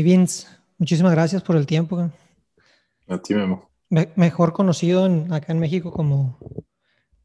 Y 0.00 0.02
Vince, 0.02 0.46
muchísimas 0.78 1.12
gracias 1.12 1.42
por 1.42 1.56
el 1.56 1.66
tiempo. 1.66 2.10
A 3.06 3.18
ti, 3.18 3.34
Memo. 3.34 3.70
mejor 3.90 4.54
conocido 4.54 5.04
acá 5.30 5.52
en 5.52 5.58
México 5.58 5.92
como 5.92 6.38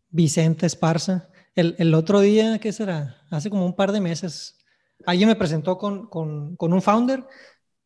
Vicente 0.09 0.65
Esparza. 0.65 1.29
El, 1.55 1.93
otro 1.93 2.20
día, 2.20 2.59
¿qué 2.59 2.73
será? 2.73 3.15
Hace 3.29 3.49
como 3.49 3.65
un 3.65 3.77
par 3.77 3.93
de 3.93 4.01
meses, 4.01 4.57
alguien 5.05 5.29
me 5.29 5.38
presentó 5.38 5.77
con, 5.77 6.07
con, 6.07 6.57
con 6.57 6.73
un 6.73 6.81
founder 6.81 7.25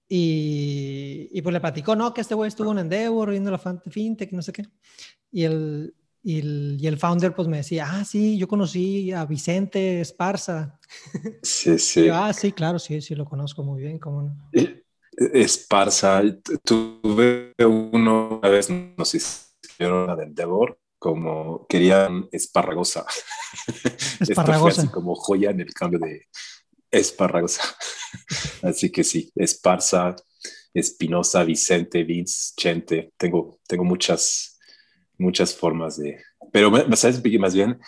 y, 0.08 1.30
y, 1.32 1.40
pues 1.44 1.54
le 1.54 1.62
platicó, 1.62 1.96
no, 1.96 2.12
que 2.12 2.22
este 2.22 2.34
güey 2.34 2.48
estuvo 2.48 2.72
en 2.72 2.80
Endeavor 2.80 3.30
viendo 3.30 3.52
la 3.52 3.60
fintech, 3.60 4.32
no 4.32 4.42
sé 4.42 4.54
qué. 4.54 4.66
Y 5.32 5.44
el, 5.44 5.94
y 6.24 6.40
el, 6.40 6.78
y 6.82 6.88
el, 6.88 6.98
founder 6.98 7.36
pues 7.36 7.48
me 7.48 7.58
decía, 7.58 7.88
ah, 7.92 8.04
sí, 8.04 8.40
yo 8.40 8.48
conocí 8.48 9.12
a 9.12 9.24
Vicente 9.26 10.02
Esparza. 10.02 10.79
Sí, 11.44 11.78
sí. 11.78 12.10
ah, 12.10 12.34
sí, 12.34 12.52
claro, 12.52 12.80
sí, 12.80 13.02
sí, 13.02 13.16
lo 13.16 13.26
conozco 13.26 13.64
muy 13.64 13.82
bien. 13.82 14.00
¿cómo 14.00 14.36
Esparza, 15.34 16.22
tuve 16.64 17.54
uno, 17.60 18.40
una 18.42 18.50
vez 18.50 18.70
nos 18.70 19.14
hicieron 19.14 20.08
la 20.08 20.16
de 20.16 20.24
Endeavor, 20.24 20.80
como 20.98 21.66
querían 21.68 22.28
esparragosa. 22.32 23.06
Esparragosa. 24.20 24.82
así 24.82 24.92
como 24.92 25.16
joya 25.16 25.50
en 25.52 25.62
el 25.62 25.74
cambio 25.74 26.00
de 26.00 26.28
esparragosa. 26.92 27.64
así 28.64 28.92
que 28.92 29.04
sí, 29.04 29.32
Esparza, 29.36 30.16
Espinosa, 30.74 31.44
Vicente, 31.44 32.04
Vince, 32.04 32.54
Chente. 32.56 33.14
Tengo, 33.18 33.60
tengo 33.68 33.84
muchas, 33.84 34.58
muchas 35.18 35.56
formas 35.56 35.98
de... 35.98 36.22
Pero, 36.52 36.72
¿sabes? 36.96 37.22
Más 37.40 37.54
bien, 37.54 37.80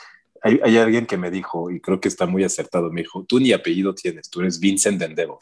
hay, 0.42 0.59
hay, 0.64 0.78
alguien 0.78 1.06
que 1.06 1.17
me 1.17 1.31
dijo, 1.31 1.72
y 1.72 1.80
creo 1.80 2.00
que 2.00 2.08
está 2.08 2.25
muy 2.25 2.44
acertado, 2.44 2.92
me 2.92 3.02
dijo, 3.02 3.23
tú 3.25 3.39
ni 3.39 3.52
apellido 3.52 3.94
tienes, 3.94 4.30
tú 4.30 4.42
eres 4.42 4.59
Vincent 4.59 5.02
Endeavor. 5.02 5.39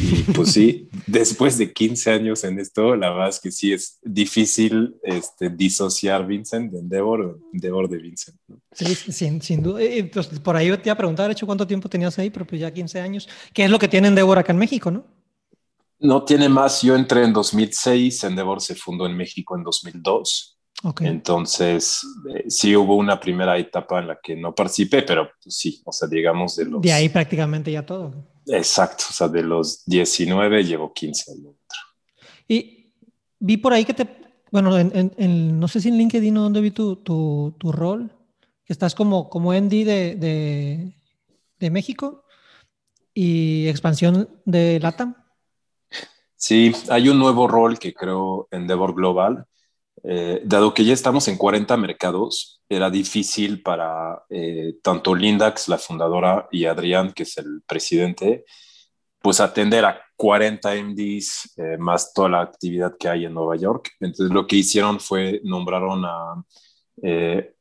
Y 0.00 0.22
pues 0.32 0.52
sí, 0.52 0.88
después 1.06 1.56
de 1.56 1.72
15 1.72 2.10
años 2.10 2.44
en 2.44 2.58
esto, 2.58 2.96
la 2.96 3.10
verdad 3.10 3.28
es 3.28 3.40
que 3.40 3.50
sí 3.50 3.72
es 3.72 3.98
difícil 4.02 4.96
este, 5.02 5.48
disociar 5.48 6.26
Vincent 6.26 6.72
de 6.72 6.80
Endeavor, 6.80 7.38
Endeavor 7.52 7.88
de 7.88 7.98
Vincent. 7.98 8.36
Sí, 8.72 8.94
sin, 8.94 9.40
sin 9.40 9.62
duda. 9.62 9.80
Pues, 10.12 10.26
por 10.26 10.56
ahí 10.56 10.70
te 10.76 10.88
iba 10.88 10.92
a 10.92 10.98
preguntar, 10.98 11.30
hecho, 11.30 11.46
¿cuánto 11.46 11.66
tiempo 11.66 11.88
tenías 11.88 12.18
ahí? 12.18 12.30
Pero 12.30 12.46
pues 12.46 12.60
ya 12.60 12.72
15 12.72 13.00
años. 13.00 13.28
¿Qué 13.52 13.64
es 13.64 13.70
lo 13.70 13.78
que 13.78 13.88
tiene 13.88 14.08
Endeavor 14.08 14.38
acá 14.38 14.52
en 14.52 14.58
México, 14.58 14.90
no? 14.90 15.04
No 15.98 16.24
tiene 16.24 16.48
más. 16.48 16.82
Yo 16.82 16.94
entré 16.94 17.24
en 17.24 17.32
2006, 17.32 18.24
Endeavor 18.24 18.60
se 18.60 18.74
fundó 18.74 19.06
en 19.06 19.16
México 19.16 19.56
en 19.56 19.62
2002. 19.62 20.59
Okay. 20.82 21.08
Entonces, 21.08 22.00
eh, 22.34 22.44
sí 22.48 22.74
hubo 22.74 22.96
una 22.96 23.20
primera 23.20 23.58
etapa 23.58 23.98
en 23.98 24.08
la 24.08 24.18
que 24.22 24.34
no 24.34 24.54
participé, 24.54 25.02
pero 25.02 25.28
pues, 25.42 25.54
sí, 25.54 25.82
o 25.84 25.92
sea, 25.92 26.08
digamos 26.08 26.56
de 26.56 26.64
los... 26.64 26.80
De 26.80 26.92
ahí 26.92 27.10
prácticamente 27.10 27.70
ya 27.70 27.84
todo. 27.84 28.14
Exacto, 28.46 29.04
o 29.10 29.12
sea, 29.12 29.28
de 29.28 29.42
los 29.42 29.84
19 29.84 30.64
llevo 30.64 30.92
15 30.92 31.32
Y 32.48 32.92
vi 33.38 33.58
por 33.58 33.74
ahí 33.74 33.84
que 33.84 33.92
te, 33.92 34.08
bueno, 34.50 34.78
en, 34.78 35.60
no 35.60 35.68
sé 35.68 35.80
si 35.80 35.88
en 35.88 35.98
LinkedIn 35.98 36.36
o 36.38 36.42
dónde 36.42 36.62
vi 36.62 36.70
tu, 36.70 36.96
tu, 36.96 37.54
tu, 37.58 37.72
rol, 37.72 38.10
que 38.64 38.72
estás 38.72 38.94
como, 38.94 39.28
como 39.28 39.52
de, 39.52 39.60
de, 39.60 40.94
de 41.58 41.70
México 41.70 42.24
y 43.12 43.68
expansión 43.68 44.28
de 44.46 44.80
LATAM. 44.80 45.14
Sí, 46.36 46.72
hay 46.88 47.10
un 47.10 47.18
nuevo 47.18 47.46
rol 47.46 47.78
que 47.78 47.92
creo 47.92 48.48
Endeavor 48.50 48.94
Global, 48.94 49.46
eh, 50.02 50.40
dado 50.44 50.72
que 50.72 50.84
ya 50.84 50.92
estamos 50.92 51.28
en 51.28 51.36
40 51.36 51.76
mercados, 51.76 52.60
era 52.68 52.90
difícil 52.90 53.62
para 53.62 54.22
eh, 54.30 54.74
tanto 54.82 55.14
Lindax, 55.14 55.68
la 55.68 55.78
fundadora, 55.78 56.48
y 56.50 56.64
Adrián, 56.64 57.12
que 57.12 57.24
es 57.24 57.36
el 57.38 57.62
presidente, 57.66 58.44
pues 59.20 59.40
atender 59.40 59.84
a 59.84 60.00
40 60.16 60.74
MDs 60.82 61.54
eh, 61.56 61.76
más 61.78 62.12
toda 62.14 62.28
la 62.30 62.40
actividad 62.40 62.96
que 62.98 63.08
hay 63.08 63.26
en 63.26 63.34
Nueva 63.34 63.56
York. 63.56 63.90
Entonces 64.00 64.32
lo 64.32 64.46
que 64.46 64.56
hicieron 64.56 65.00
fue 65.00 65.40
nombraron 65.44 66.04
a, 66.04 66.44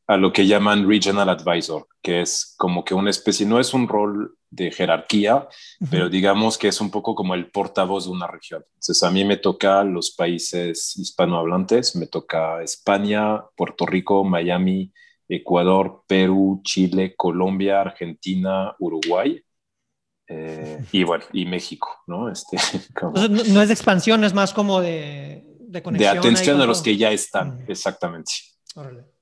a 0.10 0.18
lo 0.18 0.34
que 0.34 0.48
llaman 0.48 0.90
Regional 0.90 1.30
Advisor, 1.30 1.88
que 2.02 2.22
es 2.22 2.56
como 2.58 2.84
que 2.84 2.96
una 2.96 3.12
especie, 3.12 3.46
no 3.46 3.60
es 3.60 3.76
un 3.76 3.88
rol 3.88 4.36
de 4.50 4.72
jerarquía, 4.72 5.48
pero 5.92 6.10
digamos 6.10 6.58
que 6.58 6.70
es 6.70 6.82
un 6.82 6.90
poco 6.90 7.14
como 7.14 7.36
el 7.36 7.52
portavoz 7.52 8.06
de 8.06 8.10
una 8.10 8.26
región. 8.26 8.66
Entonces 8.74 9.04
a 9.04 9.12
mí 9.12 9.24
me 9.24 9.38
toca 9.38 9.84
los 9.84 10.10
países 10.10 10.98
hispanohablantes, 10.98 11.96
me 11.96 12.08
toca 12.08 12.64
España, 12.64 13.44
Puerto 13.56 13.86
Rico, 13.86 14.24
Miami, 14.24 14.92
Ecuador, 15.28 16.02
Perú, 16.08 16.62
Chile, 16.64 17.14
Colombia, 17.16 17.82
Argentina, 17.82 18.76
Uruguay. 18.80 19.40
Eh, 20.28 20.86
y 20.92 21.04
bueno, 21.04 21.26
y 21.34 21.46
México, 21.46 21.88
¿no? 22.08 22.32
Este, 22.32 22.58
no, 23.30 23.62
es 23.62 23.68
de 23.68 23.74
expansión, 23.76 24.24
es 24.24 24.34
más 24.34 24.56
como 24.56 24.82
de, 24.82 25.46
de 25.60 25.84
conexión. 25.84 26.14
De 26.14 26.20
atención 26.20 26.62
a 26.62 26.66
los 26.66 26.82
que 26.82 26.98
ya 26.98 27.12
están, 27.12 27.64
exactamente. 27.68 28.32
Órale. 28.74 29.19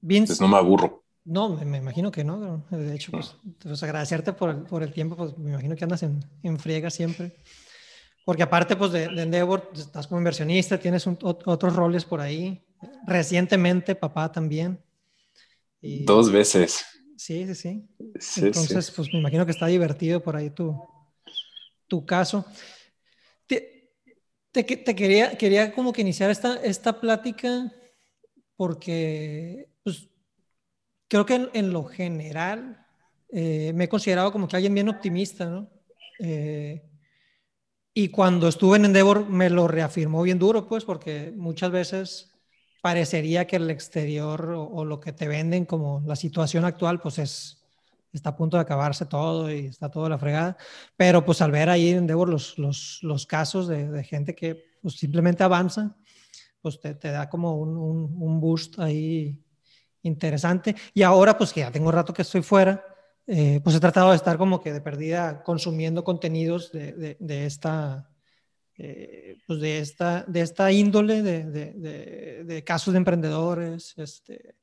Vince, 0.00 0.40
no 0.40 0.48
me 0.48 0.56
aburro. 0.56 1.04
No, 1.24 1.48
me, 1.48 1.78
imagino 1.78 2.12
que 2.12 2.22
no. 2.22 2.64
De 2.70 2.94
hecho, 2.94 3.10
pues, 3.10 3.36
pues 3.58 3.82
agradecerte 3.82 4.32
por 4.32 4.50
el, 4.50 4.62
por 4.62 4.82
el, 4.82 4.92
tiempo, 4.92 5.16
pues 5.16 5.36
me 5.36 5.50
imagino 5.50 5.74
que 5.74 5.84
andas 5.84 6.04
en, 6.04 6.24
en 6.42 6.58
friega 6.58 6.88
siempre. 6.88 7.36
Porque 8.24 8.44
aparte, 8.44 8.76
pues 8.76 8.92
de, 8.92 9.08
de 9.08 9.22
Endeavor, 9.22 9.68
pues, 9.68 9.86
estás 9.86 10.06
como 10.06 10.20
inversionista, 10.20 10.78
tienes 10.78 11.06
otros 11.06 11.74
roles 11.74 12.04
por 12.04 12.20
ahí. 12.20 12.64
Recientemente, 13.06 13.94
papá 13.94 14.30
también. 14.30 14.80
Dos 15.80 16.30
veces. 16.30 16.84
Sí, 17.16 17.46
sí, 17.46 17.54
sí. 17.54 17.88
Entonces, 18.36 18.90
pues 18.90 19.12
me 19.12 19.18
imagino 19.18 19.44
que 19.46 19.52
está 19.52 19.66
divertido 19.66 20.22
por 20.22 20.36
ahí 20.36 20.50
tu, 20.50 20.80
tu 21.86 22.04
caso. 22.04 22.44
Te, 24.56 24.64
te, 24.64 24.96
quería, 24.96 25.36
quería 25.36 25.74
como 25.74 25.92
que 25.92 26.00
iniciar 26.00 26.30
esta, 26.30 26.54
esta 26.62 26.98
plática 26.98 27.70
porque, 28.56 29.68
pues, 29.82 30.08
creo 31.08 31.26
que 31.26 31.50
en, 31.52 31.72
lo 31.74 31.84
general 31.84 32.82
eh, 33.28 33.74
me 33.74 33.84
he 33.84 33.88
considerado 33.90 34.32
como 34.32 34.48
que 34.48 34.56
alguien 34.56 34.72
bien 34.72 34.88
optimista, 34.88 35.44
¿no? 35.44 35.68
Eh, 36.20 36.82
y 37.92 38.08
cuando 38.08 38.48
estuve 38.48 38.78
en 38.78 38.86
Endeavor 38.86 39.28
me 39.28 39.50
lo 39.50 39.68
reafirmó 39.68 40.22
bien 40.22 40.38
duro, 40.38 40.66
pues, 40.66 40.86
porque 40.86 41.34
muchas 41.36 41.70
veces 41.70 42.32
parecería 42.80 43.46
que 43.46 43.56
el 43.56 43.68
exterior 43.68 44.54
o, 44.56 44.86
lo 44.86 45.00
que 45.00 45.12
te 45.12 45.28
venden 45.28 45.66
como 45.66 46.02
la 46.06 46.16
situación 46.16 46.64
actual, 46.64 46.98
pues 46.98 47.18
es, 47.18 47.65
está 48.16 48.30
a 48.30 48.36
punto 48.36 48.56
de 48.56 48.62
acabarse 48.62 49.06
todo 49.06 49.50
y 49.50 49.66
está 49.66 49.90
todo 49.90 50.08
la 50.08 50.18
fregada. 50.18 50.56
Pero 50.96 51.24
pues 51.24 51.40
al 51.42 51.50
ver 51.50 51.68
ahí 51.68 51.90
en 51.90 51.98
Endeavor 51.98 52.28
los, 52.28 52.58
los, 52.58 52.98
los 53.02 53.26
casos 53.26 53.68
de, 53.68 53.90
de, 53.90 54.04
gente 54.04 54.34
que 54.34 54.64
pues, 54.82 54.94
simplemente 54.94 55.44
avanza, 55.44 55.96
pues 56.60 56.80
te, 56.80 56.94
te 56.94 57.10
da 57.10 57.28
como 57.28 57.56
un, 57.56 57.76
un, 57.76 58.16
un 58.18 58.40
boost 58.40 58.78
ahí 58.78 59.42
interesante. 60.02 60.74
Y 60.94 61.02
ahora, 61.02 61.36
pues 61.36 61.52
que 61.52 61.60
ya 61.60 61.70
tengo 61.70 61.92
rato 61.92 62.12
que 62.12 62.22
estoy 62.22 62.42
fuera, 62.42 62.84
eh, 63.26 63.60
pues 63.62 63.76
he 63.76 63.80
tratado 63.80 64.10
de 64.10 64.16
estar 64.16 64.38
como 64.38 64.60
que 64.60 64.72
de 64.72 64.80
perdida 64.80 65.42
consumiendo 65.42 66.04
contenidos 66.04 66.70
de, 66.72 67.16
de, 67.18 67.46
esta, 67.46 68.08
eh, 68.78 69.36
pues 69.46 69.60
de 69.60 69.78
esta, 69.80 70.24
de 70.28 70.40
esta 70.40 70.70
índole 70.70 71.22
de, 71.22 72.44
de 72.44 72.64
casos 72.64 72.94
de 72.94 72.98
emprendedores. 72.98 73.94
Este, 73.96 74.56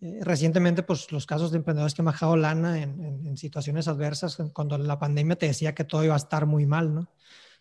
eh, 0.00 0.20
recientemente, 0.22 0.82
pues 0.82 1.10
los 1.12 1.26
casos 1.26 1.50
de 1.50 1.58
emprendedores 1.58 1.94
que 1.94 2.02
han 2.02 2.06
bajado 2.06 2.36
lana 2.36 2.82
en, 2.82 3.26
en, 3.26 3.36
situaciones 3.36 3.88
adversas, 3.88 4.38
cuando 4.52 4.78
la 4.78 4.98
pandemia 4.98 5.36
te 5.36 5.46
decía 5.46 5.74
que 5.74 5.84
todo 5.84 6.04
iba 6.04 6.14
a 6.14 6.18
estar 6.18 6.46
muy 6.46 6.66
mal, 6.66 6.94
¿no? 6.94 7.08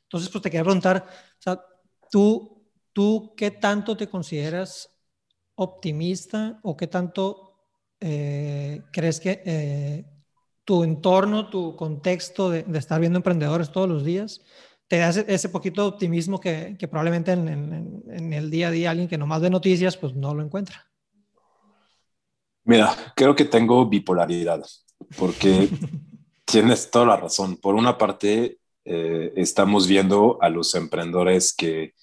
Entonces, 0.04 0.30
pues 0.30 0.42
te 0.42 0.50
quería 0.50 0.63
preguntar, 0.63 1.06
o 1.07 1.42
sea, 1.42 1.62
¿tú, 2.10 2.63
tú 2.94 3.34
qué 3.36 3.51
tanto 3.51 3.98
te 3.98 4.07
consideras 4.07 4.89
optimista 5.56 6.60
o 6.63 6.78
qué 6.78 6.88
tanto 6.88 7.48
eh, 8.00 8.83
crees 8.92 9.19
que 9.19 9.42
eh, 9.45 10.06
tu 10.63 10.83
entorno, 10.83 11.50
tu 11.50 11.75
contexto 11.75 12.50
de, 12.50 12.66
estar 12.75 13.00
viendo 13.00 13.18
emprendedores 13.18 13.72
todos 13.72 13.90
los 13.90 14.06
días, 14.06 14.42
te 14.88 15.00
da 15.00 15.10
ese, 15.10 15.50
poquito 15.50 15.81
de 15.81 15.88
optimismo 15.90 16.40
que, 16.40 16.78
probablemente 16.90 17.31
en, 17.33 18.33
el 18.33 18.50
día 18.50 18.69
a 18.69 18.72
día 18.72 18.92
alguien 18.92 19.07
que 19.07 19.18
nomás 19.18 19.42
ve 19.42 19.50
noticias, 19.50 19.98
pues 19.98 20.16
no 20.16 20.33
lo 20.33 20.44
encuentra? 20.44 20.87
Mira, 22.68 23.14
creo 23.16 23.34
que 23.34 23.46
tengo 23.46 23.86
bipolaridad, 23.88 24.62
porque 25.18 25.69
tienes 26.46 26.92
toda 26.92 27.06
la 27.06 27.16
razón. 27.16 27.56
Por 27.56 27.75
una 27.75 27.98
parte, 27.98 28.58
eh, 28.84 29.31
estamos 29.38 29.88
viendo 29.88 30.38
a 30.42 30.50
los 30.50 30.75
emprendedores 30.75 31.54
que 31.54 31.94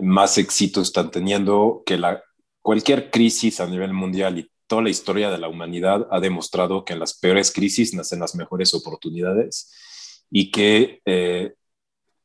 más 0.00 0.38
éxito 0.38 0.80
están 0.80 1.10
teniendo, 1.10 1.82
que 1.84 1.98
la 1.98 2.22
cualquier 2.60 3.10
crisis 3.10 3.58
a 3.58 3.66
nivel 3.66 3.92
mundial 3.92 4.38
y 4.38 4.48
toda 4.68 4.82
la 4.82 4.90
historia 4.90 5.28
de 5.28 5.38
la 5.38 5.48
humanidad 5.48 6.06
ha 6.12 6.20
demostrado 6.20 6.84
que 6.84 6.92
en 6.92 7.00
las 7.00 7.18
peores 7.18 7.50
crisis 7.50 7.92
nacen 7.92 8.20
las 8.20 8.36
mejores 8.36 8.74
oportunidades 8.74 10.24
y 10.30 10.52
que 10.52 11.00
eh, 11.04 11.54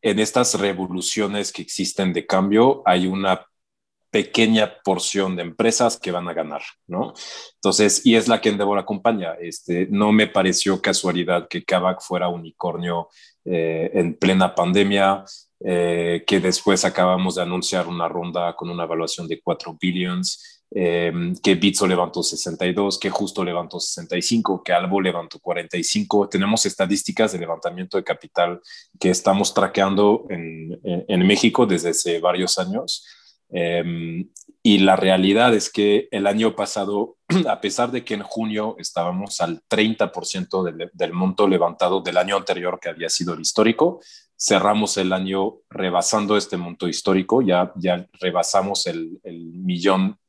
en 0.03 0.19
estas 0.19 0.53
revoluciones 0.53 1.51
que 1.51 1.63
existen 1.63 2.13
de 2.13 2.27
cambio 2.27 2.83
hay 2.85 3.07
una 3.07 3.43
pequeña 4.17 4.81
porción 4.83 5.35
de 5.35 5.43
empresas 5.43 5.99
que 5.99 6.11
van 6.11 6.27
a 6.27 6.33
ganar, 6.33 6.63
¿no? 6.87 7.13
Entonces, 7.53 8.03
y 8.03 8.15
es 8.15 8.27
la 8.27 8.41
que 8.41 8.49
Endeavor 8.49 8.79
acompaña. 8.79 9.35
Este, 9.39 9.85
no 9.91 10.11
me 10.11 10.25
pareció 10.25 10.81
casualidad 10.81 11.47
que 11.47 11.63
Kavak 11.63 12.01
fuera 12.01 12.27
unicornio 12.27 13.09
eh, 13.45 13.91
en 13.93 14.15
plena 14.15 14.55
pandemia, 14.55 15.23
eh, 15.59 16.23
que 16.25 16.39
después 16.39 16.83
acabamos 16.83 17.35
de 17.35 17.43
anunciar 17.43 17.85
una 17.87 18.07
ronda 18.07 18.55
con 18.55 18.71
una 18.71 18.85
evaluación 18.85 19.27
de 19.27 19.39
4 19.39 19.77
billions, 19.79 20.63
eh, 20.71 21.13
que 21.43 21.53
Bitso 21.53 21.85
levantó 21.85 22.23
62, 22.23 22.97
que 22.97 23.11
Justo 23.11 23.43
levantó 23.43 23.79
65, 23.79 24.63
que 24.63 24.73
Albo 24.73 24.99
levantó 24.99 25.37
45. 25.37 26.27
Tenemos 26.27 26.65
estadísticas 26.65 27.33
de 27.33 27.37
levantamiento 27.37 27.97
de 27.97 28.03
capital 28.03 28.61
que 28.99 29.11
estamos 29.11 29.53
traqueando 29.53 30.25
en, 30.31 30.79
en, 30.83 31.27
México 31.27 31.67
desde 31.67 31.91
hace 31.91 32.19
varios 32.19 32.57
años. 32.57 33.05
Eh, 33.49 34.25
y 34.63 34.79
la 34.79 34.95
realidad 34.95 35.53
es 35.55 35.71
que 35.71 36.09
el 36.11 36.27
año 36.27 36.55
pasado, 36.55 37.17
a 37.47 37.61
pesar 37.61 37.91
de 37.91 38.03
que 38.03 38.15
en 38.15 38.23
junio 38.23 38.75
estábamos 38.79 39.39
al 39.39 39.61
30% 39.69 40.63
del, 40.63 40.89
del 40.93 41.13
monto 41.13 41.47
levantado 41.47 42.01
del 42.01 42.17
año 42.17 42.35
anterior, 42.35 42.79
que 42.81 42.89
había 42.89 43.09
sido 43.09 43.33
el 43.33 43.41
histórico, 43.41 44.01
cerramos 44.37 44.97
el 44.97 45.13
año 45.13 45.55
rebasando 45.69 46.37
este 46.37 46.57
monto 46.57 46.87
histórico, 46.87 47.41
ya, 47.41 47.71
ya 47.75 48.07
rebasamos 48.19 48.85
el, 48.87 49.19
el 49.23 49.53
millón 49.53 50.19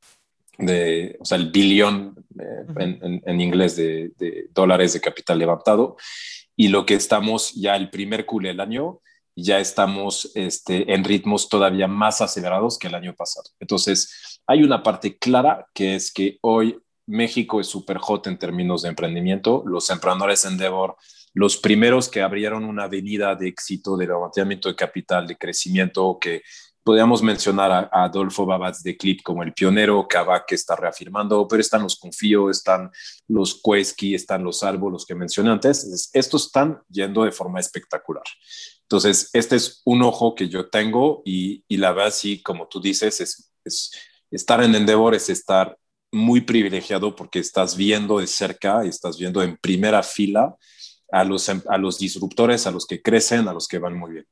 de, 0.59 1.17
o 1.21 1.25
sea, 1.25 1.39
el 1.39 1.51
billón 1.51 2.15
eh, 2.39 3.21
en, 3.25 3.41
inglés 3.41 3.77
de, 3.77 4.13
dólares 4.53 4.93
de 4.93 5.01
capital 5.01 5.39
levantado. 5.39 5.97
Y 6.57 6.69
lo 6.69 6.85
que 6.85 6.95
estamos 6.95 7.55
ya 7.55 7.77
el 7.77 7.91
primer 7.91 8.27
culé 8.27 8.49
del 8.49 8.61
año, 8.61 9.01
ya 9.43 9.61
estamos 9.61 10.31
este, 10.35 10.93
en 10.93 11.05
ritmos 11.05 11.49
todavía 11.49 11.87
más 11.87 12.21
acelerados 12.21 12.79
que 12.79 12.89
el 12.89 12.95
año 12.95 13.15
pasado. 13.15 13.49
Entonces, 13.61 14.41
hay 14.47 14.63
una 14.63 14.83
parte 14.83 15.17
clara 15.17 15.67
que 15.73 15.95
es 15.95 16.13
que 16.13 16.39
hoy 16.43 16.79
México 17.07 17.61
es 17.61 17.69
súper 17.69 17.99
hot 17.99 18.27
en 18.27 18.39
términos 18.39 18.83
de 18.83 18.89
emprendimiento. 18.89 19.63
Los 19.65 19.91
emprendedores 19.91 20.45
Endeavor, 20.45 20.97
los 21.35 21.57
primeros 21.57 22.09
que 22.09 22.21
abrieron 22.21 22.65
una 22.65 22.85
avenida 22.85 23.35
de 23.35 23.49
éxito, 23.49 23.97
de 23.97 24.07
levantamiento 24.07 24.69
de 24.69 24.75
capital, 24.75 25.27
de 25.27 25.37
crecimiento, 25.37 26.19
que 26.21 26.43
Podríamos 26.89 27.23
mencionar 27.23 27.71
a, 27.71 28.05
Adolfo 28.05 28.47
Babatz 28.47 28.83
de 28.83 28.97
Clip 28.97 29.21
como 29.23 29.43
el 29.43 29.53
pionero, 29.53 30.09
Kavak 30.09 30.47
que 30.47 30.55
está 30.55 30.75
reafirmando, 30.75 31.47
pero 31.47 31.61
están 31.61 31.83
los 31.83 31.99
Confío, 31.99 32.49
están 32.49 32.91
los 33.27 33.61
Kueski, 33.61 34.15
están 34.15 34.43
los 34.43 34.63
Arbo, 34.63 34.89
los 34.89 35.05
que 35.05 35.15
mencioné 35.15 35.51
antes. 35.51 36.11
estos 36.15 36.47
están 36.47 36.81
yendo 36.89 37.25
de 37.25 37.31
forma 37.31 37.61
espectacular. 37.61 38.25
Entonces, 38.89 39.29
este 39.35 39.57
es 39.57 39.83
un 39.85 40.03
ojo 40.03 40.35
que 40.35 40.49
yo 40.49 40.71
tengo 40.71 41.21
y, 41.25 41.63
la 41.69 41.93
verdad, 41.93 42.11
sí, 42.11 42.43
como 42.43 42.69
tú 42.69 42.81
dices, 42.81 43.21
es, 43.21 43.53
es 43.63 43.93
estar 44.31 44.63
en 44.63 44.75
Endeavor 44.75 45.15
es 45.15 45.29
estar 45.29 45.77
muy 46.11 46.41
privilegiado 46.41 47.15
porque 47.15 47.39
estás 47.39 47.77
viendo 47.77 48.19
de 48.19 48.27
cerca 48.27 48.85
y 48.85 48.89
estás 48.89 49.19
viendo 49.19 49.43
en 49.43 49.59
primera 49.59 50.03
fila 50.03 50.57
a 51.13 51.25
los, 51.25 51.49
a 51.49 51.79
los 51.79 51.99
disruptores, 51.99 52.67
a 52.67 52.71
los 52.71 52.87
que 52.87 53.03
crecen, 53.03 53.49
a 53.49 53.53
los 53.53 53.69
que 53.69 53.79
van 53.79 53.97
muy 53.97 54.13
bien. 54.13 54.27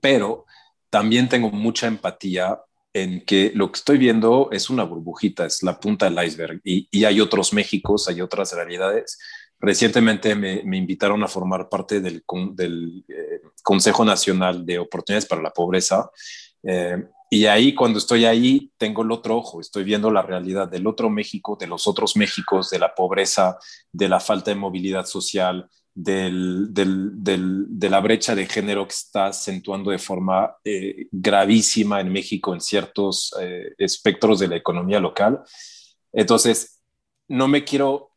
Pero 0.00 0.46
también 0.88 1.28
tengo 1.28 1.50
mucha 1.50 1.86
empatía 1.86 2.58
en 2.92 3.24
que 3.24 3.52
lo 3.54 3.70
que 3.70 3.78
estoy 3.78 3.98
viendo 3.98 4.48
es 4.52 4.68
una 4.68 4.84
burbujita, 4.84 5.46
es 5.46 5.62
la 5.62 5.78
punta 5.78 6.10
del 6.10 6.24
iceberg 6.24 6.60
y, 6.64 7.04
hay 7.04 7.20
otros 7.20 7.52
Méxicos, 7.52 8.08
hay 8.08 8.20
otras 8.20 8.52
realidades. 8.52 9.18
Recientemente 9.60 10.34
me, 10.34 10.76
invitaron 10.76 11.22
a 11.22 11.28
formar 11.28 11.68
parte 11.68 12.00
del, 12.00 12.24
eh, 13.08 13.42
Consejo 13.62 14.06
Nacional 14.06 14.64
de 14.64 14.78
Oportunidades 14.78 15.26
para 15.26 15.42
la 15.42 15.50
Pobreza 15.50 16.10
eh, 16.62 17.04
y 17.28 17.44
ahí 17.44 17.74
cuando 17.74 17.98
estoy 17.98 18.24
ahí 18.24 18.72
tengo 18.78 19.02
el 19.02 19.12
otro 19.12 19.36
ojo, 19.36 19.60
estoy 19.60 19.84
viendo 19.84 20.10
la 20.10 20.22
realidad 20.22 20.66
del 20.66 20.86
otro 20.86 21.10
México, 21.10 21.58
de 21.60 21.66
los 21.66 21.86
otros 21.86 22.16
Méxicos, 22.16 22.70
de 22.70 22.78
la 22.78 22.94
pobreza, 22.94 23.58
de 23.92 24.08
la 24.08 24.18
falta 24.18 24.50
de 24.50 24.56
movilidad 24.56 25.04
social, 25.04 25.68
de 25.94 26.30
la 27.88 28.00
brecha 28.00 28.34
de 28.34 28.46
género 28.46 28.88
que 28.88 28.94
está 28.94 29.26
acentuando 29.26 29.90
de 29.90 29.98
forma 29.98 30.56
eh, 30.64 31.06
gravísima 31.12 32.00
en 32.00 32.10
México 32.10 32.54
en 32.54 32.60
ciertos 32.60 33.32
espectros 33.78 34.40
de 34.40 34.48
la 34.48 34.56
economía 34.56 34.98
local. 34.98 35.40
Entonces, 36.12 36.80
no 37.28 37.46
me 37.46 37.62
quiero 37.62 38.09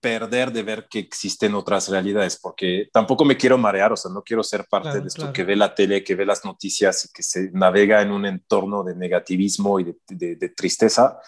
perder 0.00 0.52
de 0.52 0.62
ver 0.62 0.86
que 0.88 0.98
existen 0.98 1.54
otras 1.54 1.88
realidades, 1.88 2.38
porque 2.40 2.88
tampoco 2.92 3.24
me 3.24 3.36
quiero 3.36 3.58
marear, 3.58 3.92
o 3.92 3.96
sea, 3.96 4.10
no 4.12 4.22
quiero 4.22 4.42
ser 4.42 4.66
parte 4.70 5.00
de 5.00 5.08
esto 5.08 5.32
que 5.32 5.44
ve 5.44 5.56
la 5.56 5.74
tele, 5.74 6.04
que 6.04 6.14
ve 6.14 6.24
las 6.24 6.44
noticias 6.44 7.04
y 7.04 7.12
que 7.12 7.22
se 7.22 7.50
navega 7.52 8.00
en 8.02 8.12
un 8.12 8.26
entorno 8.26 8.84
de 8.84 8.94
negativismo 8.94 9.80
y 9.80 9.94
de 10.08 10.48
tristeza 10.56 11.18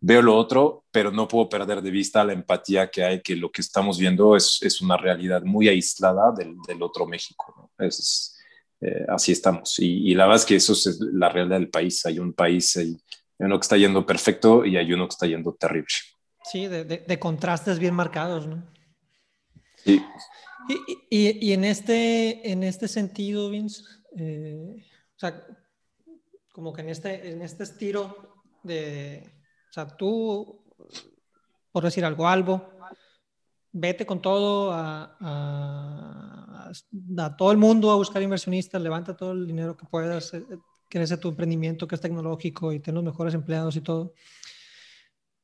veo 0.00 0.22
lo 0.22 0.36
otro, 0.36 0.84
pero 0.90 1.10
no 1.10 1.26
puedo 1.26 1.48
perder 1.48 1.82
de 1.82 1.90
vista 1.90 2.24
la 2.24 2.32
empatía 2.32 2.90
que 2.90 3.04
hay, 3.04 3.22
que 3.22 3.36
lo 3.36 3.50
que 3.50 3.60
estamos 3.60 3.98
viendo 3.98 4.36
es, 4.36 4.60
es 4.62 4.80
una 4.80 4.96
realidad 4.96 5.42
muy 5.42 5.68
aislada 5.68 6.32
del, 6.32 6.56
del 6.66 6.82
otro 6.82 7.06
México. 7.06 7.70
Es, 7.78 8.36
eh, 8.80 9.04
así 9.08 9.32
estamos. 9.32 9.78
Y, 9.78 10.14
la 10.14 10.26
verdad 10.26 10.42
es 10.42 10.46
que 10.46 10.56
eso 10.56 10.72
es 10.72 10.98
la 11.00 11.28
realidad 11.28 11.58
del 11.58 11.70
país. 11.70 12.04
Hay 12.06 12.18
un 12.18 12.32
país, 12.32 12.76
hay 12.76 12.96
uno 13.38 13.58
que 13.58 13.62
está 13.64 13.76
yendo 13.76 14.04
perfecto 14.04 14.64
y 14.64 14.76
hay 14.76 14.92
uno 14.92 15.08
que 15.08 15.12
está 15.12 15.26
yendo 15.26 15.54
terrible. 15.54 15.88
Sí, 16.50 16.68
de, 16.68 16.84
de, 16.84 17.18
contrastes 17.18 17.78
bien 17.78 17.94
marcados, 17.94 18.46
¿no? 18.46 18.62
Sí. 19.76 20.02
Y, 20.68 20.74
y, 21.10 21.48
y, 21.48 21.52
en, 21.52 21.64
este, 21.64 22.50
en 22.50 22.62
este 22.62 22.88
sentido, 22.88 23.50
Vince, 23.50 23.82
eh, 24.16 24.84
o 25.16 25.18
sea, 25.18 25.44
como 26.52 26.72
que 26.72 26.82
en 26.82 26.88
este, 26.88 27.30
en 27.30 27.42
este 27.42 27.64
estilo 27.64 28.44
de, 28.62 29.36
sea, 29.76 29.86
tú, 29.96 30.64
por 31.70 31.84
decir 31.84 32.04
algo, 32.04 32.26
algo, 32.26 32.70
vete 33.72 34.06
con 34.06 34.22
todo 34.22 34.72
a, 34.72 35.16
a, 35.20 36.72
todo 37.36 37.52
el 37.52 37.58
mundo 37.58 37.90
a 37.90 37.96
buscar 37.96 38.22
inversionistas, 38.22 38.80
levanta 38.80 39.16
todo 39.16 39.32
el 39.32 39.46
dinero 39.46 39.76
que 39.76 39.84
puedas, 39.84 40.32
eh, 40.32 40.44
crece 40.88 41.18
tu 41.18 41.28
emprendimiento 41.28 41.86
que 41.86 41.94
es 41.94 42.00
tecnológico 42.00 42.72
y 42.72 42.80
ten 42.80 42.94
los 42.94 43.04
mejores 43.04 43.34
empleados 43.34 43.76
y 43.76 43.82
todo. 43.82 44.14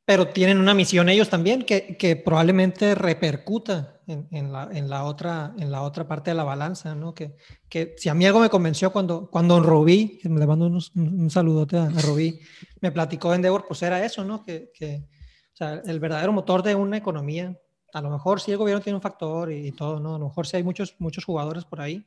Pero 0.05 0.29
tienen 0.29 0.59
una 0.59 0.75
misión 0.75 1.09
ellos 1.09 1.29
también 1.29 1.63
que, 1.63 1.97
que 1.97 2.17
probablemente 2.17 2.95
repercuta 2.95 4.01
en, 4.07 4.27
en, 4.33 4.53
la, 4.53 4.69
en, 4.73 4.91
la, 4.91 5.05
otra, 5.05 5.55
en 5.59 5.71
la 5.71 5.83
otra 5.83 6.09
parte 6.09 6.33
de 6.33 6.35
la 6.35 6.45
balanza, 6.45 6.95
¿no? 6.95 7.15
Que, 7.15 7.37
que 7.69 7.95
si 7.97 8.09
a 8.09 8.15
mí 8.15 8.27
algo 8.27 8.41
me 8.41 8.51
convenció 8.51 8.93
cuando, 8.93 9.31
cuando 9.31 9.61
Rubí, 9.61 10.19
le 10.25 10.47
mando 10.47 10.67
un, 10.67 11.31
saludote 11.31 11.77
a, 11.77 11.85
a 11.85 12.01
Rubí, 12.01 12.41
me 12.81 12.91
platicó 12.91 13.31
de 13.31 13.37
Endeavor, 13.37 13.65
pues 13.67 13.83
era 13.83 14.05
eso, 14.05 14.25
¿no? 14.25 14.45
Que, 14.45 14.71
que 14.75 15.07
o 15.53 15.57
sea, 15.57 15.83
el 15.85 16.01
verdadero 16.01 16.33
motor 16.33 16.63
de 16.63 16.75
una 16.75 16.97
economía, 16.97 17.57
a 17.93 18.01
lo 18.01 18.11
mejor 18.11 18.41
sí 18.41 18.51
el 18.51 18.57
gobierno 18.57 18.83
tiene 18.83 18.97
un 18.97 19.03
factor 19.03 19.53
y, 19.53 19.73
todo, 19.73 20.01
¿no? 20.01 20.15
A 20.15 20.19
lo 20.19 20.29
mejor 20.29 20.47
sí 20.47 20.57
hay 20.57 20.63
muchos, 20.63 20.97
muchos 20.99 21.25
jugadores 21.25 21.65
por 21.65 21.81
ahí, 21.81 22.07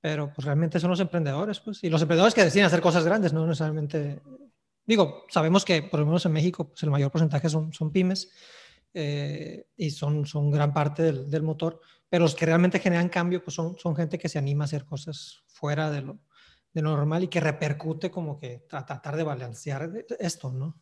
pero 0.00 0.30
pues 0.34 0.44
realmente 0.44 0.78
son 0.78 0.90
los 0.90 1.00
emprendedores, 1.00 1.60
pues, 1.60 1.82
y 1.82 1.88
los 1.88 2.02
emprendedores 2.02 2.34
que 2.34 2.44
deciden 2.44 2.66
hacer 2.66 2.82
cosas 2.82 3.04
grandes, 3.04 3.32
no 3.32 3.46
necesariamente, 3.46 4.20
digo, 4.86 5.24
sabemos 5.28 5.64
que 5.64 5.82
por 5.82 6.00
lo 6.00 6.06
menos 6.06 6.24
en 6.26 6.32
México 6.32 6.68
pues 6.68 6.82
el 6.82 6.90
mayor 6.90 7.10
porcentaje 7.10 7.48
son, 7.48 7.72
son 7.72 7.90
pymes, 7.90 8.30
eh, 8.92 9.66
y 9.76 9.90
son, 9.90 10.24
son 10.24 10.50
gran 10.50 10.72
parte 10.72 11.02
del, 11.02 11.28
del, 11.28 11.42
motor, 11.42 11.80
pero 12.08 12.22
los 12.22 12.36
que 12.36 12.46
realmente 12.46 12.78
generan 12.78 13.08
cambio 13.08 13.42
pues 13.42 13.54
son, 13.54 13.76
son 13.76 13.96
gente 13.96 14.18
que 14.18 14.28
se 14.28 14.38
anima 14.38 14.64
a 14.64 14.66
hacer 14.66 14.84
cosas 14.84 15.42
fuera 15.48 15.90
de 15.90 16.02
lo, 16.02 16.20
de 16.72 16.82
lo 16.82 16.90
normal 16.96 17.24
y 17.24 17.28
que 17.28 17.40
repercute 17.40 18.10
como 18.10 18.38
que 18.38 18.66
a 18.70 18.84
tratar 18.84 19.16
de 19.16 19.24
balancear 19.24 19.90
esto, 20.18 20.52
¿no? 20.52 20.80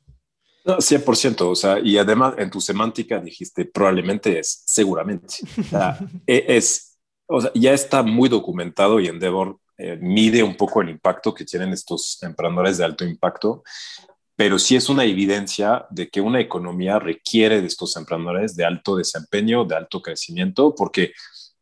No, 0.64 0.76
100%, 0.76 1.40
o 1.40 1.54
sea, 1.54 1.78
y 1.80 1.98
además 1.98 2.34
en 2.38 2.50
tu 2.50 2.60
semántica 2.60 3.18
dijiste 3.18 3.64
probablemente 3.64 4.38
es, 4.38 4.62
seguramente. 4.66 5.36
E, 6.26 6.44
es, 6.56 6.98
o 7.26 7.40
sea, 7.40 7.50
ya 7.54 7.72
está 7.72 8.02
muy 8.02 8.28
documentado 8.28 9.00
y 9.00 9.08
Endeavor 9.08 9.58
eh, 9.82 9.98
mide 10.00 10.42
un 10.42 10.56
poco 10.56 10.82
el 10.82 10.90
impacto 10.90 11.34
que 11.34 11.44
tienen 11.44 11.72
estos 11.72 12.22
emprendedores 12.22 12.78
de 12.78 12.84
alto 12.84 13.04
impacto 13.04 13.62
pero 14.36 14.58
sí 14.58 14.76
es 14.76 14.88
una 14.88 15.04
evidencia 15.04 15.86
de 15.90 16.08
que 16.08 16.20
una 16.20 16.40
economía 16.40 16.98
requiere 16.98 17.60
de 17.60 17.66
estos 17.66 17.96
emprendedores 17.96 18.56
de 18.56 18.64
alto 18.64 18.96
desempeño, 18.96 19.64
de 19.64 19.76
alto 19.76 20.00
crecimiento, 20.00 20.74
porque 20.74 21.12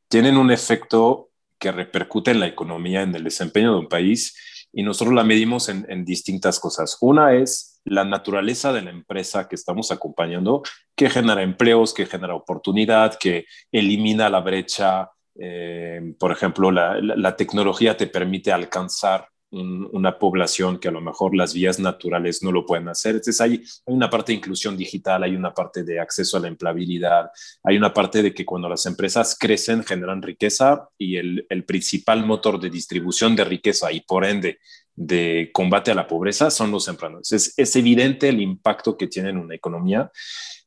tienen 0.09 0.37
un 0.37 0.51
efecto 0.51 1.31
que 1.59 1.73
repercute 1.73 2.31
en 2.31 2.41
la 2.41 2.47
economía, 2.47 3.03
en 3.03 3.15
el 3.15 3.25
desempeño 3.25 3.73
de 3.73 3.79
un 3.81 3.89
país, 3.89 4.35
y 4.73 4.83
nosotros 4.83 5.15
la 5.15 5.25
medimos 5.25 5.69
en, 5.69 6.05
distintas 6.05 6.61
cosas. 6.61 6.97
Una 7.01 7.35
es 7.35 7.81
la 7.85 8.05
naturaleza 8.05 8.73
de 8.73 8.83
la 8.83 8.91
empresa 8.91 9.49
que 9.49 9.57
estamos 9.57 9.91
acompañando, 9.91 10.63
que 10.97 11.11
genera 11.11 11.43
empleos, 11.43 11.93
que 11.93 12.07
genera 12.07 12.35
oportunidad, 12.35 13.19
que 13.19 13.47
elimina 13.73 14.31
la 14.31 14.41
brecha. 14.41 15.11
Eh, 15.37 16.15
por 16.19 16.33
ejemplo, 16.33 16.71
la 16.71 17.37
tecnología 17.37 17.97
te 17.97 18.07
permite 18.07 18.53
alcanzar 18.53 19.29
una 19.53 20.17
población 20.17 20.79
que 20.79 20.89
a 20.89 20.93
lo 20.93 21.01
mejor 21.01 21.35
las 21.35 21.55
vías 21.55 21.81
naturales 21.81 22.43
no 22.43 22.53
lo 22.53 22.65
pueden 22.65 22.89
hacer. 22.89 23.17
Entonces 23.17 23.41
hay, 23.41 23.63
una 23.87 24.09
parte 24.09 24.33
de 24.33 24.39
inclusión 24.39 24.77
digital, 24.77 25.25
hay 25.25 25.35
una 25.35 25.53
parte 25.53 25.83
de 25.83 25.99
acceso 25.99 26.37
a 26.37 26.41
la 26.41 26.49
empleabilidad, 26.49 27.31
hay 27.65 27.77
una 27.77 27.93
parte 27.93 28.23
de 28.23 28.33
que 28.33 28.45
cuando 28.45 28.69
las 28.69 28.87
empresas 28.87 29.37
crecen 29.39 29.83
generan 29.83 30.23
riqueza 30.23 30.89
y 30.97 31.17
el, 31.17 31.47
principal 31.67 32.25
motor 32.25 32.61
de 32.61 32.71
distribución 32.71 33.37
de 33.37 33.45
riqueza 33.45 33.93
y 33.93 34.01
por 34.01 34.25
ende 34.25 34.59
de 34.95 35.51
combate 35.53 35.91
a 35.91 35.95
la 35.95 36.07
pobreza 36.07 36.51
son 36.51 36.71
los 36.71 36.89
emprendedores. 36.89 37.33
Es, 37.33 37.55
es 37.57 37.77
evidente 37.77 38.29
el 38.29 38.41
impacto 38.41 38.97
que 38.97 39.09
tienen 39.09 39.37
en 39.37 39.43
una 39.43 39.55
economía. 39.55 40.11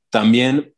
También 0.09 0.72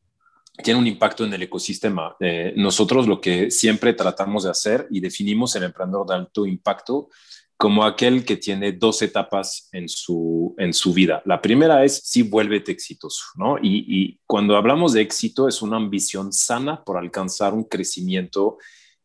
tiene 0.64 0.80
un 0.80 0.88
impacto 0.88 1.26
en 1.26 1.34
el 1.34 1.44
ecosistema. 1.44 2.16
Eh, 2.20 2.54
nosotros 2.56 3.08
lo 3.08 3.20
que 3.20 3.52
siempre 3.52 3.94
tratamos 3.94 4.44
de 4.44 4.52
hacer 4.52 4.88
y 4.90 5.00
definimos 5.00 5.56
el 5.56 5.64
emprendedor 5.64 6.08
de 6.08 6.16
alto 6.16 6.46
impacto 6.46 7.10
como 7.58 7.86
aquel 7.86 8.26
que 8.26 8.36
tiene 8.36 8.74
dos 8.74 9.02
etapas 9.02 9.70
en 9.72 9.88
su, 9.88 10.54
en 10.58 10.74
su 10.74 10.94
vida. 10.94 11.22
La 11.26 11.42
primera 11.42 11.86
es 11.86 12.02
si 12.04 12.22
vuélvete 12.22 12.72
exitoso, 12.72 13.24
¿no? 13.36 13.58
Y, 13.58 13.86
y 13.88 14.20
cuando 14.26 14.58
hablamos 14.58 14.92
de 14.92 15.02
éxito 15.02 15.48
es 15.48 15.62
una 15.62 15.78
ambición 15.78 16.34
sana 16.34 16.84
por 16.84 16.98
alcanzar 16.98 17.54
un 17.54 17.64
crecimiento 17.64 18.58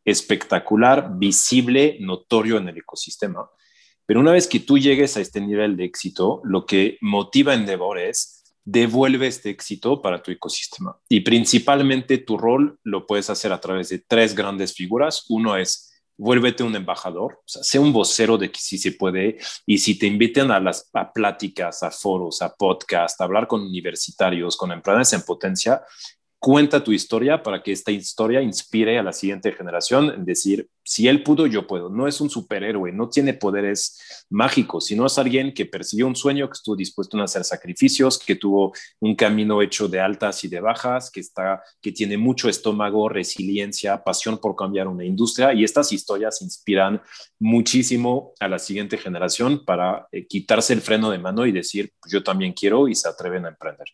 espectacular, 0.03 1.11
visible, 1.17 1.97
notorio 2.01 2.57
en 2.57 2.67
el 2.67 2.77
ecosistema. 2.77 3.49
Pero 4.05 4.19
una 4.19 4.33
vez 4.33 4.47
que 4.47 4.59
tú 4.59 4.77
llegues 4.77 5.15
a 5.15 5.21
este 5.21 5.39
nivel 5.39 5.77
de 5.77 5.85
éxito, 5.85 6.41
lo 6.43 6.65
que 6.65 6.97
motiva 6.99 7.53
Endeavor 7.53 7.99
es 7.99 8.40
devuelve 8.63 9.27
este 9.27 9.49
éxito 9.49 10.01
para 10.01 10.21
tu 10.21 10.31
ecosistema. 10.31 10.97
Y 11.09 11.21
principalmente 11.21 12.17
tu 12.19 12.37
rol 12.37 12.79
lo 12.83 13.07
puedes 13.07 13.29
hacer 13.29 13.51
a 13.51 13.59
través 13.59 13.89
de 13.89 13.99
tres 13.99 14.35
grandes 14.35 14.73
figuras. 14.73 15.25
Uno 15.29 15.57
es 15.57 15.91
vuélvete 16.21 16.61
un 16.61 16.75
embajador, 16.75 17.39
sea, 17.45 17.63
sé 17.63 17.79
un 17.79 17.91
vocero 17.91 18.37
de 18.37 18.51
que 18.51 18.59
sí 18.59 18.77
se 18.77 18.91
puede. 18.91 19.39
Y 19.65 19.79
si 19.79 19.97
te 19.97 20.05
invitan 20.05 20.51
a 20.51 20.59
las 20.59 20.87
a 20.93 21.11
pláticas, 21.11 21.81
a 21.81 21.89
foros, 21.89 22.43
a 22.43 22.53
podcast, 22.53 23.19
a 23.19 23.23
hablar 23.23 23.47
con 23.47 23.61
universitarios, 23.61 24.55
con 24.55 24.71
empresas 24.71 25.13
en 25.13 25.23
potencia, 25.23 25.81
cuenta 26.41 26.83
tu 26.83 26.91
historia 26.91 27.43
para 27.43 27.61
que 27.61 27.71
esta 27.71 27.91
historia 27.91 28.41
inspire 28.41 28.97
a 28.97 29.03
la 29.03 29.13
siguiente 29.13 29.51
generación 29.51 30.09
en 30.09 30.25
decir, 30.25 30.67
si 30.83 31.07
él 31.07 31.21
pudo, 31.21 31.45
yo 31.45 31.67
puedo. 31.67 31.87
No 31.91 32.07
es 32.07 32.19
un 32.19 32.31
superhéroe, 32.31 32.91
no 32.91 33.09
tiene 33.09 33.35
poderes 33.35 34.25
mágicos, 34.31 34.87
sino 34.87 35.05
es 35.05 35.19
alguien 35.19 35.53
que 35.53 35.67
persiguió 35.67 36.07
un 36.07 36.15
sueño, 36.15 36.47
que 36.47 36.53
estuvo 36.53 36.75
dispuesto 36.75 37.15
a 37.19 37.25
hacer 37.25 37.43
sacrificios, 37.43 38.17
que 38.17 38.35
tuvo 38.35 38.73
un 38.99 39.15
camino 39.15 39.61
hecho 39.61 39.87
de 39.87 39.99
altas 39.99 40.43
y 40.43 40.47
de 40.47 40.61
bajas, 40.61 41.11
que, 41.11 41.19
está, 41.19 41.61
que 41.79 41.91
tiene 41.91 42.17
mucho 42.17 42.49
estómago, 42.49 43.07
resiliencia, 43.07 44.03
pasión 44.03 44.39
por 44.39 44.55
cambiar 44.55 44.87
una 44.87 45.05
industria. 45.05 45.53
Y 45.53 45.63
estas 45.63 45.91
historias 45.91 46.41
inspiran 46.41 47.03
muchísimo 47.37 48.33
a 48.39 48.47
la 48.47 48.57
siguiente 48.57 48.97
generación 48.97 49.63
para 49.63 50.07
eh, 50.11 50.25
quitarse 50.25 50.73
el 50.73 50.81
freno 50.81 51.11
de 51.11 51.19
mano 51.19 51.45
y 51.45 51.51
decir, 51.51 51.93
pues 52.01 52.11
yo 52.11 52.23
también 52.23 52.53
quiero 52.53 52.87
y 52.87 52.95
se 52.95 53.07
atreven 53.07 53.45
a 53.45 53.49
emprender. 53.49 53.85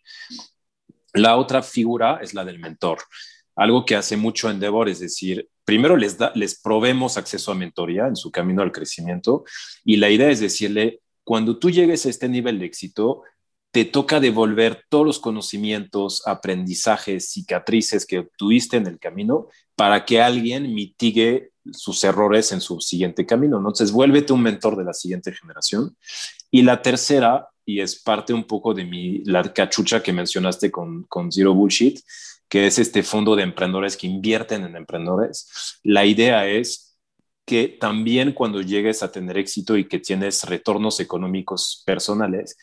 La 1.18 1.38
otra 1.38 1.64
figura 1.64 2.20
es 2.22 2.34
la 2.34 2.46
del 2.46 2.60
mentor. 2.60 3.00
Algo 3.56 3.86
que 3.86 3.96
hace 3.96 4.18
mucho 4.18 4.50
Endeavor 4.50 4.88
es 4.88 5.00
decir, 5.00 5.50
primero 5.66 5.98
les, 5.98 6.18
da, 6.18 6.32
les 6.36 6.60
probemos 6.60 7.18
acceso 7.18 7.52
a 7.52 7.56
mentoría 7.56 8.08
en 8.08 8.16
su 8.16 8.32
camino 8.32 8.62
al 8.62 8.72
crecimiento 8.72 9.44
y 9.84 9.98
la 9.98 10.10
idea 10.10 10.30
es 10.30 10.40
decirle, 10.40 11.02
cuando 11.24 11.58
tú 11.58 11.72
llegues 11.72 12.06
a 12.06 12.10
este 12.10 12.30
nivel 12.30 12.60
de 12.60 12.68
éxito, 12.68 13.24
te 13.72 13.84
toca 13.84 14.20
devolver 14.20 14.86
todos 14.90 15.06
los 15.06 15.20
conocimientos, 15.20 16.26
aprendizajes, 16.26 17.30
cicatrices 17.30 18.06
que 18.06 18.20
obtuviste 18.20 18.78
en 18.78 18.88
el 18.88 18.98
camino 18.98 19.48
para 19.76 20.06
que 20.06 20.22
alguien 20.22 20.74
mitigue 20.74 21.52
sus 21.74 22.04
errores 22.04 22.52
en 22.52 22.62
su 22.62 22.80
siguiente 22.80 23.26
camino. 23.26 23.58
Entonces, 23.58 23.92
vuélvete 23.92 24.34
un 24.34 24.42
mentor 24.42 24.78
de 24.78 24.86
la 24.86 24.94
siguiente 24.94 25.34
generación. 25.34 25.98
Y 26.50 26.62
la 26.62 26.82
tercera 26.82 27.50
y 27.68 27.82
es 27.82 28.02
parte 28.02 28.34
un 28.34 28.46
poco 28.46 28.74
de 28.74 28.86
mi, 28.86 29.20
la 29.26 29.44
cachucha 29.54 30.02
que 30.02 30.14
mencionaste 30.14 30.72
con, 30.72 31.04
con 31.04 31.30
Zero 31.32 31.54
Bullshit, 31.54 32.00
que 32.48 32.66
es 32.66 32.80
este 32.80 33.04
fondo 33.04 33.36
de 33.36 33.44
emprendedores 33.44 33.98
que 33.98 34.08
invierten 34.08 34.64
en 34.64 34.78
emprendedores. 34.78 35.80
La 35.84 36.06
idea 36.06 36.48
es 36.48 36.98
que 37.46 37.68
también 37.68 38.32
cuando 38.32 38.62
llegues 38.62 39.04
a 39.04 39.12
tener 39.12 39.38
éxito 39.38 39.76
y 39.76 39.86
que 39.88 40.00
tienes 40.00 40.46
retornos 40.46 41.02
económicos 41.02 41.84
personales, 41.86 42.58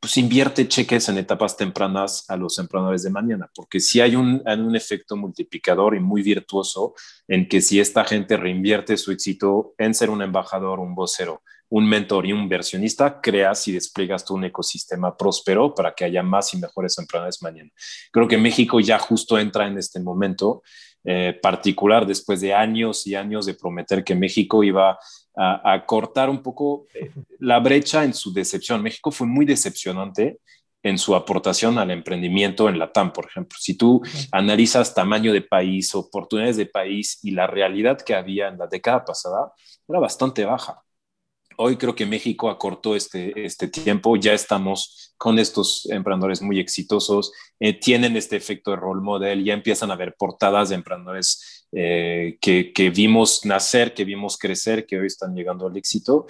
pues 0.00 0.16
invierte 0.16 0.66
cheques 0.66 1.10
en 1.10 1.18
etapas 1.18 1.58
tempranas 1.58 2.24
a 2.30 2.36
los 2.36 2.58
emprendedores 2.58 3.02
de 3.02 3.10
mañana, 3.10 3.50
porque 3.54 3.80
si 3.80 4.00
hay 4.00 4.16
un, 4.16 4.42
un 4.46 4.74
efecto 4.74 5.14
multiplicador 5.14 5.94
y 5.94 6.00
muy 6.00 6.22
virtuoso 6.22 6.94
en 7.28 7.46
que 7.46 7.60
si 7.60 7.78
esta 7.78 8.04
gente 8.04 8.38
reinvierte 8.38 8.96
su 8.96 9.12
éxito 9.12 9.74
en 9.76 9.92
ser 9.92 10.08
un 10.08 10.22
embajador, 10.22 10.80
un 10.80 10.94
vocero, 10.94 11.42
un 11.68 11.86
mentor 11.86 12.26
y 12.26 12.32
un 12.32 12.40
inversionista, 12.40 13.20
creas 13.20 13.68
y 13.68 13.72
despliegas 13.72 14.24
tú 14.24 14.34
un 14.34 14.44
ecosistema 14.44 15.16
próspero 15.16 15.74
para 15.74 15.94
que 15.94 16.04
haya 16.04 16.22
más 16.22 16.52
y 16.54 16.58
mejores 16.58 16.98
emprendedores 16.98 17.42
mañana. 17.42 17.70
Creo 18.10 18.26
que 18.26 18.38
México 18.38 18.80
ya 18.80 18.98
justo 18.98 19.38
entra 19.38 19.68
en 19.68 19.78
este 19.78 20.00
momento 20.00 20.62
eh, 21.04 21.38
particular 21.40 22.06
después 22.06 22.40
de 22.40 22.52
años 22.52 23.06
y 23.06 23.14
años 23.14 23.46
de 23.46 23.54
prometer 23.54 24.04
que 24.04 24.14
México 24.14 24.64
iba 24.64 24.98
a, 25.42 25.84
cortar 25.86 26.28
un 26.28 26.42
poco 26.42 26.86
eh, 26.92 27.10
la 27.38 27.58
brecha 27.60 28.04
en 28.04 28.12
su 28.12 28.32
decepción. 28.32 28.82
México 28.82 29.10
fue 29.10 29.26
muy 29.26 29.46
decepcionante 29.46 30.38
en 30.82 30.98
su 30.98 31.14
aportación 31.14 31.78
al 31.78 31.90
emprendimiento 31.90 32.68
en 32.68 32.78
la 32.78 32.92
TAM, 32.92 33.12
por 33.12 33.26
ejemplo. 33.26 33.56
Si 33.58 33.74
tú 33.74 34.02
analizas 34.32 34.94
tamaño 34.94 35.32
de 35.32 35.42
país, 35.42 35.94
oportunidades 35.94 36.56
de 36.56 36.66
país 36.66 37.18
y 37.22 37.30
la 37.30 37.46
realidad 37.46 38.00
que 38.00 38.14
había 38.14 38.48
en 38.48 38.58
la 38.58 38.66
década 38.66 39.04
pasada, 39.04 39.52
era 39.88 39.98
bastante 39.98 40.44
baja. 40.44 40.82
Hoy 41.62 41.76
creo 41.76 41.94
que 41.94 42.06
México 42.06 42.48
acortó 42.48 42.96
este, 42.96 43.44
este 43.44 43.68
tiempo, 43.68 44.16
ya 44.16 44.32
estamos 44.32 45.12
con 45.18 45.38
estos 45.38 45.86
emprendedores 45.90 46.40
muy 46.40 46.58
exitosos, 46.58 47.32
eh, 47.58 47.78
tienen 47.78 48.16
este 48.16 48.36
efecto 48.36 48.70
de 48.70 48.78
role 48.78 49.02
model, 49.02 49.44
ya 49.44 49.52
empiezan 49.52 49.90
a 49.90 49.96
ver 49.96 50.14
portadas 50.18 50.70
de 50.70 50.76
emprendedores 50.76 51.66
eh, 51.72 52.38
que, 52.40 52.72
que 52.72 52.88
vimos 52.88 53.44
nacer, 53.44 53.92
que 53.92 54.06
vimos 54.06 54.38
crecer, 54.38 54.86
que 54.86 54.98
hoy 54.98 55.08
están 55.08 55.34
llegando 55.34 55.66
al 55.66 55.76
éxito 55.76 56.26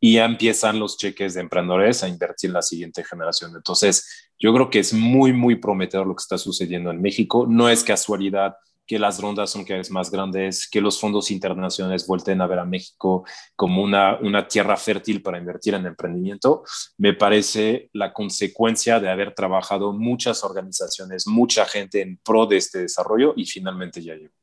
y 0.00 0.16
ya 0.16 0.26
empiezan 0.26 0.78
los 0.78 0.98
cheques 0.98 1.32
de 1.32 1.40
emprendedores 1.40 2.02
a 2.02 2.08
invertir 2.08 2.50
en 2.50 2.54
la 2.54 2.60
siguiente 2.60 3.02
generación. 3.04 3.52
Entonces, 3.56 4.28
yo 4.38 4.52
creo 4.52 4.68
que 4.68 4.80
es 4.80 4.92
muy, 4.92 5.32
muy 5.32 5.56
prometedor 5.56 6.06
lo 6.06 6.14
que 6.14 6.20
está 6.20 6.36
sucediendo 6.36 6.90
en 6.90 7.00
México. 7.00 7.46
No 7.48 7.70
es 7.70 7.84
casualidad 7.84 8.56
que 8.86 8.98
las 8.98 9.20
rondas 9.20 9.50
son 9.50 9.64
cada 9.64 9.78
vez 9.78 9.90
más 9.90 10.10
grandes, 10.10 10.68
que 10.68 10.80
los 10.80 11.00
fondos 11.00 11.30
internacionales 11.30 12.06
vuelten 12.06 12.40
a 12.40 12.46
ver 12.46 12.58
a 12.58 12.64
México 12.64 13.24
como 13.56 13.82
una, 13.82 14.18
tierra 14.48 14.76
fértil 14.76 15.22
para 15.22 15.38
invertir 15.38 15.74
en 15.74 15.86
emprendimiento, 15.86 16.64
me 16.98 17.14
parece 17.14 17.88
la 17.92 18.12
consecuencia 18.12 19.00
de 19.00 19.08
haber 19.08 19.34
trabajado 19.34 19.92
muchas 19.92 20.44
organizaciones, 20.44 21.26
mucha 21.26 21.64
gente 21.64 22.02
en 22.02 22.18
pro 22.18 22.46
de 22.46 22.58
este 22.58 22.80
desarrollo 22.80 23.32
y 23.36 23.46
finalmente 23.46 24.02
ya 24.02 24.14
llegó. 24.14 24.34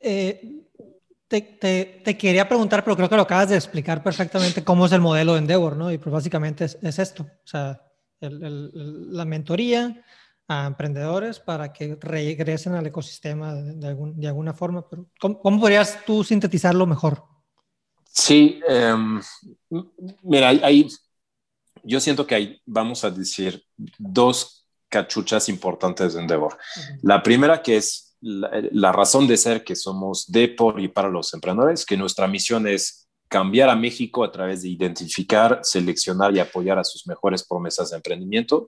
Eh, 0.00 0.62
te, 1.26 2.16
quería 2.16 2.48
preguntar, 2.48 2.84
pero 2.84 2.96
creo 2.96 3.08
que 3.08 3.16
lo 3.16 3.22
acabas 3.22 3.50
de 3.50 3.56
explicar 3.56 4.02
perfectamente 4.02 4.62
cómo 4.64 4.86
es 4.86 4.92
el 4.92 5.00
modelo 5.00 5.32
de 5.34 5.40
Endeavor, 5.40 5.76
¿no? 5.76 5.90
Y 5.92 5.98
pues 5.98 6.12
básicamente 6.12 6.64
es, 6.64 6.78
es 6.80 6.98
esto, 6.98 7.24
o 7.24 7.46
sea, 7.46 7.82
la 8.20 9.24
mentoría, 9.24 10.02
a 10.48 10.66
emprendedores 10.66 11.38
para 11.38 11.74
que 11.74 11.96
regresen 12.00 12.74
al 12.74 12.86
ecosistema 12.86 13.54
de, 13.54 13.86
algún, 13.86 14.18
de 14.18 14.28
alguna 14.28 14.54
forma. 14.54 14.88
Pero 14.88 15.06
¿cómo, 15.20 15.60
podrías 15.60 16.04
tú 16.06 16.24
sintetizarlo 16.24 16.86
mejor? 16.86 17.22
Sí, 18.10 18.58
em, 18.66 19.20
mira, 20.22 20.48
hay, 20.48 20.88
yo 21.82 22.00
siento 22.00 22.26
que 22.26 22.34
hay, 22.34 22.62
vamos 22.64 23.04
a 23.04 23.10
decir, 23.10 23.62
dos 23.98 24.66
cachuchas 24.88 25.50
importantes 25.50 26.14
de 26.14 26.22
Endeavor. 26.22 26.56
La 27.02 27.22
primera 27.22 27.62
que 27.62 27.76
es 27.76 28.16
la, 28.22 28.50
la, 28.72 28.90
razón 28.90 29.28
de 29.28 29.36
ser 29.36 29.62
que 29.62 29.76
somos 29.76 30.32
de, 30.32 30.48
por 30.48 30.80
y 30.80 30.88
para 30.88 31.10
los 31.10 31.32
emprendedores, 31.34 31.84
que 31.84 31.98
nuestra 31.98 32.26
misión 32.26 32.66
es 32.66 33.06
cambiar 33.28 33.68
a 33.68 33.76
México 33.76 34.24
a 34.24 34.32
través 34.32 34.62
de 34.62 34.70
identificar, 34.70 35.60
seleccionar 35.62 36.34
y 36.34 36.40
apoyar 36.40 36.78
a 36.78 36.84
sus 36.84 37.06
mejores 37.06 37.44
promesas 37.46 37.90
de 37.90 37.96
emprendimiento 37.96 38.66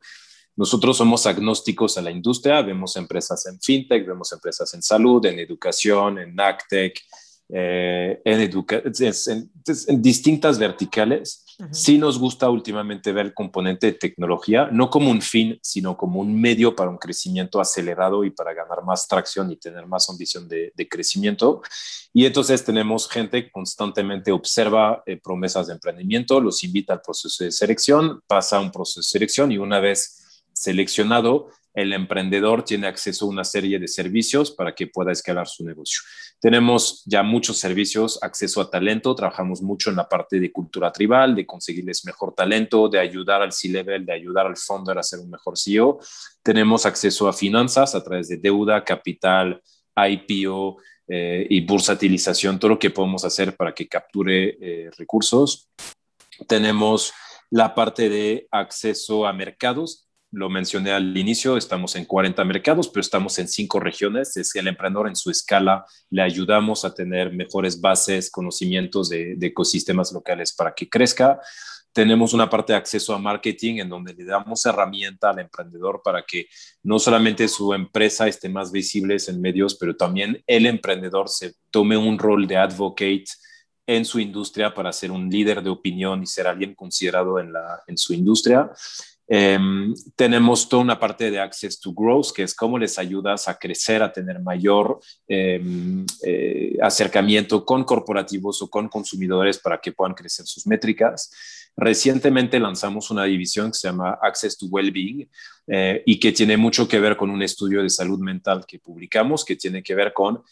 nosotros 0.57 0.97
somos 0.97 1.27
agnósticos 1.27 1.97
a 1.97 2.03
la 2.03 2.11
industria, 2.11 2.63
vemos 2.63 2.97
empresas 2.97 3.47
en 3.47 3.61
fintech, 3.61 4.07
vemos 4.07 4.33
empresas 4.33 4.73
en 4.75 4.83
salud, 4.83 5.25
en 5.27 5.39
educación, 5.39 6.19
en 6.19 6.39
actech, 6.39 7.01
eh, 7.53 8.21
en, 8.25 9.51
en, 9.89 10.03
distintas 10.03 10.59
verticales. 10.59 11.45
Sí 11.73 11.99
nos 11.99 12.19
gusta 12.19 12.49
últimamente 12.49 13.13
ver 13.13 13.27
el 13.27 13.35
componente 13.35 13.89
de 13.89 13.93
tecnología, 13.95 14.69
no 14.73 14.89
como 14.89 15.11
un 15.11 15.21
fin, 15.21 15.59
sino 15.63 15.97
como 15.97 16.21
un 16.21 16.41
medio 16.41 16.75
para 16.75 16.91
un 16.91 16.97
crecimiento 16.97 17.61
acelerado 17.61 18.25
y 18.25 18.31
para 18.31 18.55
ganar 18.55 18.83
más 18.85 19.07
tracción 19.07 19.51
y 19.51 19.57
tener 19.57 19.87
más 19.87 20.09
ambición 20.09 20.49
de, 20.49 20.73
crecimiento. 20.89 21.61
Y 22.15 22.25
entonces 22.25 22.65
tenemos 22.65 23.09
gente 23.09 23.45
que 23.45 23.51
constantemente 23.51 24.33
observa 24.33 25.03
eh, 25.05 25.17
promesas 25.17 25.67
de 25.67 25.75
emprendimiento, 25.75 26.41
los 26.41 26.65
invita 26.65 26.95
al 26.95 27.03
proceso 27.03 27.45
de 27.45 27.53
selección, 27.53 28.23
pasa 28.27 28.61
un 28.61 28.71
proceso 28.71 29.01
de 29.01 29.05
selección 29.05 29.53
y 29.53 29.59
una 29.59 29.81
vez 29.81 30.21
seleccionado, 30.61 31.49
el 31.73 31.93
emprendedor 31.93 32.65
tiene 32.65 32.89
acceso 32.89 33.25
a 33.25 33.29
una 33.29 33.45
serie 33.45 33.79
de 33.79 33.87
servicios 33.89 34.51
para 34.51 34.75
que 34.75 34.89
pueda 34.89 35.13
escalar 35.13 35.47
su 35.47 35.65
negocio. 35.65 36.03
Tenemos 36.41 37.03
ya 37.07 37.23
muchos 37.23 37.59
servicios, 37.59 38.19
acceso 38.23 38.61
a 38.61 38.71
talento, 38.71 39.15
trabajamos 39.15 39.63
mucho 39.63 39.89
en 39.89 39.97
la 39.97 40.09
parte 40.09 40.41
de 40.41 40.51
cultura 40.51 40.91
tribal, 40.91 41.35
de 41.35 41.47
conseguirles 41.47 42.05
mejor 42.05 42.35
talento, 42.35 42.89
de 42.89 42.99
ayudar 42.99 43.41
al 43.41 43.53
C-Level, 43.53 44.05
de 44.05 44.13
ayudar 44.13 44.47
al 44.47 44.57
founder 44.57 44.99
a 44.99 45.03
ser 45.03 45.21
un 45.21 45.31
mejor 45.31 45.57
CEO. 45.57 46.01
Tenemos 46.43 46.87
acceso 46.87 47.29
a 47.29 47.33
finanzas 47.33 47.95
a 47.95 48.03
través 48.03 48.29
de 48.29 48.37
deuda, 48.37 48.85
capital, 48.85 49.63
IPO, 49.97 50.77
y 51.13 51.61
bursatilización, 51.63 52.61
todo 52.61 52.69
lo 52.69 52.79
que 52.79 52.91
podemos 52.91 53.25
hacer 53.25 53.57
para 53.57 53.75
que 53.75 53.89
capture 53.89 54.91
recursos. 54.97 55.69
Tenemos 56.47 57.13
la 57.51 57.75
parte 57.75 58.09
de 58.09 58.47
acceso 58.53 59.27
a 59.27 59.33
mercados, 59.33 60.09
lo 60.33 60.49
mencioné 60.49 60.93
al 60.93 61.17
inicio, 61.17 61.57
estamos 61.57 61.97
en 61.97 62.05
40 62.05 62.45
mercados, 62.45 62.89
pero 62.89 63.01
estamos 63.01 63.39
en 63.39 63.49
cinco 63.49 63.81
regiones. 63.81 64.37
Es 64.37 64.55
el 64.55 64.69
emprendedor 64.69 65.09
en 65.09 65.17
su 65.17 65.31
escala 65.31 65.85
le 66.09 66.23
ayudamos 66.23 66.85
a 66.85 66.95
tener 66.95 67.33
mejores 67.33 67.81
bases, 67.81 68.31
conocimientos 68.31 69.09
de, 69.09 69.37
ecosistemas 69.41 70.13
locales 70.13 70.53
para 70.53 70.73
que 70.73 70.89
crezca. 70.89 71.41
Tenemos 71.93 72.33
una 72.33 72.49
parte 72.49 72.73
de 72.73 72.79
acceso 72.79 73.13
a 73.13 73.19
marketing 73.19 73.81
en 73.81 73.89
donde 73.89 74.15
le 74.15 74.25
damos 74.25 74.65
herramienta 74.65 75.31
al 75.31 75.41
emprendedor 75.41 76.01
para 76.05 76.25
que 76.25 76.47
no 76.85 77.01
solamente 77.01 77.49
su 77.49 77.75
empresa 77.75 78.29
esté 78.29 78.49
más 78.49 78.71
visible 78.71 79.17
en 79.27 79.41
medios, 79.41 79.75
pero 79.75 79.97
también 79.97 80.41
el 80.47 80.67
emprendedor 80.67 81.29
se 81.29 81.55
tome 81.73 81.97
un 81.97 82.17
rol 82.17 82.47
de 82.47 82.57
advocate 82.57 83.25
en 83.89 84.05
su 84.05 84.21
industria 84.21 84.73
para 84.73 84.93
ser 84.93 85.11
un 85.11 85.29
líder 85.29 85.65
de 85.65 85.71
opinión 85.71 86.23
y 86.23 86.27
ser 86.27 86.47
alguien 86.47 86.77
considerado 86.77 87.41
en, 87.41 87.53
la, 87.53 87.83
en 87.89 87.99
su 87.99 88.15
industria. 88.15 88.71
Em, 89.33 89.95
tenemos 90.17 90.69
toda 90.69 90.83
una 90.83 90.99
parte 90.99 91.31
de 91.31 91.39
Access 91.39 91.79
to 91.79 91.93
Growth, 91.93 92.33
que 92.35 92.43
es 92.43 92.53
cómo 92.53 92.77
les 92.77 92.99
ayudas 92.99 93.47
a 93.47 93.57
crecer, 93.57 94.03
a 94.03 94.13
tener 94.13 94.41
mayor 94.41 94.99
em, 95.29 96.05
eh, 96.25 96.77
acercamiento 96.83 97.65
con 97.65 97.85
corporativos 97.85 98.61
o 98.61 98.69
con 98.69 98.89
consumidores 98.89 99.59
para 99.59 99.81
que 99.81 99.93
puedan 99.93 100.15
crecer 100.15 100.47
sus 100.47 100.67
métricas. 100.67 101.31
Recientemente 101.77 102.59
lanzamos 102.59 103.13
una 103.13 103.23
división 103.23 103.71
que 103.71 103.79
se 103.79 103.87
llama 103.87 104.19
Access 104.21 104.59
to 104.59 104.67
Wellbeing 104.67 105.31
eh, 105.69 106.03
y 106.05 106.19
que 106.19 106.33
tiene 106.33 106.57
mucho 106.57 106.89
que 106.89 106.99
ver 106.99 107.17
con 107.17 107.31
un 107.31 107.43
estudio 107.43 107.85
de 107.85 107.89
salud 107.89 108.19
mental 108.19 108.65
que 108.67 108.81
publicamos, 108.81 109.45
que 109.45 109.55
tiene 109.55 109.81
que 109.81 109.95
ver 109.95 110.13
con 110.13 110.43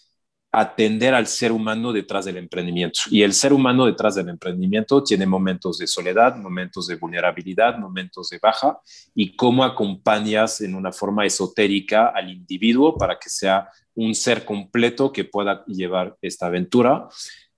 atender 0.51 1.15
al 1.15 1.27
ser 1.27 1.53
humano 1.53 1.93
detrás 1.93 2.25
del 2.25 2.39
emprendimiento. 2.39 3.01
Y 3.11 3.23
el 3.23 3.35
ser 3.35 3.53
humano 3.53 3.85
detrás 3.87 4.15
del 4.15 4.29
emprendimiento 4.29 5.03
tiene 5.03 5.27
momentos 5.27 5.79
de 5.79 5.87
soledad, 5.87 6.37
momentos 6.37 6.87
de 6.87 6.97
vulnerabilidad, 6.97 7.79
momentos 7.79 8.31
de 8.31 8.39
baja, 8.39 8.81
y 9.15 9.37
cómo 9.37 9.63
acompañas 9.63 10.61
en 10.63 10.75
una 10.75 10.91
forma 10.91 11.27
esotérica 11.27 12.09
al 12.09 12.31
individuo 12.31 12.97
para 12.97 13.19
que 13.19 13.29
sea 13.29 13.69
un 13.95 14.15
ser 14.15 14.45
completo 14.45 15.13
que 15.13 15.25
pueda 15.25 15.65
llevar 15.67 16.17
esta 16.23 16.47
aventura. 16.47 17.09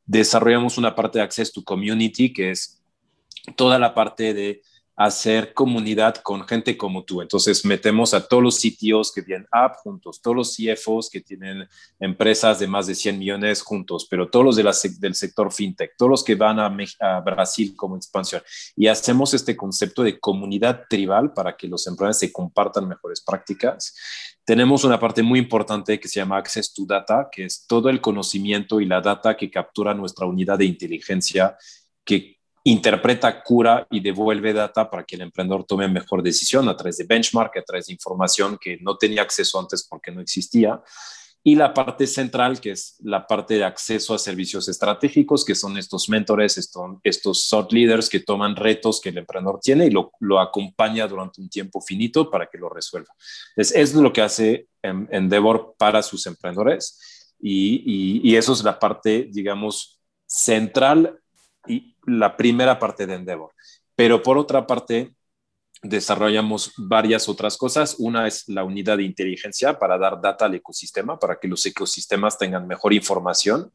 Desarrollamos 0.04 0.76
una 0.76 0.94
parte 0.94 1.18
de 1.18 1.24
Access 1.24 1.52
to 1.52 1.62
Community, 1.62 2.32
que 2.32 2.50
es 2.50 2.82
toda 3.56 3.78
la 3.78 3.94
parte 3.94 4.34
de 4.34 4.62
hacer 5.00 5.54
comunidad 5.54 6.16
con 6.16 6.46
gente 6.46 6.76
como 6.76 7.04
tú. 7.04 7.22
Entonces 7.22 7.64
metemos 7.64 8.12
a 8.12 8.28
todos 8.28 8.42
los 8.42 8.56
sitios 8.56 9.10
que 9.10 9.22
tienen 9.22 9.48
app 9.50 9.76
juntos, 9.76 10.20
todos 10.20 10.36
los 10.36 10.54
CFOs 10.54 11.08
que 11.08 11.22
tienen 11.22 11.66
empresas 11.98 12.58
de 12.58 12.66
más 12.66 12.86
de 12.86 12.94
100 12.94 13.18
millones 13.18 13.62
juntos, 13.62 14.06
pero 14.10 14.28
todos 14.28 14.44
los 14.44 14.56
de 14.56 14.62
la, 14.62 14.76
del 14.98 15.14
sector 15.14 15.50
fintech, 15.50 15.92
todos 15.96 16.10
los 16.10 16.22
que 16.22 16.34
van 16.34 16.60
a, 16.60 16.70
a, 17.00 17.20
Brasil 17.20 17.74
como 17.74 17.96
expansión. 17.96 18.42
Y 18.76 18.88
hacemos 18.88 19.32
este 19.32 19.56
concepto 19.56 20.02
de 20.02 20.20
comunidad 20.20 20.82
tribal 20.86 21.32
para 21.32 21.56
que 21.56 21.66
los 21.66 21.86
emprendedores 21.86 22.18
se 22.18 22.30
compartan 22.30 22.86
mejores 22.86 23.22
prácticas. 23.22 23.94
Tenemos 24.44 24.84
una 24.84 25.00
parte 25.00 25.22
muy 25.22 25.38
importante 25.38 25.98
que 25.98 26.08
se 26.08 26.20
llama 26.20 26.36
Access 26.36 26.74
to 26.74 26.84
Data, 26.84 27.26
que 27.32 27.46
es 27.46 27.66
todo 27.66 27.88
el 27.88 28.02
conocimiento 28.02 28.82
y 28.82 28.84
la 28.84 29.00
data 29.00 29.34
que 29.34 29.50
captura 29.50 29.94
nuestra 29.94 30.26
unidad 30.26 30.58
de 30.58 30.66
inteligencia 30.66 31.56
que 32.04 32.39
interpreta, 32.64 33.42
cura 33.42 33.86
y 33.90 34.00
devuelve 34.00 34.52
data 34.52 34.90
para 34.90 35.04
que 35.04 35.16
el 35.16 35.22
emprendedor 35.22 35.64
tome 35.64 35.88
mejor 35.88 36.22
decisión 36.22 36.68
a 36.68 36.76
través 36.76 36.98
de 36.98 37.04
benchmark, 37.04 37.56
a 37.56 37.62
través 37.62 37.86
de 37.86 37.94
información 37.94 38.58
que 38.60 38.78
no 38.80 38.96
tenía 38.96 39.22
acceso 39.22 39.58
antes 39.58 39.86
porque 39.88 40.10
no 40.10 40.20
existía. 40.20 40.82
Y 41.42 41.54
la 41.54 41.72
parte 41.72 42.06
central, 42.06 42.60
que 42.60 42.72
es 42.72 42.96
la 43.00 43.26
parte 43.26 43.54
de 43.54 43.64
acceso 43.64 44.12
a 44.12 44.18
servicios 44.18 44.68
estratégicos, 44.68 45.42
que 45.42 45.54
son 45.54 45.78
estos 45.78 46.10
mentores, 46.10 46.58
estos, 47.02 47.48
thought 47.48 47.72
leaders 47.72 48.10
que 48.10 48.20
toman 48.20 48.56
retos 48.56 49.00
que 49.00 49.08
el 49.08 49.16
emprendedor 49.16 49.58
tiene 49.58 49.86
y 49.86 49.90
lo, 49.90 50.12
acompaña 50.38 51.08
durante 51.08 51.40
un 51.40 51.48
tiempo 51.48 51.80
finito 51.80 52.30
para 52.30 52.46
que 52.46 52.58
lo 52.58 52.68
resuelva. 52.68 53.14
Entonces, 53.56 53.74
es 53.74 53.94
lo 53.94 54.12
que 54.12 54.20
hace 54.20 54.66
Endeavor 54.82 55.76
para 55.78 56.02
sus 56.02 56.26
emprendedores 56.26 57.32
y 57.42 58.34
eso 58.36 58.52
es 58.52 58.62
la 58.62 58.78
parte, 58.78 59.28
digamos, 59.30 59.98
central 60.26 61.20
y 61.70 61.96
la 62.06 62.36
primera 62.36 62.78
parte 62.78 63.06
de 63.06 63.14
Endeavor. 63.14 63.52
Pero 63.94 64.22
por 64.22 64.38
otra 64.38 64.66
parte, 64.66 65.14
desarrollamos 65.82 66.72
varias 66.76 67.28
otras 67.28 67.56
cosas. 67.56 67.96
Una 67.98 68.26
es 68.26 68.48
la 68.48 68.64
unidad 68.64 68.98
de 68.98 69.04
inteligencia 69.04 69.78
para 69.78 69.98
dar 69.98 70.20
data 70.20 70.46
al 70.46 70.54
ecosistema, 70.54 71.18
para 71.18 71.38
que 71.38 71.48
los 71.48 71.64
ecosistemas 71.64 72.38
tengan 72.38 72.66
mejor 72.66 72.92
información. 72.92 73.70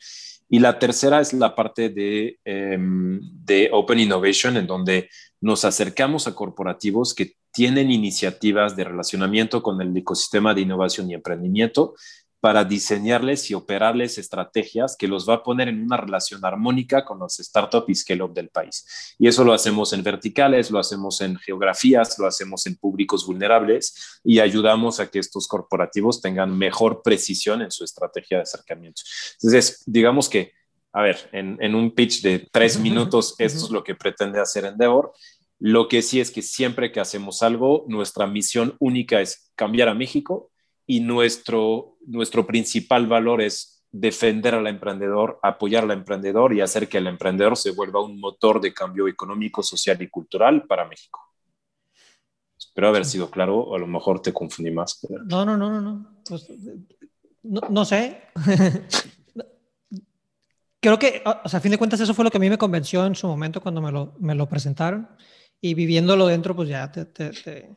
Y 0.47 0.59
la 0.59 0.77
tercera 0.77 1.21
es 1.21 1.33
la 1.33 1.55
parte 1.55 1.89
de, 1.89 2.39
em, 2.45 3.19
de 3.43 3.69
Open 3.71 3.99
Innovation, 3.99 4.57
en 4.57 4.67
donde 4.67 5.09
nos 5.41 5.65
acercamos 5.65 6.27
a 6.27 6.35
corporativos 6.35 7.13
que 7.13 7.35
tienen 7.51 7.89
iniciativas 7.89 8.75
de 8.75 8.83
relacionamiento 8.83 9.63
con 9.63 9.81
el 9.81 9.95
ecosistema 9.95 10.53
de 10.53 10.61
innovación 10.61 11.09
y 11.09 11.13
emprendimiento 11.13 11.95
para 12.45 12.63
diseñarles 12.63 13.49
y 13.49 13.55
operarles 13.55 14.19
estrategias 14.19 14.95
que 14.95 15.07
los 15.07 15.27
va 15.27 15.33
a 15.33 15.43
poner 15.43 15.67
en 15.67 15.81
una 15.81 15.97
relación 15.97 16.45
armónica 16.45 17.03
con 17.03 17.17
los 17.17 17.37
startups 17.37 17.89
y 17.89 17.95
scale-up 17.95 18.35
del 18.35 18.49
país. 18.49 19.15
Y 19.17 19.27
eso 19.27 19.43
lo 19.43 19.51
hacemos 19.51 19.93
en 19.93 20.03
verticales, 20.03 20.69
lo 20.69 20.77
hacemos 20.77 21.21
en 21.21 21.37
geografías, 21.37 22.19
lo 22.19 22.27
hacemos 22.27 22.67
en 22.67 22.75
públicos 22.75 23.25
vulnerables 23.25 24.19
y 24.23 24.41
ayudamos 24.41 24.99
a 24.99 25.09
que 25.09 25.17
estos 25.17 25.47
corporativos 25.47 26.21
tengan 26.21 26.55
mejor 26.55 27.01
precisión 27.01 27.63
en 27.63 27.71
su 27.71 27.83
estrategia 27.83 28.37
de 28.37 28.43
acercamiento. 28.43 29.01
Entonces, 29.41 29.81
digamos 29.87 30.29
que, 30.29 30.51
a 30.93 31.01
ver, 31.01 31.27
en, 31.31 31.57
en 31.59 31.73
un 31.73 31.95
pitch 31.95 32.21
de 32.21 32.47
tres 32.51 32.77
minutos, 32.77 33.33
esto 33.39 33.65
es 33.65 33.71
lo 33.71 33.83
que 33.83 33.95
pretende 33.95 34.39
hacer 34.39 34.65
Endeavor. 34.65 35.13
Lo 35.57 35.87
que 35.87 36.03
sí 36.03 36.19
es 36.19 36.29
que 36.29 36.43
siempre 36.43 36.91
que 36.91 36.99
hacemos 36.99 37.41
algo, 37.41 37.85
nuestra 37.87 38.27
misión 38.27 38.75
única 38.77 39.19
es 39.19 39.51
cambiar 39.55 39.89
a 39.89 39.95
México 39.95 40.51
y 40.87 40.99
nuestro, 40.99 41.97
nuestro 42.05 42.45
principal 42.45 43.07
valor 43.07 43.41
es 43.41 43.83
defender 43.91 44.55
al 44.55 44.67
emprendedor, 44.67 45.39
apoyar 45.41 45.83
al 45.83 45.91
emprendedor 45.91 46.53
y 46.53 46.61
hacer 46.61 46.89
que 46.89 46.97
el 46.97 47.07
emprendedor 47.07 47.55
se 47.55 47.71
vuelva 47.71 48.03
un 48.03 48.19
motor 48.19 48.59
de 48.59 48.73
cambio 48.73 49.07
económico, 49.07 49.63
social 49.63 50.01
y 50.01 50.09
cultural 50.09 50.65
para 50.67 50.85
México. 50.85 51.21
Espero 52.57 52.89
haber 52.89 53.05
sido 53.05 53.31
claro, 53.31 53.59
o 53.59 53.75
a 53.75 53.79
lo 53.79 53.87
mejor 53.87 54.21
te 54.21 54.33
confundí 54.33 54.71
más. 54.71 54.99
No, 55.27 55.45
no, 55.45 55.55
no, 55.55 55.69
no, 55.69 55.81
no. 55.81 56.21
Pues, 56.27 56.47
no, 57.43 57.61
no, 57.69 57.85
sé. 57.85 58.21
Creo 60.81 60.99
que, 60.99 61.23
o 61.25 61.49
sea, 61.49 61.59
a 61.59 61.61
fin 61.61 61.71
de 61.71 61.77
cuentas, 61.77 62.01
eso 62.01 62.13
fue 62.13 62.25
lo 62.25 62.31
que 62.31 62.37
a 62.37 62.41
mí 62.41 62.49
me 62.49 62.57
convenció 62.57 63.05
en 63.05 63.15
su 63.15 63.27
momento 63.27 63.61
cuando 63.61 63.81
me 63.81 63.91
lo, 63.91 64.13
me 64.19 64.35
lo 64.35 64.49
presentaron. 64.49 65.07
Y 65.61 65.73
viviéndolo 65.73 66.27
dentro, 66.27 66.55
pues 66.55 66.67
ya 66.67 66.91
te, 66.91 67.05
te, 67.05 67.29
te 67.29 67.75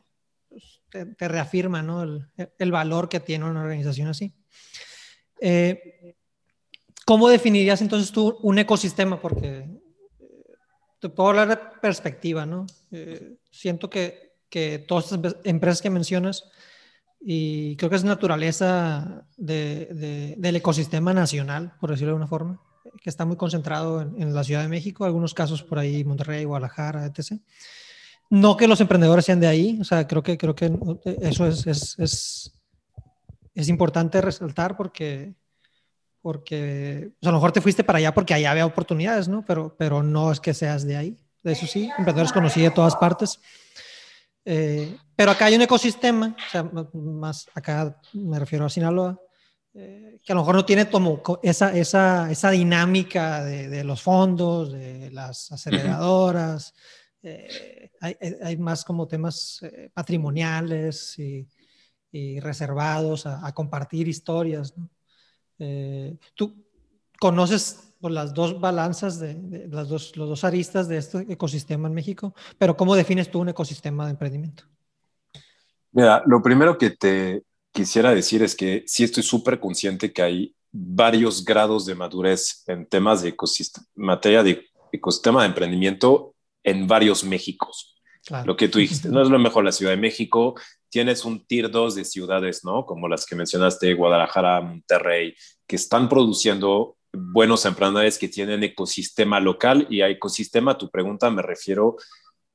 te, 0.89 1.27
reafirma 1.27 1.81
¿no? 1.81 2.03
el, 2.03 2.71
valor 2.71 3.09
que 3.09 3.19
tiene 3.19 3.45
una 3.45 3.61
organización 3.61 4.07
así. 4.07 4.33
Eh, 5.41 6.15
¿Cómo 7.05 7.29
definirías 7.29 7.81
entonces 7.81 8.11
tú 8.11 8.37
un 8.41 8.59
ecosistema? 8.59 9.19
Porque 9.19 9.57
eh, 9.57 9.81
te 10.99 11.09
puedo 11.09 11.29
hablar 11.29 11.47
de 11.47 11.57
perspectiva, 11.81 12.45
¿no? 12.45 12.67
Eh, 12.91 13.37
siento 13.49 13.89
que, 13.89 14.33
que, 14.49 14.79
todas 14.79 15.11
estas 15.11 15.37
empresas 15.43 15.81
que 15.81 15.89
mencionas, 15.89 16.43
y 17.19 17.75
creo 17.77 17.89
que 17.89 17.95
es 17.95 18.03
naturaleza 18.03 19.25
de, 19.37 20.35
del 20.37 20.55
ecosistema 20.55 21.13
nacional, 21.13 21.73
por 21.79 21.89
decirlo 21.89 22.13
de 22.13 22.17
una 22.17 22.27
forma, 22.27 22.61
que 23.01 23.09
está 23.09 23.25
muy 23.25 23.37
concentrado 23.37 24.01
en, 24.01 24.21
en, 24.21 24.33
la 24.33 24.43
Ciudad 24.43 24.61
de 24.61 24.67
México, 24.67 25.03
algunos 25.03 25.33
casos 25.33 25.63
por 25.63 25.79
ahí, 25.79 26.03
Monterrey, 26.03 26.45
Guadalajara, 26.45 27.05
etc. 27.05 27.41
No 28.29 28.55
que 28.57 28.67
los 28.67 28.79
emprendedores 28.81 29.25
sean 29.25 29.39
de 29.39 29.47
ahí, 29.47 29.77
o 29.81 29.83
sea, 29.83 30.07
creo 30.07 30.21
que, 30.21 30.37
creo 30.37 30.55
que 30.55 30.71
eso 31.21 31.47
es, 31.47 31.65
es, 31.65 31.95
es, 31.97 32.53
es 33.55 33.69
importante 33.69 34.21
resaltar 34.21 34.77
porque, 34.77 35.33
porque 36.21 37.11
a 37.21 37.25
lo 37.27 37.33
mejor 37.33 37.51
te 37.51 37.61
fuiste 37.61 37.83
para 37.83 37.97
allá 37.97 38.13
porque 38.13 38.33
allá 38.33 38.51
había 38.51 38.65
oportunidades, 38.65 39.27
¿no? 39.27 39.43
Pero, 39.45 39.75
pero 39.77 40.03
no 40.03 40.31
es 40.31 40.39
que 40.39 40.53
seas 40.53 40.85
de 40.85 40.97
ahí. 40.97 41.17
De 41.43 41.53
eso 41.53 41.65
sí, 41.65 41.89
emprendedores 41.97 42.33
conocí 42.33 42.61
de 42.61 42.71
todas 42.71 42.95
partes. 42.95 43.39
Eh, 44.45 44.95
pero 45.15 45.31
acá 45.31 45.45
hay 45.45 45.55
un 45.55 45.61
ecosistema, 45.61 46.35
o 46.37 46.49
sea, 46.49 46.63
más 46.93 47.47
acá 47.53 47.99
me 48.13 48.39
refiero 48.39 48.65
a 48.65 48.69
Sinaloa, 48.69 49.19
eh, 49.73 50.19
que 50.25 50.31
a 50.31 50.35
lo 50.35 50.41
mejor 50.41 50.55
no 50.55 50.65
tiene 50.65 50.89
como 50.89 51.21
esa, 51.43 51.75
esa, 51.75 52.31
esa 52.31 52.49
dinámica 52.51 53.43
de, 53.43 53.69
de, 53.69 53.83
los 53.83 54.01
fondos, 54.01 54.71
de 54.71 55.11
las 55.11 55.51
aceleradoras, 55.51 56.73
eh, 57.21 57.91
hay, 57.99 58.57
más 58.57 58.85
como 58.85 59.07
temas 59.07 59.59
eh, 59.61 59.89
patrimoniales 59.93 61.17
y, 61.19 61.47
reservados 62.39 63.27
a, 63.27 63.53
compartir 63.53 64.07
historias. 64.07 64.73
Eh, 65.59 66.17
tú 66.33 66.65
conoces 67.19 67.93
por 68.01 68.09
las 68.11 68.33
dos 68.33 68.59
balanzas, 68.59 69.19
de, 69.19 69.67
las 69.69 69.89
dos, 69.89 70.17
los 70.17 70.29
dos 70.29 70.43
aristas 70.43 70.87
de 70.87 70.97
este 70.97 71.19
ecosistema 71.31 71.87
en 71.87 71.93
México, 71.93 72.33
pero 72.57 72.75
¿cómo 72.75 72.95
defines 72.95 73.29
tú 73.29 73.39
un 73.41 73.49
ecosistema 73.49 74.05
de 74.05 74.11
emprendimiento? 74.11 74.63
Mira, 75.91 76.23
lo 76.25 76.41
primero 76.41 76.77
que 76.79 76.91
te 76.91 77.43
quisiera 77.71 78.11
decir 78.15 78.41
es 78.41 78.55
que 78.55 78.83
sí 78.87 79.03
estoy 79.03 79.21
súper 79.21 79.59
consciente 79.59 80.11
que 80.11 80.21
hay 80.23 80.55
varios 80.71 81.45
grados 81.45 81.85
de 81.85 81.93
madurez 81.93 82.63
en 82.67 82.87
temas 82.87 83.21
de 83.21 83.29
ecosistema, 83.29 83.85
materia 83.95 84.41
de 84.41 84.65
ecosistema 84.91 85.41
de 85.41 85.49
emprendimiento 85.49 86.33
en 86.69 86.87
varios 86.87 87.23
Méxicos. 87.23 87.95
Lo 88.45 88.55
que 88.55 88.67
tú 88.67 88.79
dijiste, 88.79 89.09
no 89.09 89.21
es 89.21 89.29
lo 89.29 89.39
mejor 89.39 89.63
la 89.63 89.71
Ciudad 89.71 89.91
de 89.91 89.97
México, 89.97 90.55
tienes 90.89 91.25
un 91.25 91.45
tier 91.45 91.71
2 91.71 91.95
de 91.95 92.05
ciudades, 92.05 92.63
¿no? 92.63 92.85
Como 92.85 93.07
las 93.07 93.25
que 93.25 93.35
mencionaste, 93.35 93.93
Guadalajara, 93.93 94.61
Monterrey, 94.61 95.35
que 95.65 95.75
están 95.75 96.09
produciendo 96.09 96.97
buenos 97.11 97.65
emprendedores 97.65 98.19
que 98.19 98.27
tienen 98.27 98.63
ecosistema 98.63 99.39
local 99.39 99.87
y 99.89 100.01
a 100.01 100.09
ecosistema, 100.09 100.77
tu 100.77 100.91
pregunta 100.91 101.31
me 101.31 101.41
refiero 101.41 101.95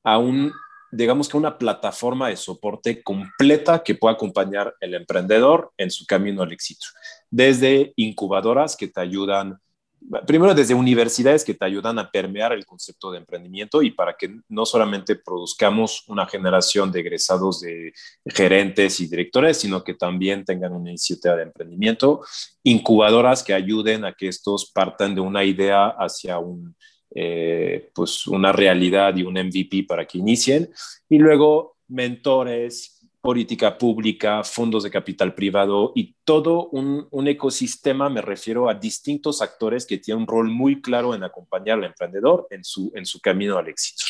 a 0.03 0.17
un 0.17 0.53
digamos 0.95 1.27
que 1.27 1.37
una 1.37 1.57
plataforma 1.57 2.29
de 2.29 2.37
soporte 2.37 3.03
completa 3.03 3.83
que 3.83 3.95
pueda 3.95 4.13
acompañar 4.13 4.75
el 4.79 4.93
emprendedor 4.93 5.71
en 5.77 5.91
su 5.91 6.05
camino 6.05 6.41
al 6.41 6.53
éxito. 6.53 6.87
Desde 7.29 7.93
incubadoras 7.97 8.77
que 8.77 8.87
te 8.87 9.01
ayudan, 9.01 9.59
primero 10.25 10.53
desde 10.53 10.73
universidades 10.73 11.43
que 11.43 11.53
te 11.53 11.65
ayudan 11.65 11.99
a 11.99 12.09
permear 12.11 12.53
el 12.53 12.65
concepto 12.65 13.11
de 13.11 13.19
emprendimiento 13.19 13.81
y 13.81 13.91
para 13.91 14.15
que 14.17 14.39
no 14.49 14.65
solamente 14.65 15.15
produzcamos 15.15 16.03
una 16.07 16.25
generación 16.27 16.91
de 16.91 16.99
egresados 16.99 17.61
de 17.61 17.93
gerentes 18.25 18.99
y 18.99 19.07
directores, 19.07 19.57
sino 19.57 19.83
que 19.83 19.93
también 19.93 20.45
tengan 20.45 20.73
una 20.73 20.89
iniciativa 20.89 21.35
de 21.35 21.43
emprendimiento, 21.43 22.21
incubadoras 22.63 23.43
que 23.43 23.53
ayuden 23.53 24.05
a 24.05 24.13
que 24.13 24.27
estos 24.27 24.71
partan 24.71 25.15
de 25.15 25.21
una 25.21 25.43
idea 25.43 25.87
hacia 25.87 26.39
un 26.39 26.75
eh, 27.17 27.91
pues 27.93 28.27
una 28.27 28.51
realidad 28.51 29.15
y 29.15 29.23
un 29.23 29.35
MVP 29.35 29.85
para 29.87 30.05
que 30.05 30.17
inicien. 30.17 30.69
Y 31.07 31.17
luego 31.17 31.77
mentores, 31.87 32.94
política 33.25 33.77
pública, 33.77 34.43
fondos 34.43 34.83
de 34.83 34.91
capital 34.91 35.33
privado 35.33 35.91
y 35.95 36.15
todo 36.23 36.67
un, 36.67 37.07
un, 37.09 37.27
ecosistema, 37.27 38.07
me 38.07 38.21
refiero 38.21 38.69
a 38.69 38.75
distintos 38.75 39.41
actores 39.41 39.87
que 39.87 39.97
tienen 39.97 40.21
un 40.21 40.27
rol 40.27 40.49
muy 40.49 40.79
claro 40.79 41.15
en 41.15 41.23
acompañar 41.23 41.79
al 41.79 41.85
emprendedor 41.85 42.45
en 42.51 42.63
su, 42.63 42.91
en 42.95 43.05
su 43.05 43.19
camino 43.19 43.57
al 43.57 43.67
éxito. 43.67 44.05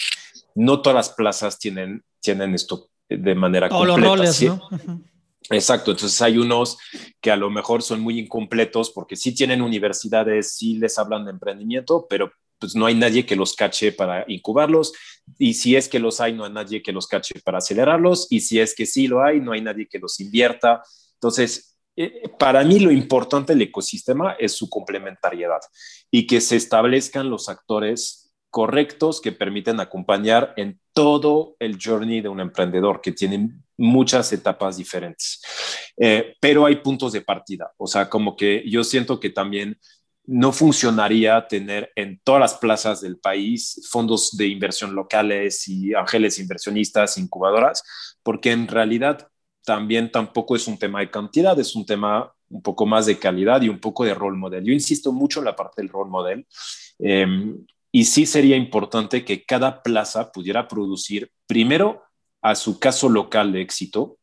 No 0.54 0.82
todas 0.82 0.96
las 0.96 1.10
plazas 1.16 1.58
tienen, 1.58 2.04
tienen 2.20 2.54
esto 2.54 2.90
de 3.08 3.36
manera 3.36 3.70
Todos 3.70 3.88
completa. 3.88 4.16
Los 4.16 4.40
roles, 4.40 4.42
¿no? 4.44 5.02
Exacto, 5.50 5.92
entonces 5.92 6.22
hay 6.22 6.38
unos 6.38 6.78
que 7.22 7.32
a 7.32 7.36
lo 7.36 7.50
mejor 7.50 7.84
son 7.84 8.02
muy 8.02 8.20
incompletos 8.20 8.90
porque 8.90 9.16
sí 9.16 9.34
tienen 9.34 9.62
universidades, 9.62 10.56
sí 10.56 10.76
les 10.78 10.98
hablan 10.98 11.26
de 11.26 11.32
emprendimiento, 11.32 12.08
pero 12.10 12.32
pues 12.66 12.76
no 12.76 12.88
hay 12.88 12.96
nadie 12.96 13.28
que 13.28 13.36
los 13.36 13.54
cache 13.54 13.92
para 13.92 14.26
incubarlos 14.28 14.92
y 15.38 15.54
si 15.54 15.76
es 15.76 15.88
que 15.88 16.00
los 16.00 16.20
hay, 16.20 16.34
no 16.34 16.46
hay 16.46 16.52
nadie 16.52 16.82
que 16.82 16.92
los 16.92 17.06
cache 17.06 17.40
para 17.44 17.60
acelerarlos 17.60 18.26
y 18.32 18.40
si 18.40 18.60
es 18.60 18.74
que 18.74 18.88
sí 18.88 19.08
lo 19.08 19.24
hay, 19.24 19.40
no 19.40 19.52
hay 19.52 19.62
nadie 19.62 19.88
que 19.88 20.00
los 20.00 20.20
invierta. 20.20 20.82
Entonces, 21.14 21.78
eh, 21.96 22.24
para 22.40 22.64
mí 22.64 22.80
lo 22.80 22.90
importante 22.92 23.54
del 23.54 23.62
ecosistema 23.62 24.36
es 24.40 24.54
su 24.54 24.68
complementariedad 24.68 25.60
y 26.10 26.26
que 26.26 26.42
se 26.42 26.56
establezcan 26.56 27.30
los 27.30 27.50
actores 27.50 28.34
correctos 28.50 29.22
que 29.22 29.32
permiten 29.32 29.80
acompañar 29.80 30.56
en 30.58 30.80
todo 30.92 31.56
el 31.60 31.78
journey 31.80 32.22
de 32.22 32.30
un 32.30 32.40
emprendedor 32.40 33.00
que 33.00 33.12
tiene 33.12 33.52
muchas 33.78 34.34
etapas 34.34 34.78
diferentes. 34.78 35.40
Eh, 35.98 36.34
pero 36.42 36.66
hay 36.66 36.78
puntos 36.78 37.14
de 37.14 37.22
partida, 37.22 37.72
o 37.78 37.86
sea, 37.86 38.10
como 38.10 38.36
que 38.36 38.64
yo 38.68 38.84
siento 38.84 39.20
que 39.20 39.30
también 39.30 39.78
no 40.28 40.52
funcionaría 40.52 41.48
tener 41.48 41.92
en 41.96 42.20
todas 42.24 42.42
las 42.42 42.54
plazas 42.56 43.02
del 43.02 43.18
país 43.18 43.88
fondos 43.92 44.36
de 44.36 44.48
inversión 44.48 44.96
locales 44.96 45.68
y 45.68 45.94
ángeles 45.94 46.40
inversionistas, 46.40 47.18
incubadoras, 47.18 47.84
porque 48.24 48.52
en 48.52 48.68
realidad 48.68 49.28
también 49.64 50.12
tampoco 50.12 50.56
es 50.56 50.68
un 50.68 50.78
tema 50.78 51.00
de 51.00 51.12
cantidad, 51.12 51.60
es 51.60 51.76
un 51.76 51.86
tema 51.86 52.32
un 52.50 52.62
poco 52.62 52.86
más 52.86 53.06
de 53.06 53.18
calidad 53.18 53.62
y 53.62 53.70
un 53.70 53.80
poco 53.80 54.06
de 54.06 54.14
role 54.14 54.38
model. 54.38 54.64
Yo 54.64 54.74
insisto 54.74 55.12
mucho 55.12 55.40
en 55.40 55.46
la 55.46 55.56
parte 55.56 55.82
del 55.82 55.90
role 55.90 56.10
model 56.10 56.48
em, 57.00 57.66
y 57.92 58.06
sí 58.06 58.26
sería 58.26 58.56
importante 58.56 59.26
que 59.26 59.44
cada 59.46 59.82
plaza 59.82 60.32
pudiera 60.32 60.68
producir 60.68 61.32
primero 61.48 62.04
a 62.42 62.56
su 62.56 62.80
caso 62.80 63.10
local 63.10 63.52
de 63.52 63.62
éxito, 63.62 64.18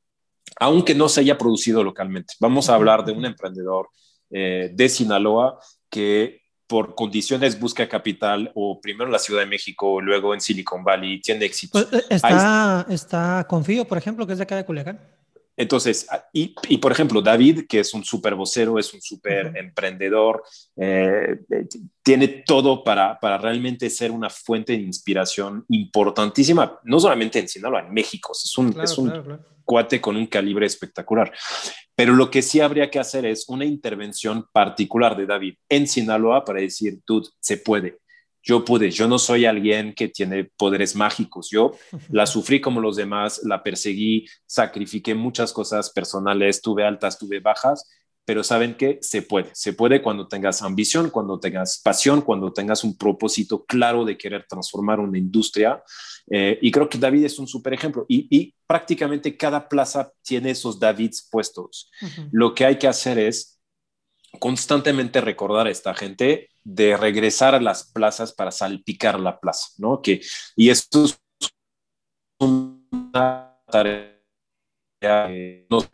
aunque 0.60 0.94
no 0.94 1.08
se 1.08 1.20
haya 1.20 1.38
producido 1.38 1.82
localmente. 1.82 2.34
Vamos 2.38 2.68
a 2.68 2.74
hablar 2.74 3.04
de 3.04 3.12
un 3.12 3.24
emprendedor 3.24 3.88
eh, 4.32 4.70
de 4.72 4.88
Sinaloa 4.88 5.58
que 5.90 6.42
por 6.66 6.94
condiciones 6.94 7.60
busca 7.60 7.86
capital 7.86 8.50
o 8.54 8.80
primero 8.80 9.04
en 9.04 9.12
la 9.12 9.18
Ciudad 9.18 9.40
de 9.40 9.46
México, 9.46 10.00
luego 10.00 10.32
en 10.32 10.40
Silicon 10.40 10.82
Valley, 10.82 11.20
tiene 11.20 11.44
éxito. 11.44 11.78
Pues, 11.78 12.02
eh, 12.02 12.06
está, 12.08 12.86
está 12.88 13.46
Confío, 13.46 13.84
por 13.84 13.98
ejemplo, 13.98 14.26
que 14.26 14.32
es 14.32 14.38
de 14.38 14.44
acá 14.44 14.56
de 14.56 14.64
Culiacán. 14.64 14.98
Entonces, 15.62 16.08
ah, 16.10 16.24
y, 16.32 16.54
y, 16.68 16.78
por 16.78 16.90
ejemplo, 16.90 17.22
David, 17.22 17.66
que 17.68 17.78
es 17.78 17.94
un 17.94 18.04
súper 18.04 18.34
vocero, 18.34 18.80
es 18.80 18.92
un 18.92 19.00
súper 19.00 19.56
emprendedor, 19.56 20.42
eh, 20.76 21.38
tiene 22.02 22.26
todo 22.44 22.82
para, 22.82 23.18
para 23.20 23.38
realmente 23.38 23.88
ser 23.88 24.10
una 24.10 24.28
fuente 24.28 24.72
de 24.72 24.80
inspiración 24.80 25.64
importantísima, 25.68 26.80
no 26.82 26.98
solamente 26.98 27.38
en 27.38 27.48
Sinaloa, 27.48 27.86
en 27.86 27.94
México. 27.94 28.32
Es 28.32 28.58
un, 28.58 28.80
es 28.80 28.98
un 28.98 29.40
cuate 29.64 30.00
con 30.00 30.16
un 30.16 30.26
calibre 30.26 30.66
espectacular. 30.66 31.32
Pero 31.94 32.14
lo 32.14 32.28
que 32.28 32.42
sí 32.42 32.58
habría 32.58 32.90
que 32.90 32.98
hacer 32.98 33.24
es 33.24 33.48
una 33.48 33.64
intervención 33.64 34.46
particular 34.52 35.16
de 35.16 35.26
David 35.26 35.54
en 35.68 35.86
Sinaloa 35.86 36.44
para 36.44 36.60
decir, 36.60 37.00
tú, 37.04 37.22
se 37.38 37.58
puede 37.58 37.98
yo 38.42 38.64
pude, 38.64 38.90
yo 38.90 39.08
no 39.08 39.18
soy 39.18 39.44
alguien 39.44 39.94
que 39.94 40.08
tiene 40.08 40.50
poderes 40.56 40.96
mágicos, 40.96 41.48
yo 41.50 41.72
la 42.10 42.26
sufrí 42.26 42.60
como 42.60 42.80
los 42.80 42.96
demás, 42.96 43.40
la 43.44 43.62
perseguí, 43.62 44.26
sacrifiqué 44.46 45.14
muchas 45.14 45.52
cosas 45.52 45.90
personales, 45.90 46.60
tuve 46.60 46.84
altas, 46.84 47.18
tuve 47.18 47.40
bajas, 47.40 47.88
pero 48.24 48.44
saben 48.44 48.74
que 48.74 48.98
se 49.00 49.22
puede, 49.22 49.50
se 49.52 49.72
puede 49.72 50.00
cuando 50.00 50.28
tengas 50.28 50.62
ambición, 50.62 51.10
cuando 51.10 51.40
tengas 51.40 51.80
pasión, 51.82 52.22
cuando 52.22 52.52
tengas 52.52 52.84
un 52.84 52.96
propósito 52.96 53.64
claro 53.64 54.04
de 54.04 54.16
querer 54.16 54.46
transformar 54.48 55.00
una 55.00 55.18
industria. 55.18 55.82
Eh, 56.30 56.56
y 56.62 56.70
creo 56.70 56.88
que 56.88 56.98
David 56.98 57.24
es 57.24 57.38
un 57.40 57.48
súper 57.48 57.74
ejemplo. 57.74 58.06
Y, 58.08 58.54
prácticamente 58.64 59.36
cada 59.36 59.68
plaza 59.68 60.10
tiene 60.22 60.50
esos 60.50 60.80
Davids 60.80 61.28
puestos. 61.30 61.90
Lo 62.30 62.54
que 62.54 62.64
hay 62.64 62.78
que 62.78 62.88
hacer 62.88 63.18
es 63.18 63.60
constantemente 64.38 65.20
recordar 65.20 65.66
a 65.66 65.70
esta 65.70 65.92
gente 65.92 66.48
de 66.64 66.96
regresar 66.96 67.54
a 67.54 67.60
las 67.60 67.90
plazas 67.92 68.32
para 68.32 68.50
salpicar 68.50 69.18
la 69.18 69.40
plaza, 69.40 69.68
¿no? 69.78 70.00
Que, 70.00 70.20
y 70.56 70.70
esto 70.70 71.04
es 71.04 71.18
una 72.38 73.58
tarea 73.68 74.12
que 75.00 75.66
no 75.68 75.80
se 75.80 75.88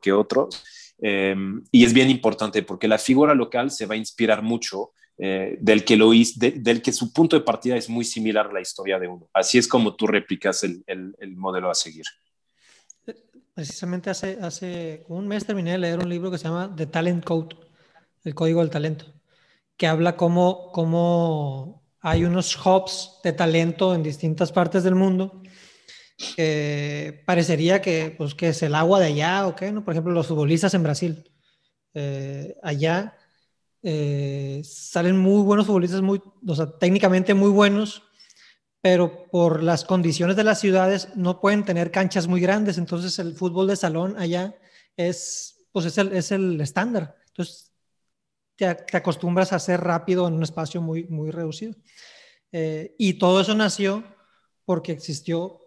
que 0.00 0.12
otros, 0.12 0.62
em, 0.98 1.62
y 1.70 1.84
es 1.84 1.92
bien 1.92 2.10
importante 2.10 2.62
porque 2.62 2.88
la 2.88 2.98
figura 2.98 3.34
local 3.34 3.70
se 3.70 3.86
va 3.86 3.94
a 3.94 3.98
inspirar 3.98 4.42
mucho 4.42 4.92
eh, 5.16 5.56
del, 5.60 5.84
que 5.84 5.96
lo 5.96 6.10
del 6.10 6.82
que 6.82 6.92
su 6.92 7.12
punto 7.12 7.36
de 7.36 7.44
partida 7.44 7.76
es 7.76 7.88
muy 7.88 8.04
similar 8.04 8.46
a 8.46 8.52
la 8.52 8.60
historia 8.60 8.98
de 8.98 9.08
uno. 9.08 9.28
Así 9.32 9.58
es 9.58 9.66
como 9.66 9.96
tú 9.96 10.06
replicas 10.06 10.62
el, 10.62 10.82
el, 10.86 11.14
el 11.18 11.36
modelo 11.36 11.70
a 11.70 11.74
seguir. 11.74 12.04
Precisamente 13.54 14.10
hace, 14.10 14.38
hace 14.40 15.04
un 15.08 15.26
mes 15.26 15.44
terminé 15.44 15.72
de 15.72 15.78
leer 15.78 15.98
un 15.98 16.08
libro 16.08 16.30
que 16.30 16.38
se 16.38 16.44
llama 16.44 16.72
The 16.76 16.86
Talent 16.86 17.24
Code, 17.24 17.56
el 18.22 18.34
código 18.34 18.60
del 18.60 18.70
talento 18.70 19.17
que 19.78 19.86
habla 19.86 20.16
cómo, 20.16 20.70
cómo 20.72 21.82
hay 22.00 22.24
unos 22.26 22.54
hubs 22.54 23.20
de 23.24 23.32
talento 23.32 23.94
en 23.94 24.02
distintas 24.02 24.52
partes 24.52 24.82
del 24.82 24.94
mundo 24.94 25.40
parecería 27.24 27.80
que, 27.80 28.14
pues, 28.16 28.34
que 28.34 28.48
es 28.48 28.62
el 28.62 28.74
agua 28.74 29.00
de 29.00 29.06
allá 29.06 29.46
o 29.46 29.54
qué, 29.54 29.70
¿no? 29.70 29.84
Por 29.84 29.94
ejemplo, 29.94 30.12
los 30.12 30.26
futbolistas 30.26 30.74
en 30.74 30.82
Brasil. 30.82 31.30
Eh, 31.94 32.56
allá 32.62 33.16
eh, 33.82 34.60
salen 34.64 35.16
muy 35.16 35.42
buenos 35.42 35.66
futbolistas, 35.66 36.02
muy, 36.02 36.20
técnicamente 36.80 37.34
muy 37.34 37.50
buenos, 37.50 38.02
pero 38.80 39.26
por 39.30 39.62
las 39.62 39.84
condiciones 39.84 40.36
de 40.36 40.44
las 40.44 40.60
ciudades 40.60 41.08
no 41.14 41.40
pueden 41.40 41.64
tener 41.64 41.90
canchas 41.90 42.26
muy 42.26 42.40
grandes, 42.40 42.78
entonces 42.78 43.18
el 43.18 43.34
fútbol 43.34 43.68
de 43.68 43.76
salón 43.76 44.16
allá 44.18 44.56
es, 44.96 45.66
pues 45.72 45.86
es 45.86 45.98
el, 45.98 46.12
es 46.12 46.32
el 46.32 46.60
estándar. 46.60 47.16
Entonces 47.28 47.67
te, 48.58 48.96
acostumbras 48.96 49.52
a 49.52 49.56
hacer 49.56 49.80
rápido 49.80 50.26
en 50.26 50.34
un 50.34 50.42
espacio 50.42 50.82
muy, 50.82 51.04
muy 51.04 51.30
reducido. 51.30 51.74
Eh, 52.50 52.94
y 52.98 53.14
todo 53.14 53.40
eso 53.40 53.54
nació 53.54 54.04
porque 54.64 54.92
existió 54.92 55.60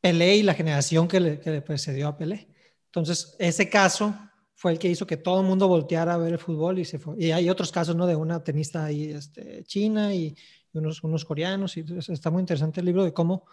Pelé 0.00 0.36
y 0.36 0.42
la 0.42 0.54
generación 0.54 1.08
que 1.08 1.20
le, 1.20 1.60
precedió 1.60 2.08
a 2.08 2.16
Pelé. 2.16 2.48
Entonces, 2.86 3.36
ese 3.38 3.68
caso 3.68 4.18
fue 4.54 4.72
el 4.72 4.78
que 4.78 4.88
hizo 4.88 5.06
que 5.06 5.18
todo 5.18 5.42
el 5.42 5.46
mundo 5.46 5.68
volteara 5.68 6.14
a 6.14 6.16
ver 6.16 6.32
el 6.32 6.38
fútbol 6.38 6.78
y 6.78 6.84
se 6.86 6.98
fue. 6.98 7.16
Y 7.18 7.32
hay 7.32 7.50
otros 7.50 7.70
casos, 7.70 7.94
¿no? 7.94 8.06
De 8.06 8.16
una 8.16 8.42
tenista 8.42 8.84
ahí, 8.84 9.10
este, 9.10 9.62
china 9.64 10.14
y, 10.14 10.34
unos, 10.72 11.02
unos 11.04 11.24
coreanos. 11.24 11.76
Y 11.76 11.84
está 12.08 12.30
muy 12.30 12.40
interesante 12.40 12.80
el 12.80 12.86
libro 12.86 13.04
de 13.04 13.12
cómo 13.12 13.44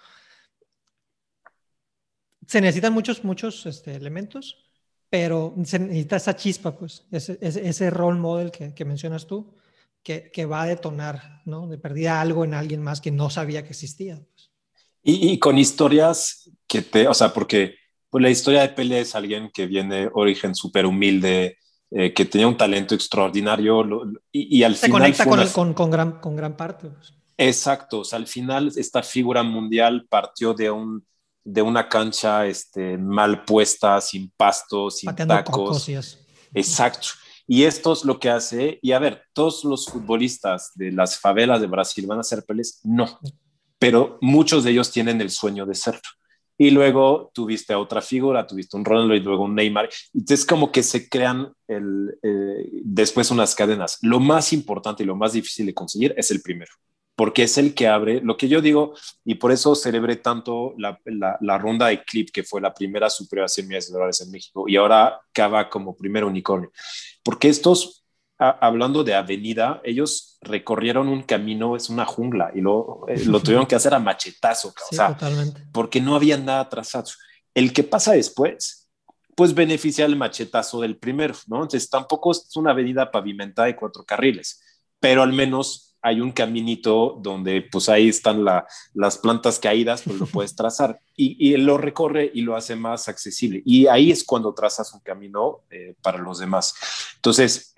se 2.47 2.61
necesitan 2.61 2.93
muchos, 2.93 3.23
muchos 3.25 3.65
este, 3.65 3.95
elementos 3.95 4.64
pero 5.15 5.55
se 5.63 5.79
necesita 5.79 6.17
esa 6.17 6.35
chispa, 6.35 6.77
pues, 6.77 7.05
ese, 7.09 7.39
ese, 7.41 7.89
role 7.89 8.19
model 8.19 8.51
que, 8.51 8.73
que 8.73 8.83
mencionas 8.83 9.25
tú, 9.25 9.55
que, 10.03 10.29
que, 10.29 10.43
va 10.45 10.63
a 10.63 10.65
detonar, 10.65 11.41
¿no? 11.45 11.67
De 11.67 11.77
perdida 11.77 12.19
algo 12.19 12.43
en 12.43 12.53
alguien 12.53 12.83
más 12.83 12.99
que 12.99 13.11
no 13.11 13.29
sabía 13.29 13.63
que 13.63 13.69
existía. 13.69 14.17
Pues. 14.17 14.51
Y, 15.03 15.31
y, 15.31 15.39
con 15.39 15.57
historias 15.57 16.51
que 16.67 16.81
te, 16.81 17.07
o 17.07 17.13
sea, 17.13 17.31
porque 17.33 17.75
pues, 18.09 18.21
la 18.21 18.29
historia 18.29 18.59
de 18.63 18.69
Pele 18.73 18.99
es 18.99 19.15
alguien 19.15 19.49
que 19.53 19.67
viene 19.67 20.09
origen 20.11 20.53
súper 20.53 20.85
humilde, 20.85 21.59
eh, 21.91 22.11
que 22.13 22.25
tenía 22.25 22.49
un 22.49 22.57
talento 22.57 22.93
extraordinario 22.93 23.85
y, 24.33 24.63
al 24.63 24.75
Se 24.75 24.87
final... 24.87 24.99
conecta 24.99 25.53
con, 25.53 25.73
con, 25.73 25.91
gran, 25.91 26.19
con 26.19 26.35
gran 26.35 26.57
parte. 26.57 26.89
Pues. 26.89 27.13
Exacto, 27.37 28.03
al 28.11 28.27
final 28.27 28.69
esta 28.75 29.01
figura 29.01 29.43
mundial 29.43 30.07
partió 30.09 30.53
de, 30.53 30.69
un, 30.69 31.05
de 31.45 31.61
una 31.61 31.87
cancha 31.87 32.47
este, 32.47 32.97
mal 32.97 33.45
puesta, 33.45 34.01
sin 34.01 34.31
pastos, 34.35 34.99
sin 34.99 35.15
tacos. 35.15 35.87
Exacto. 36.53 37.07
Y 37.47 37.63
esto 37.63 37.93
es 37.93 38.03
lo 38.03 38.19
que 38.19 38.31
hace, 38.31 38.79
y 38.81 38.91
a 38.91 38.99
ver, 38.99 39.21
todos 39.31 39.63
los 39.63 39.85
futbolistas 39.85 40.71
de 40.73 40.91
las 40.91 41.19
favelas 41.19 41.61
de 41.61 41.67
Brasil 41.67 42.07
van 42.07 42.19
a 42.19 42.23
ser 42.23 42.43
Peles, 42.43 42.81
no, 42.83 43.19
pero 43.77 44.17
muchos 44.19 44.63
de 44.63 44.71
ellos 44.71 44.91
tienen 44.91 45.21
el 45.21 45.29
sueño 45.29 45.65
de 45.67 45.75
serlo. 45.75 46.01
Y 46.57 46.71
luego 46.71 47.31
tuviste 47.33 47.73
a 47.73 47.79
otra 47.79 48.01
figura, 48.01 48.47
tuviste 48.47 48.77
un 48.77 48.85
Ronaldo 48.85 49.13
y 49.13 49.19
luego 49.19 49.43
un 49.43 49.55
Neymar. 49.55 49.89
Entonces 50.13 50.45
como 50.45 50.71
que 50.71 50.83
se 50.83 51.09
crean 51.09 51.51
el, 51.67 52.17
eh, 52.23 52.69
después 52.83 53.29
unas 53.29 53.53
cadenas. 53.53 53.97
Lo 54.01 54.21
más 54.21 54.53
importante 54.53 55.03
y 55.03 55.05
lo 55.05 55.17
más 55.17 55.33
difícil 55.33 55.65
de 55.65 55.73
conseguir 55.73 56.15
es 56.17 56.31
el 56.31 56.41
primero 56.41 56.71
porque 57.15 57.43
es 57.43 57.57
el 57.57 57.73
que 57.73 57.87
abre 57.87 58.21
lo 58.21 58.35
que 58.35 58.49
yo 58.49 58.61
digo, 58.61 58.93
y 59.23 59.35
por 59.35 59.51
eso 59.51 59.73
celebré 59.73 60.17
tanto 60.17 60.73
la, 60.77 60.99
la, 61.39 61.57
ronda 61.57 61.87
de 61.87 62.03
Clip, 62.03 62.29
que 62.31 62.43
fue 62.43 62.59
la 62.59 62.73
primera 62.73 63.09
superior 63.09 63.45
a 63.45 63.49
100 63.49 63.67
millones 63.67 63.87
de 63.87 63.93
dólares 63.93 64.21
en 64.21 64.31
México, 64.31 64.65
y 64.67 64.75
ahora 64.75 65.21
Cava 65.31 65.69
como 65.69 65.95
primer 65.95 66.25
unicornio, 66.25 66.71
porque 67.23 67.47
estos, 67.47 68.05
hablando 68.37 69.03
de 69.03 69.15
avenida, 69.15 69.81
ellos 69.85 70.37
recorrieron 70.41 71.07
un 71.07 71.23
camino, 71.23 71.77
es 71.77 71.89
una 71.89 72.05
jungla, 72.05 72.51
y 72.53 72.59
lo, 72.59 73.05
eh, 73.07 73.23
lo 73.25 73.39
tuvieron 73.41 73.65
que 73.65 73.75
hacer 73.75 73.93
a 73.93 73.99
machetazo, 73.99 74.69
o 74.69 74.95
sea, 74.95 75.17
porque 75.71 76.01
no 76.01 76.15
había 76.15 76.37
nada 76.37 76.67
trazado. 76.67 77.05
El 77.53 77.71
que 77.71 77.83
pasa 77.83 78.11
después, 78.11 78.89
pues 79.35 79.53
beneficia 79.53 80.05
el 80.05 80.17
machetazo 80.17 80.81
del 80.81 80.97
primero, 80.97 81.35
¿no? 81.47 81.57
Entonces 81.57 81.89
tampoco 81.89 82.31
es 82.31 82.49
una 82.55 82.71
avenida 82.71 83.09
pavimentada 83.11 83.67
de 83.67 83.75
cuatro 83.75 84.03
carriles, 84.03 84.61
pero 84.99 85.23
al 85.23 85.31
menos 85.31 85.84
hay 86.05 86.21
un 86.21 86.31
caminito 86.31 87.17
donde 87.19 87.63
pues 87.63 87.89
ahí 87.89 88.09
están 88.09 88.45
las 88.45 89.17
plantas 89.17 89.57
caídas, 89.57 90.03
pues 90.03 90.19
lo 90.19 90.27
puedes 90.27 90.55
trazar 90.55 90.99
y, 91.15 91.35
y, 91.39 91.57
lo 91.57 91.79
recorre 91.79 92.29
y 92.31 92.41
lo 92.41 92.55
hace 92.55 92.75
más 92.75 93.09
accesible. 93.09 93.63
Y 93.65 93.87
ahí 93.87 94.11
es 94.11 94.23
cuando 94.23 94.53
trazas 94.53 94.93
un 94.93 94.99
camino 94.99 95.61
eh, 95.71 95.95
para 96.03 96.19
los 96.19 96.37
demás. 96.37 96.75
Entonces, 97.15 97.73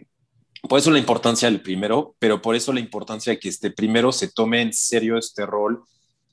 por 0.67 0.77
eso 0.77 0.91
la 0.91 0.99
importancia 0.99 1.49
del 1.49 1.61
primero, 1.61 2.15
pero 2.19 2.41
por 2.41 2.55
eso 2.55 2.73
la 2.73 2.81
importancia 2.81 3.31
de 3.31 3.39
que 3.39 3.47
este 3.47 3.71
primero 3.71 4.11
se 4.11 4.27
tome 4.27 4.61
en 4.61 4.73
serio 4.73 5.17
este 5.17 5.45
rol 5.45 5.83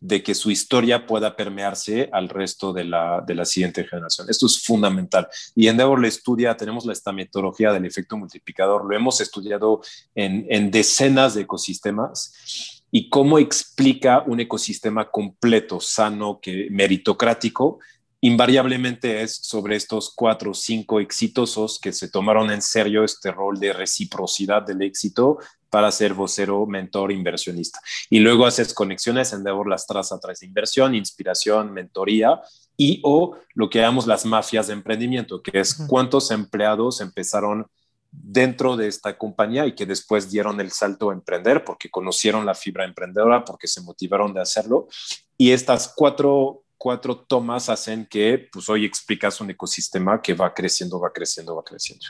de 0.04 0.22
que 0.22 0.34
su 0.34 0.50
historia 0.50 1.06
pueda 1.06 1.34
permearse 1.34 2.10
al 2.12 2.28
resto 2.28 2.74
de 2.74 2.84
la, 2.84 3.24
de 3.26 3.34
la 3.34 3.46
siguiente 3.46 3.84
generación. 3.84 4.28
Esto 4.28 4.44
es 4.44 4.62
fundamental. 4.62 5.26
Y 5.54 5.68
Endeavor 5.68 5.98
lo 5.98 6.06
estudia, 6.06 6.58
tenemos 6.58 6.86
esta 6.88 7.10
metodología 7.10 7.72
del 7.72 7.86
efecto 7.86 8.18
multiplicador, 8.18 8.84
lo 8.84 8.94
hemos 8.94 9.22
estudiado 9.22 9.80
en, 10.14 10.46
en 10.50 10.70
decenas 10.70 11.32
de 11.32 11.42
ecosistemas 11.42 12.84
y 12.90 13.08
cómo 13.08 13.38
explica 13.38 14.22
un 14.26 14.40
ecosistema 14.40 15.10
completo, 15.10 15.80
sano, 15.80 16.38
que 16.38 16.68
meritocrático, 16.70 17.78
invariablemente 18.24 19.20
es 19.20 19.36
sobre 19.36 19.76
estos 19.76 20.10
cuatro 20.14 20.52
o 20.52 20.54
cinco 20.54 20.98
exitosos 20.98 21.78
que 21.78 21.92
se 21.92 22.08
tomaron 22.08 22.50
en 22.50 22.62
serio 22.62 23.04
este 23.04 23.30
rol 23.30 23.60
de 23.60 23.74
reciprocidad 23.74 24.62
del 24.62 24.80
éxito 24.80 25.36
para 25.68 25.92
ser 25.92 26.14
vocero, 26.14 26.64
mentor, 26.64 27.12
inversionista. 27.12 27.80
Y 28.08 28.20
luego 28.20 28.46
haces 28.46 28.72
conexiones, 28.72 29.34
Endeavor 29.34 29.68
las 29.68 29.86
traza 29.86 30.14
a 30.14 30.20
través 30.20 30.40
de 30.40 30.46
inversión, 30.46 30.94
inspiración, 30.94 31.74
mentoría 31.74 32.40
y 32.78 33.00
o 33.02 33.36
lo 33.52 33.68
que 33.68 33.80
llamamos 33.80 34.06
las 34.06 34.24
mafias 34.24 34.68
de 34.68 34.72
emprendimiento, 34.72 35.42
que 35.42 35.60
es 35.60 35.74
cuántos 35.86 36.30
empleados 36.30 37.02
empezaron 37.02 37.66
dentro 38.10 38.78
de 38.78 38.88
esta 38.88 39.18
compañía 39.18 39.66
y 39.66 39.74
que 39.74 39.84
después 39.84 40.30
dieron 40.30 40.62
el 40.62 40.70
salto 40.70 41.10
a 41.10 41.12
emprender 41.12 41.62
porque 41.62 41.90
conocieron 41.90 42.46
la 42.46 42.54
fibra 42.54 42.86
emprendedora, 42.86 43.44
porque 43.44 43.68
se 43.68 43.82
motivaron 43.82 44.32
de 44.32 44.40
hacerlo. 44.40 44.88
Y 45.36 45.50
estas 45.50 45.92
cuatro, 45.94 46.63
cuatro 46.76 47.16
tomas 47.16 47.68
hacen 47.68 48.06
que 48.06 48.48
pues 48.52 48.68
hoy 48.68 48.84
explicas 48.84 49.40
un 49.40 49.50
ecosistema 49.50 50.20
que 50.20 50.34
va 50.34 50.52
creciendo, 50.52 51.00
va 51.00 51.12
creciendo, 51.12 51.56
va 51.56 51.64
creciendo. 51.64 52.04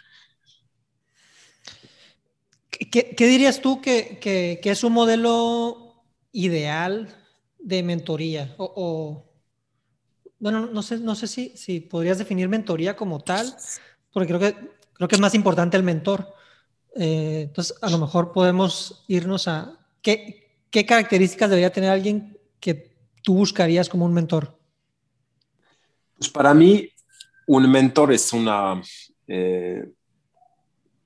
¿Qué, 2.71 3.27
dirías 3.27 3.61
tú 3.61 3.81
que, 3.81 4.61
es 4.63 4.85
un 4.85 4.93
modelo 4.93 6.05
ideal 6.33 7.15
de 7.59 7.83
mentoría? 7.83 8.55
O, 8.59 9.25
bueno, 10.39 10.67
no 10.67 10.83
sé, 10.83 10.99
no 10.99 11.15
sé 11.15 11.29
si, 11.29 11.57
si 11.57 11.81
podrías 11.81 12.19
definir 12.19 12.49
mentoría 12.49 12.97
como 12.97 13.21
tal, 13.21 13.55
porque 14.13 14.29
creo 14.29 14.41
que, 14.41 14.55
creo 14.95 15.09
que 15.09 15.15
es 15.15 15.21
más 15.21 15.35
importante 15.35 15.77
el 15.77 15.83
mentor. 15.83 16.35
Eh, 16.97 17.43
entonces, 17.49 17.77
a 17.81 17.91
lo 17.91 17.99
mejor 17.99 18.33
podemos 18.33 19.05
irnos 19.09 19.49
a 19.49 19.79
qué, 20.03 20.59
qué 20.71 20.85
características 20.85 21.51
debería 21.51 21.73
tener 21.73 21.91
alguien 21.91 22.39
que 22.61 22.94
tú 23.25 23.35
buscarías 23.35 23.89
como 23.89 24.05
un 24.05 24.15
mentor. 24.15 24.57
Pues 26.17 26.31
para 26.31 26.55
mí, 26.55 26.89
un 27.49 27.69
mentor 27.69 28.13
es 28.13 28.33
una... 28.33 28.81
Eh, 29.27 29.85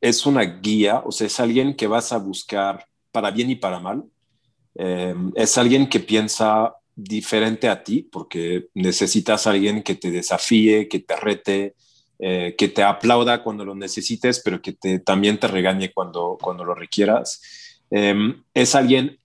es 0.01 0.27
una 0.27 0.43
guía, 0.43 1.03
o 1.05 1.11
sea, 1.11 1.27
es 1.27 1.41
alguien 1.41 1.75
que 1.75 1.87
vas 1.87 2.13
a 2.13 2.19
buscar 2.19 2.87
para 3.11 3.31
bien 3.31 3.51
y 3.51 3.57
para 3.57 3.81
mal. 3.81 4.05
Eh, 4.77 5.15
es 5.35 5.59
alguien 5.59 5.89
que 5.89 6.01
piensa 6.01 6.75
diferente 6.95 7.69
a 7.69 7.83
ti, 7.83 8.03
porque 8.03 8.69
necesitas 8.75 9.47
alguien 9.47 9.83
que 9.83 9.97
te 9.97 10.11
desafíe, 10.11 10.89
que 10.89 11.01
te 11.01 11.17
rete, 11.17 11.75
eh, 12.19 12.55
que 12.57 12.69
te 12.69 12.83
aplauda 12.83 13.43
cuando 13.43 13.65
lo 13.65 13.75
necesites, 13.75 14.41
pero 14.45 14.61
que 14.61 14.73
también 15.05 15.39
te 15.39 15.49
regañe 15.49 15.93
cuando, 15.93 16.37
cuando 16.41 16.65
lo 16.65 16.75
requieras. 16.75 17.41
Eh, 17.91 18.35
es 18.55 18.75
alguien 18.75 19.19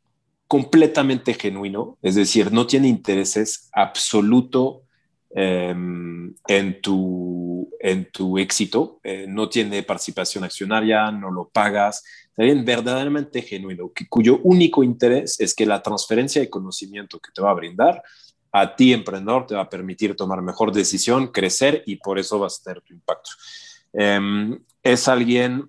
completamente 0.53 1.33
genuino, 1.33 1.97
es 2.03 2.13
decir, 2.13 2.51
no 2.51 2.67
tiene 2.67 2.87
intereses 2.87 3.69
absoluto 3.73 4.83
Em, 5.35 6.35
en, 6.47 6.79
tu, 6.79 7.67
en 7.79 8.11
tu 8.11 8.37
éxito, 8.37 8.99
eh, 9.03 9.25
no 9.27 9.49
tiene 9.49 9.81
participación 9.81 10.43
accionaria, 10.43 11.09
no 11.09 11.31
lo 11.31 11.49
pagas, 11.49 12.03
alguien 12.37 12.63
verdaderamente 12.63 13.41
genuino, 13.41 13.91
que, 13.91 14.07
cuyo 14.07 14.41
único 14.43 14.83
interés 14.83 15.39
es 15.39 15.55
que 15.55 15.65
la 15.65 15.81
transferencia 15.81 16.39
de 16.39 16.51
conocimiento 16.51 17.19
que 17.19 17.31
te 17.33 17.41
va 17.41 17.49
a 17.49 17.55
brindar 17.55 18.03
a 18.51 18.75
ti, 18.75 18.93
emprendedor, 18.93 19.47
te 19.47 19.55
va 19.55 19.61
a 19.61 19.69
permitir 19.69 20.15
tomar 20.15 20.43
mejor 20.43 20.71
decisión, 20.71 21.29
crecer 21.29 21.81
y 21.87 21.95
por 21.95 22.19
eso 22.19 22.37
vas 22.37 22.59
a 22.59 22.63
tener 22.65 22.81
tu 22.83 22.93
impacto. 22.93 23.31
Em, 23.91 24.59
es 24.83 25.07
alguien 25.07 25.67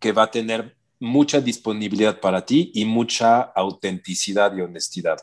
que 0.00 0.10
va 0.10 0.24
a 0.24 0.30
tener 0.32 0.75
mucha 1.00 1.40
disponibilidad 1.40 2.20
para 2.20 2.44
ti 2.44 2.70
y 2.74 2.84
mucha 2.84 3.40
autenticidad 3.40 4.56
y 4.56 4.60
honestidad. 4.60 5.18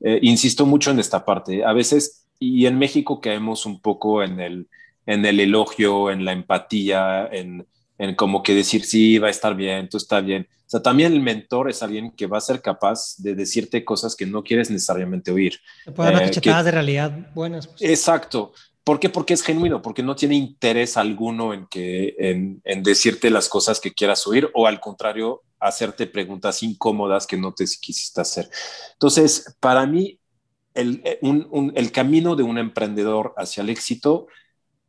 Eh, 0.00 0.18
insisto 0.22 0.64
mucho 0.66 0.90
en 0.90 0.98
esta 0.98 1.24
parte. 1.24 1.64
A 1.64 1.72
veces 1.72 2.26
y 2.38 2.66
en 2.66 2.78
México 2.78 3.20
caemos 3.20 3.66
un 3.66 3.80
poco 3.80 4.22
en 4.22 4.40
el, 4.40 4.68
en 5.06 5.24
el 5.24 5.40
elogio, 5.40 6.10
en 6.10 6.24
la 6.24 6.32
empatía, 6.32 7.28
en, 7.32 7.66
en 7.98 8.14
como 8.14 8.42
que 8.42 8.54
decir, 8.54 8.84
sí, 8.84 9.18
va 9.18 9.28
a 9.28 9.30
estar 9.30 9.56
bien, 9.56 9.88
tú 9.88 9.96
está 9.96 10.20
bien. 10.20 10.46
O 10.68 10.70
sea, 10.70 10.82
también 10.82 11.14
el 11.14 11.22
mentor 11.22 11.70
es 11.70 11.82
alguien 11.82 12.10
que 12.10 12.26
va 12.26 12.38
a 12.38 12.42
ser 12.42 12.60
capaz 12.60 13.16
de 13.18 13.34
decirte 13.34 13.84
cosas 13.84 14.14
que 14.14 14.26
no 14.26 14.44
quieres 14.44 14.70
necesariamente 14.70 15.32
oír. 15.32 15.58
Te 15.84 15.92
puede 15.92 16.12
dar 16.12 16.22
eh, 16.22 16.64
de 16.64 16.70
realidad 16.70 17.30
buenas. 17.34 17.66
Pues. 17.66 17.82
Exacto. 17.82 18.52
¿Por 18.88 18.98
qué? 18.98 19.10
Porque 19.10 19.34
es 19.34 19.42
genuino, 19.42 19.82
porque 19.82 20.02
no 20.02 20.16
tiene 20.16 20.36
interés 20.36 20.96
alguno 20.96 21.52
en, 21.52 21.66
que, 21.66 22.14
en, 22.18 22.82
decirte 22.82 23.28
las 23.28 23.46
cosas 23.50 23.80
que 23.80 23.92
quieras 23.92 24.26
oír 24.26 24.48
o 24.54 24.66
al 24.66 24.80
contrario, 24.80 25.42
hacerte 25.60 26.06
preguntas 26.06 26.62
incómodas 26.62 27.26
que 27.26 27.36
no 27.36 27.52
te 27.52 27.66
quisiste 27.66 28.22
hacer. 28.22 28.48
Entonces, 28.94 29.54
para 29.60 29.84
mí, 29.84 30.18
el, 30.72 31.02
eh, 31.04 31.20
el 31.74 31.92
camino 31.92 32.34
de 32.34 32.44
un 32.44 32.56
emprendedor 32.56 33.34
hacia 33.36 33.62
el 33.62 33.68
éxito 33.68 34.26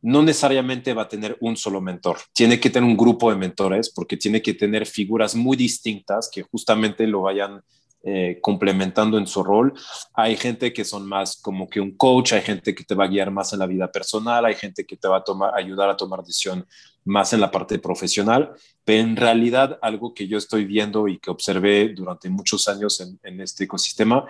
no 0.00 0.22
necesariamente 0.22 0.94
va 0.94 1.02
a 1.02 1.08
tener 1.08 1.36
un 1.42 1.58
solo 1.58 1.82
mentor. 1.82 2.20
Tiene 2.32 2.58
que 2.58 2.70
tener 2.70 2.88
un 2.88 2.96
grupo 2.96 3.30
de 3.30 3.36
mentores 3.36 3.90
porque 3.90 4.16
tiene 4.16 4.40
que 4.40 4.54
tener 4.54 4.86
figuras 4.86 5.34
muy 5.34 5.58
distintas 5.58 6.30
que 6.32 6.40
justamente 6.40 7.06
lo 7.06 7.20
vayan 7.20 7.60
eh, 8.02 8.38
complementando 8.40 9.18
en 9.18 9.26
su 9.26 9.42
rol. 9.44 9.74
Hay 10.14 10.36
gente 10.36 10.72
que 10.72 10.84
son 10.84 11.06
más 11.06 11.36
como 11.36 11.68
que 11.68 11.80
un 11.80 11.96
coach, 11.96 12.32
hay 12.32 12.40
gente 12.40 12.74
que 12.74 12.82
te 12.82 12.94
va 12.94 13.04
a 13.04 13.08
guiar 13.08 13.30
más 13.30 13.52
en 13.52 13.58
la 13.58 13.66
vida 13.66 13.92
personal, 13.92 14.44
hay 14.46 14.54
gente 14.54 14.86
que 14.86 14.96
te 14.96 15.06
va 15.06 15.18
a 15.18 15.24
tomar, 15.24 15.52
ayudar 15.54 15.90
a 15.90 15.96
tomar 15.96 16.20
decisión 16.20 16.66
más 17.04 17.32
en 17.32 17.40
la 17.40 17.50
parte 17.50 17.78
profesional, 17.78 18.52
pero 18.84 19.02
en 19.02 19.16
realidad 19.16 19.78
algo 19.82 20.14
que 20.14 20.26
yo 20.26 20.38
estoy 20.38 20.64
viendo 20.64 21.08
y 21.08 21.18
que 21.18 21.30
observé 21.30 21.90
durante 21.90 22.30
muchos 22.30 22.68
años 22.68 23.00
en, 23.00 23.18
en 23.22 23.40
este 23.40 23.64
ecosistema 23.64 24.24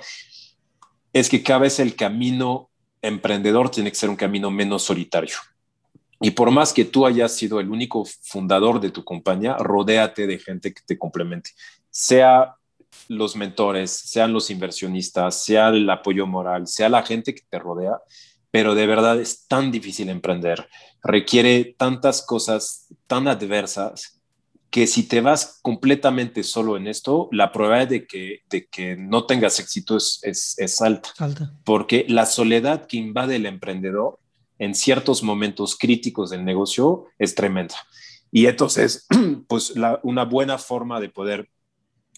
es 1.13 1.29
que 1.29 1.43
cada 1.43 1.61
vez 1.61 1.79
el 1.79 1.95
camino 1.95 2.71
emprendedor 3.03 3.71
tiene 3.71 3.91
que 3.91 3.97
ser 3.97 4.11
un 4.11 4.17
camino 4.17 4.51
menos 4.51 4.83
solitario. 4.83 5.37
Y 6.21 6.33
por 6.33 6.51
más 6.51 6.73
que 6.73 6.85
tú 6.85 7.07
hayas 7.07 7.35
sido 7.35 7.61
el 7.61 7.71
único 7.71 8.05
fundador 8.05 8.81
de 8.81 8.91
tu 8.91 9.05
compañía, 9.05 9.57
rodéate 9.57 10.27
de 10.27 10.39
gente 10.39 10.75
que 10.75 10.83
te 10.85 10.99
complemente, 10.99 11.51
sea 11.89 12.57
los 13.09 13.37
mentores, 13.37 13.91
sean 13.91 14.33
los 14.33 14.51
inversionistas, 14.51 15.43
sea 15.45 15.69
el 15.69 15.89
apoyo 15.91 16.27
moral, 16.27 16.67
sea 16.67 16.89
la 16.89 17.03
gente 17.03 17.35
que 17.35 17.43
te 17.49 17.59
rodea, 17.59 17.99
pero 18.51 18.75
de 18.75 18.87
verdad 18.87 19.21
es 19.21 19.47
tan 19.47 19.71
difícil 19.71 20.09
emprender, 20.09 20.69
requiere 21.03 21.75
tantas 21.77 22.25
cosas 22.25 22.87
tan 23.07 23.29
adversas 23.29 24.21
que 24.71 24.87
si 24.87 25.09
te 25.09 25.21
vas 25.21 25.59
completamente 25.63 26.45
solo 26.45 26.77
en 26.77 26.87
esto, 26.87 27.29
la 27.33 27.51
probabilidad 27.51 27.89
de 27.89 28.07
que, 28.07 28.39
de 28.49 28.67
que 28.69 28.97
no 28.97 29.27
tengas 29.27 29.59
éxito 29.59 29.97
es, 29.97 30.21
es, 30.23 30.81
alta, 30.81 31.11
alta, 31.19 31.53
porque 31.65 32.07
la 32.09 32.25
soledad 32.25 32.87
que 32.87 32.97
invade 32.97 33.37
el 33.37 33.47
emprendedor 33.47 34.21
en 34.59 34.75
ciertos 34.75 35.23
momentos 35.25 35.77
críticos 35.77 36.31
del 36.31 36.45
negocio 36.45 37.07
es 37.19 37.35
tremenda. 37.35 37.75
Y 38.31 38.47
entonces, 38.47 39.09
pues 39.49 39.75
una 40.03 40.25
buena 40.25 40.59
forma 40.59 41.01
de 41.01 41.09
poder 41.09 41.49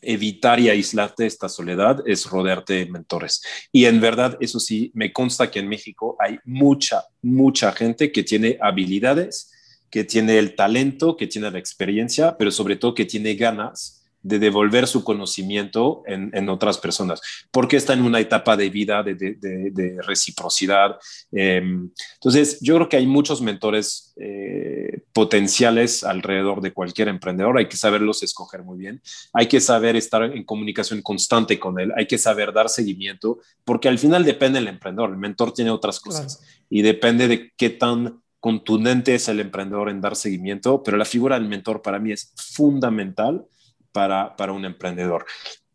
evitar 0.02 0.60
y 0.60 0.68
aislarte 0.68 1.22
de 1.22 1.28
esta 1.28 1.48
soledad 1.48 2.02
es 2.06 2.26
rodearte 2.26 2.74
de 2.74 2.86
mentores. 2.86 3.42
Y 3.70 3.86
en 3.86 4.00
verdad, 4.00 4.36
eso 4.40 4.60
sí, 4.60 4.90
me 4.94 5.12
consta 5.12 5.50
que 5.50 5.60
en 5.60 5.68
México 5.68 6.16
hay 6.18 6.38
mucha, 6.44 7.04
mucha 7.22 7.72
gente 7.72 8.12
que 8.12 8.22
tiene 8.22 8.58
habilidades, 8.60 9.50
que 9.90 10.04
tiene 10.04 10.38
el 10.38 10.54
talento, 10.54 11.16
que 11.16 11.26
tiene 11.26 11.50
la 11.50 11.58
experiencia, 11.58 12.36
pero 12.36 12.50
sobre 12.50 12.76
todo 12.76 12.94
que 12.94 13.04
tiene 13.04 13.34
ganas 13.34 14.01
de 14.22 14.38
devolver 14.38 14.86
su 14.86 15.02
conocimiento 15.02 16.02
en, 16.06 16.48
otras 16.48 16.78
personas, 16.78 17.20
porque 17.50 17.76
está 17.76 17.92
en 17.92 18.02
una 18.02 18.20
etapa 18.20 18.56
de 18.56 18.70
vida 18.70 19.02
de, 19.02 19.96
reciprocidad. 20.02 20.96
Em, 21.32 21.90
entonces, 22.14 22.58
yo 22.60 22.76
creo 22.76 22.88
que 22.88 22.96
hay 22.96 23.06
muchos 23.06 23.42
mentores 23.42 24.12
eh, 24.16 25.02
potenciales 25.12 26.04
alrededor 26.04 26.60
de 26.60 26.72
cualquier 26.72 27.08
emprendedor, 27.08 27.58
hay 27.58 27.68
que 27.68 27.76
saberlos 27.76 28.22
escoger 28.22 28.62
muy 28.62 28.78
bien, 28.78 29.02
hay 29.32 29.46
que 29.46 29.60
saber 29.60 29.96
estar 29.96 30.22
en 30.22 30.44
comunicación 30.44 31.02
constante 31.02 31.58
con 31.58 31.80
él, 31.80 31.92
hay 31.96 32.06
que 32.06 32.18
saber 32.18 32.52
dar 32.52 32.68
seguimiento, 32.68 33.40
porque 33.64 33.88
al 33.88 33.98
final 33.98 34.24
depende 34.24 34.60
del 34.60 34.68
emprendedor, 34.68 35.10
el 35.10 35.18
mentor 35.18 35.52
tiene 35.52 35.70
otras 35.70 35.98
cosas. 35.98 36.42
Y 36.70 36.82
depende 36.82 37.28
de 37.28 37.52
qué 37.56 37.70
tan 37.70 38.22
contundente 38.40 39.14
es 39.14 39.28
el 39.28 39.40
emprendedor 39.40 39.88
en 39.88 40.00
dar 40.00 40.16
seguimiento, 40.16 40.82
pero 40.82 40.96
la 40.96 41.04
figura 41.04 41.38
del 41.38 41.48
mentor 41.48 41.80
para 41.80 41.98
mí 41.98 42.12
es 42.12 42.32
fundamental 42.36 43.46
para, 43.92 44.34
para 44.36 44.52
un 44.52 44.64
emprendedor. 44.64 45.26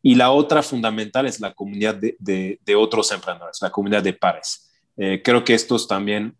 Y 0.01 0.15
la 0.15 0.31
otra 0.31 0.63
fundamental 0.63 1.25
es 1.25 1.39
la 1.39 1.53
comunidad 1.53 1.95
de, 1.95 2.15
de, 2.63 2.75
otros 2.75 3.11
emprendedores, 3.11 3.61
la 3.61 3.71
comunidad 3.71 4.03
de 4.03 4.13
pares. 4.13 4.69
Eh, 4.95 5.21
creo 5.23 5.43
que 5.43 5.53
estos 5.53 5.87
también 5.87 6.35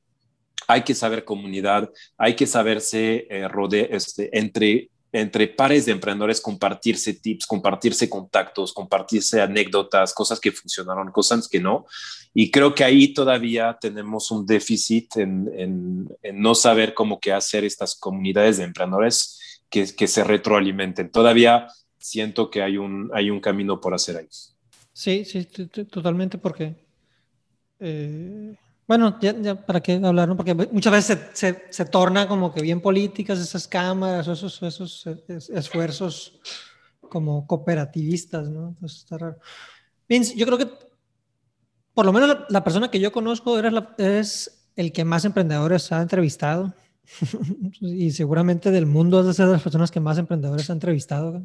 hay 0.68 0.84
que 0.84 0.96
saber 0.96 1.26
comunidad, 1.26 1.92
hay 2.18 2.36
que 2.36 2.48
saberse 2.48 3.28
eh, 3.30 3.48
rodear 3.48 3.88
este, 3.92 4.30
entre, 4.38 4.90
entre 5.12 5.48
pares 5.48 5.86
de 5.86 5.92
emprendedores, 5.92 6.42
compartirse 6.42 7.14
tips, 7.14 7.46
compartirse 7.46 8.10
contactos, 8.10 8.74
compartirse 8.74 9.42
anécdotas, 9.42 10.14
cosas 10.14 10.40
que 10.40 10.52
funcionaron, 10.52 11.12
cosas 11.12 11.48
que 11.48 11.60
no. 11.60 11.86
Y 12.34 12.52
creo 12.52 12.76
que 12.76 12.84
ahí 12.84 13.14
todavía 13.14 13.78
tenemos 13.80 14.30
un 14.32 14.46
déficit 14.46 15.18
en, 15.18 15.52
en, 15.56 16.08
en 16.22 16.42
no 16.42 16.54
saber 16.54 16.94
cómo 16.94 17.20
que 17.20 17.34
hacer 17.34 17.64
estas 17.64 17.96
comunidades 17.96 18.58
de 18.58 18.66
emprendedores 18.66 19.57
que, 19.70 19.94
que 19.96 20.08
se 20.08 20.24
retroalimenten. 20.24 21.12
Todavía 21.12 21.68
siento 21.98 22.50
que 22.50 22.62
hay 22.62 22.78
un, 22.78 23.12
hay 23.14 23.30
un 23.30 23.40
camino 23.40 23.80
por 23.80 23.94
hacer 23.94 24.18
ahí. 24.18 24.28
Sí, 24.94 25.26
sí, 25.26 25.46
totalmente, 25.46 26.38
porque, 26.38 26.76
eh, 27.80 28.56
bueno, 28.88 29.20
ya, 29.22 29.36
ya, 29.40 29.56
para 29.66 29.82
qué 29.82 30.00
hablar, 30.04 30.28
¿no? 30.28 30.36
porque 30.36 30.56
muchas 30.56 30.92
veces 30.92 31.20
se, 31.34 31.54
se, 31.54 31.64
se, 31.70 31.86
torna 31.86 32.28
como 32.28 32.52
que 32.52 32.62
bien 32.62 32.82
políticas 32.82 33.38
esas 33.40 33.68
cámaras, 33.68 34.28
esos, 34.28 34.64
esos 34.64 35.06
esfuerzos 35.50 36.40
como 37.10 37.46
cooperativistas, 37.46 38.50
¿no? 38.50 38.70
Entonces 38.70 39.00
está 39.00 39.18
raro. 39.18 39.38
Vince, 40.08 40.36
yo 40.36 40.46
creo 40.46 40.58
que 40.58 40.70
por 41.94 42.06
lo 42.06 42.14
menos 42.14 42.46
la, 42.50 42.64
persona 42.64 42.92
que 42.92 43.00
yo 43.00 43.12
conozco 43.12 43.58
eres, 43.58 43.74
la, 43.74 43.96
es 43.98 44.70
el 44.76 44.92
que 44.92 45.04
más 45.04 45.26
emprendedores 45.26 45.92
ha 45.92 46.02
entrevistado. 46.02 46.74
y 47.82 48.12
seguramente 48.12 48.72
del 48.72 48.86
mundo 48.86 49.30
es 49.30 49.38
de 49.38 49.46
las 49.46 49.62
personas 49.62 49.92
que 49.92 50.00
más 50.00 50.18
emprendedores 50.18 50.70
ha 50.70 50.74
entrevistado. 50.74 51.44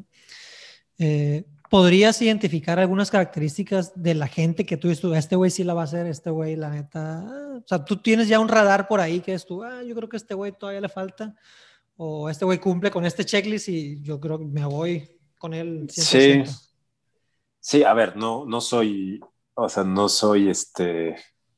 Eh, 0.99 1.45
¿Podrías 1.71 2.21
identificar 2.21 2.79
algunas 2.79 3.11
características 3.11 3.93
de 3.95 4.15
la 4.15 4.29
gente 4.29 4.67
que 4.67 4.77
tú 4.77 4.89
dices, 4.89 5.05
este 5.15 5.37
güey 5.37 5.51
sí 5.51 5.65
la 5.65 5.75
va 5.75 5.83
a 5.83 5.85
hacer, 5.85 6.07
este 6.07 6.31
güey 6.31 6.55
la 6.57 6.69
neta? 6.69 7.25
o 7.65 7.67
sea, 7.67 7.85
tú 7.85 7.97
tienes 7.97 8.29
ya 8.29 8.41
un 8.41 8.49
radar 8.49 8.89
por 8.89 9.01
ahí 9.01 9.21
que 9.21 9.35
es 9.35 9.47
tú, 9.47 9.63
ah, 9.63 9.83
yo 9.83 9.95
creo 9.95 10.09
que 10.09 10.17
este 10.17 10.35
güey 10.35 10.53
todavía 10.53 10.81
le 10.81 10.89
falta, 10.89 11.35
o 11.97 12.29
este 12.29 12.45
güey 12.45 12.59
cumple 12.59 12.91
con 12.91 13.07
este 13.07 13.25
checklist 13.25 13.69
y 13.69 14.03
yo 14.03 14.21
creo 14.21 14.39
que 14.39 14.45
me 14.45 14.65
voy 14.65 15.09
con 15.39 15.55
él. 15.55 15.87
100%. 15.89 16.47
Sí. 16.47 16.69
Sí, 17.65 17.85
a 17.85 17.95
ver, 17.95 18.17
no, 18.17 18.45
no 18.45 18.61
soy, 18.61 19.21
o 19.55 19.69
sea, 19.69 19.85
no 19.85 20.09
soy 20.09 20.49
este, 20.49 21.15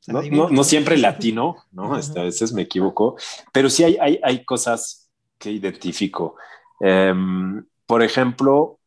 no, 0.07 0.49
no, 0.49 0.63
siempre 0.63 0.97
latino, 0.97 1.57
¿no? 1.71 1.97
Este, 1.97 2.19
a 2.19 2.23
veces 2.23 2.53
me 2.53 2.63
equivoco, 2.63 3.15
pero 3.51 3.69
sí 3.69 3.83
hay, 3.83 3.97
hay, 3.99 4.19
hay 4.23 4.45
cosas 4.45 5.09
que 5.37 5.51
identifico. 5.51 6.35
Em, 6.79 7.65
por 7.85 8.03
ejemplo, 8.03 8.79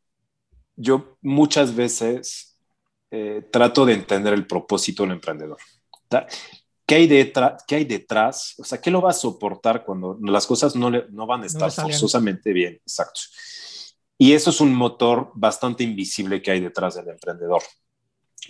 yo 0.77 1.17
muchas 1.23 1.75
veces 1.75 2.59
eh, 3.11 3.47
trato 3.51 3.85
de 3.87 3.95
entender 3.95 4.35
el 4.35 4.47
propósito 4.47 5.03
del 5.03 5.13
emprendedor. 5.13 5.59
¿Qué 6.87 6.95
hay, 6.95 7.07
detrás, 7.07 7.65
¿Qué 7.67 7.77
hay 7.77 7.85
detrás? 7.85 8.55
O 8.59 8.65
sea, 8.65 8.81
¿qué 8.81 8.91
lo 8.91 9.03
va 9.03 9.11
a 9.11 9.15
soportar 9.15 9.85
cuando 9.85 10.19
las 10.23 10.47
cosas 10.47 10.75
no, 10.75 10.91
no 10.91 11.27
van 11.27 11.43
a 11.43 11.47
estar 11.47 11.71
forzosamente 11.71 12.53
bien? 12.53 12.75
Exacto. 12.75 13.21
Y 14.17 14.33
eso 14.33 14.51
es 14.51 14.61
un 14.61 14.75
motor 14.75 15.31
bastante 15.35 15.85
invisible 15.85 16.43
que 16.43 16.51
hay 16.51 16.61
detrás 16.61 16.97
del 16.97 17.09
emprendedor 17.09 17.63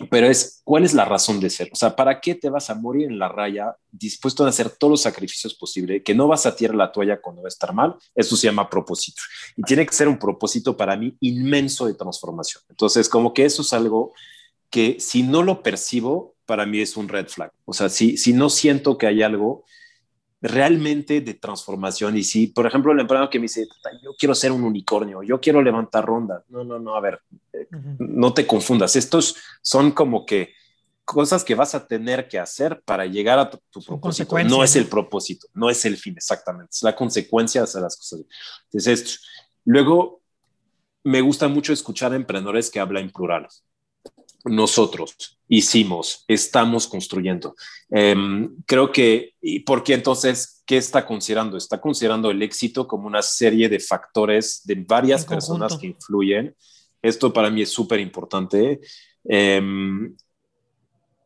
pero 0.09 0.27
es 0.27 0.61
cuál 0.63 0.85
es 0.85 0.93
la 0.93 1.05
razón 1.05 1.39
de 1.39 1.49
ser. 1.49 1.69
O 1.73 1.75
sea, 1.75 1.95
¿para 1.95 2.21
qué 2.21 2.35
te 2.35 2.49
vas 2.49 2.69
a 2.69 2.75
morir 2.75 3.07
en 3.07 3.19
la 3.19 3.27
raya 3.27 3.75
dispuesto 3.91 4.45
a 4.45 4.49
hacer 4.49 4.69
todos 4.69 4.91
los 4.91 5.01
sacrificios 5.01 5.53
posibles, 5.53 6.03
que 6.03 6.15
no 6.15 6.27
vas 6.27 6.45
a 6.45 6.55
tirar 6.55 6.75
la 6.75 6.91
toalla 6.91 7.19
cuando 7.19 7.41
va 7.41 7.47
a 7.47 7.49
estar 7.49 7.73
mal? 7.73 7.95
Eso 8.15 8.35
se 8.37 8.47
llama 8.47 8.69
propósito. 8.69 9.21
Y 9.57 9.63
tiene 9.63 9.85
que 9.85 9.93
ser 9.93 10.07
un 10.07 10.17
propósito 10.17 10.77
para 10.77 10.95
mí 10.95 11.17
inmenso 11.19 11.85
de 11.85 11.95
transformación. 11.95 12.63
Entonces, 12.69 13.09
como 13.09 13.33
que 13.33 13.45
eso 13.45 13.61
es 13.61 13.73
algo 13.73 14.13
que 14.69 14.97
si 14.99 15.23
no 15.23 15.43
lo 15.43 15.63
percibo, 15.63 16.35
para 16.45 16.65
mí 16.65 16.79
es 16.79 16.95
un 16.95 17.09
red 17.09 17.27
flag. 17.27 17.51
O 17.65 17.73
sea, 17.73 17.89
si, 17.89 18.17
si 18.17 18.33
no 18.33 18.49
siento 18.49 18.97
que 18.97 19.07
hay 19.07 19.21
algo 19.21 19.65
realmente 20.41 21.21
de 21.21 21.33
transformación. 21.33 22.17
Y 22.17 22.23
si, 22.23 22.47
por 22.47 22.65
ejemplo, 22.65 22.91
el 22.91 22.99
empleado 22.99 23.29
que 23.29 23.39
me 23.39 23.43
dice, 23.43 23.67
yo 24.01 24.15
quiero 24.17 24.33
ser 24.33 24.51
un 24.51 24.63
unicornio, 24.63 25.21
yo 25.23 25.39
quiero 25.39 25.61
levantar 25.61 26.05
ronda. 26.05 26.43
No, 26.49 26.63
no, 26.63 26.79
no, 26.79 26.95
a 26.95 27.01
ver, 27.01 27.19
eh, 27.53 27.67
no 27.99 28.33
te 28.33 28.47
confundas. 28.47 28.95
Estos 28.95 29.35
son 29.61 29.91
como 29.91 30.25
que 30.25 30.53
cosas 31.05 31.43
que 31.43 31.55
vas 31.55 31.73
a 31.73 31.87
tener 31.87 32.27
que 32.27 32.37
hacer 32.37 32.81
para 32.85 33.05
llegar 33.05 33.39
a 33.39 33.49
tu, 33.49 33.59
propósito. 33.81 34.37
No 34.43 34.63
es 34.63 34.75
el 34.75 34.87
propósito, 34.87 35.47
no 35.53 35.69
es 35.69 35.83
el 35.85 35.97
fin, 35.97 36.13
exactamente. 36.15 36.71
Es 36.73 36.83
la 36.83 36.95
consecuencia 36.95 37.61
de 37.61 37.65
hacer 37.65 37.81
las 37.81 37.97
cosas. 37.97 38.21
Entonces, 38.65 39.01
esto. 39.01 39.19
Luego, 39.65 40.21
me 41.03 41.21
gusta 41.21 41.47
mucho 41.47 41.73
escuchar 41.73 42.13
a 42.13 42.15
emprendedores 42.15 42.69
que 42.69 42.79
hablan 42.79 43.05
en 43.05 43.11
plural 43.11 43.47
nosotros 44.45 45.37
hicimos, 45.47 46.23
estamos 46.27 46.87
construyendo. 46.87 47.55
Em, 47.89 48.55
creo 48.65 48.91
que, 48.91 49.33
¿y 49.41 49.61
por 49.61 49.83
qué 49.83 49.95
entonces 49.95 50.63
qué 50.65 50.77
está 50.77 51.05
considerando? 51.05 51.57
Está 51.57 51.81
considerando 51.81 52.31
el 52.31 52.41
éxito 52.41 52.87
como 52.87 53.07
una 53.07 53.21
serie 53.21 53.67
de 53.67 53.79
factores 53.79 54.61
de 54.63 54.75
varias 54.75 55.25
personas 55.25 55.77
que 55.77 55.87
influyen. 55.87 56.55
Esto 57.01 57.33
para 57.33 57.49
mí 57.49 57.61
es 57.61 57.69
súper 57.69 57.99
importante. 57.99 58.79
Em, 59.25 60.15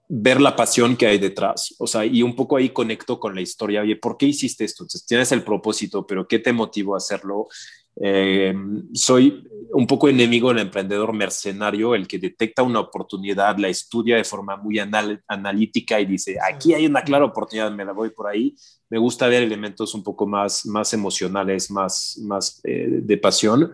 ver 0.09 0.41
la 0.41 0.55
pasión 0.55 0.95
que 0.95 1.07
hay 1.07 1.17
detrás, 1.17 1.75
o 1.79 1.87
sea, 1.87 2.05
y 2.05 2.21
un 2.21 2.35
poco 2.35 2.57
ahí 2.57 2.69
conecto 2.69 3.19
con 3.19 3.33
la 3.33 3.41
historia, 3.41 3.81
oye, 3.81 3.95
¿por 3.95 4.17
qué 4.17 4.27
hiciste 4.27 4.63
esto? 4.63 4.83
Entonces, 4.83 5.07
tienes 5.07 5.31
el 5.31 5.43
propósito, 5.43 6.05
pero 6.05 6.27
¿qué 6.27 6.39
te 6.39 6.53
motivó 6.53 6.93
a 6.93 6.97
hacerlo? 6.97 7.47
Eh, 7.95 8.53
soy 8.93 9.47
un 9.71 9.87
poco 9.87 10.07
enemigo 10.07 10.49
del 10.49 10.59
emprendedor 10.59 11.13
mercenario, 11.13 11.95
el 11.95 12.07
que 12.07 12.19
detecta 12.19 12.63
una 12.63 12.79
oportunidad, 12.79 13.57
la 13.57 13.69
estudia 13.69 14.17
de 14.17 14.23
forma 14.23 14.55
muy 14.55 14.79
analítica 14.79 15.99
y 15.99 16.05
dice, 16.05 16.37
aquí 16.39 16.73
hay 16.73 16.85
una 16.85 17.03
clara 17.03 17.25
oportunidad, 17.25 17.71
me 17.71 17.85
la 17.85 17.91
voy 17.91 18.11
por 18.11 18.27
ahí. 18.27 18.55
Me 18.89 18.99
gusta 18.99 19.27
ver 19.27 19.43
elementos 19.43 19.95
un 19.95 20.03
poco 20.03 20.27
más, 20.27 20.65
más 20.65 20.93
emocionales, 20.93 21.71
más, 21.71 22.19
más 22.23 22.61
eh, 22.63 22.87
de 23.01 23.17
pasión. 23.17 23.71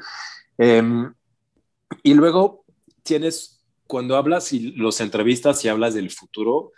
Em, 0.58 1.14
y 2.04 2.14
luego 2.14 2.64
tienes, 3.04 3.59
cuando 3.90 4.16
hablas 4.16 4.54
y 4.54 4.72
los 4.74 5.02
entrevistas 5.02 5.66
y 5.66 5.68
hablas 5.68 5.96
del 5.96 6.12
futuro, 6.12 6.74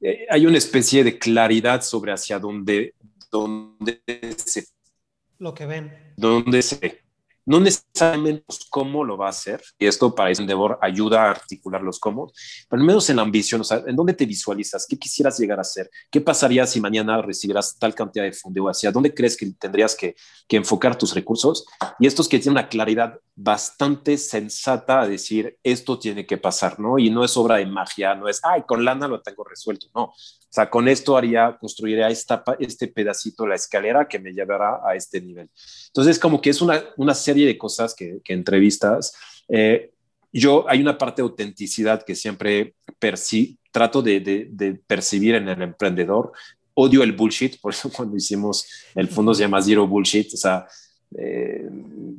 eh, 0.00 0.26
hay 0.30 0.46
una 0.46 0.58
especie 0.58 1.02
de 1.02 1.18
claridad 1.18 1.82
sobre 1.82 2.12
hacia 2.12 2.38
dónde, 2.38 2.94
dónde 3.32 4.00
se 4.36 4.64
lo 5.38 5.52
que 5.52 5.66
ven. 5.66 6.14
¿Dónde 6.16 6.62
se 6.62 7.02
no 7.46 7.60
necesariamente 7.60 8.44
cómo 8.70 9.04
lo 9.04 9.16
va 9.16 9.26
a 9.26 9.30
hacer, 9.30 9.62
y 9.78 9.86
esto 9.86 10.12
para 10.14 10.32
Endeavor 10.32 10.78
ayuda 10.82 11.24
a 11.24 11.30
articular 11.30 11.80
los 11.80 12.00
cómo, 12.00 12.32
pero 12.68 12.80
al 12.80 12.86
menos 12.86 13.08
en 13.08 13.16
la 13.16 13.22
ambición, 13.22 13.60
o 13.60 13.64
sea, 13.64 13.84
¿en 13.86 13.94
dónde 13.94 14.14
te 14.14 14.26
visualizas? 14.26 14.84
¿Qué 14.88 14.98
quisieras 14.98 15.38
llegar 15.38 15.60
a 15.60 15.64
ser? 15.64 15.88
¿Qué 16.10 16.20
pasaría 16.20 16.66
si 16.66 16.80
mañana 16.80 17.22
recibieras 17.22 17.78
tal 17.78 17.94
cantidad 17.94 18.24
de 18.24 18.32
fondeo? 18.32 18.68
¿Hacia 18.68 18.90
dónde 18.90 19.14
crees 19.14 19.36
que 19.36 19.46
tendrías 19.52 19.94
que, 19.94 20.16
que 20.48 20.56
enfocar 20.56 20.98
tus 20.98 21.14
recursos? 21.14 21.66
Y 22.00 22.08
estos 22.08 22.28
que 22.28 22.40
tienen 22.40 22.58
una 22.58 22.68
claridad 22.68 23.20
bastante 23.38 24.16
sensata 24.16 25.02
a 25.02 25.06
decir 25.06 25.58
esto 25.62 25.98
tiene 25.98 26.24
que 26.24 26.38
pasar, 26.38 26.80
¿no? 26.80 26.98
Y 26.98 27.10
no 27.10 27.22
es 27.22 27.36
obra 27.36 27.56
de 27.56 27.66
magia, 27.66 28.14
no 28.14 28.28
es, 28.28 28.40
ay, 28.42 28.62
con 28.66 28.82
lana 28.82 29.06
lo 29.06 29.20
tengo 29.20 29.44
resuelto, 29.44 29.88
no. 29.94 30.04
O 30.04 30.14
sea, 30.48 30.70
con 30.70 30.88
esto 30.88 31.18
haría, 31.18 31.58
construiría 31.60 32.08
esta, 32.08 32.42
este 32.58 32.88
pedacito, 32.88 33.46
la 33.46 33.54
escalera 33.54 34.08
que 34.08 34.18
me 34.18 34.32
llevará 34.32 34.80
a 34.82 34.94
este 34.94 35.20
nivel. 35.20 35.50
Entonces, 35.88 36.18
como 36.18 36.40
que 36.40 36.48
es 36.48 36.62
una, 36.62 36.82
una 36.96 37.14
serie 37.14 37.46
de 37.46 37.58
cosas 37.58 37.94
que, 37.94 38.20
entrevistas. 38.28 39.12
Eh, 39.48 39.92
yo, 40.32 40.64
hay 40.66 40.80
una 40.80 40.96
parte 40.96 41.20
de 41.20 41.28
autenticidad 41.28 42.02
que 42.04 42.14
siempre 42.14 42.74
trato 43.70 44.00
de, 44.00 44.20
de, 44.20 44.48
de 44.50 44.74
percibir 44.74 45.34
en 45.34 45.48
el 45.48 45.60
emprendedor. 45.60 46.32
Odio 46.72 47.02
el 47.02 47.12
bullshit, 47.12 47.60
por 47.60 47.74
eso 47.74 47.92
cuando 47.92 48.16
hicimos 48.16 48.66
el 48.94 49.08
fondo 49.08 49.34
se 49.34 49.42
llama 49.42 49.60
Zero 49.60 49.86
Bullshit, 49.86 50.32
o 50.32 50.36
sea, 50.38 50.66
eh, 51.14 51.68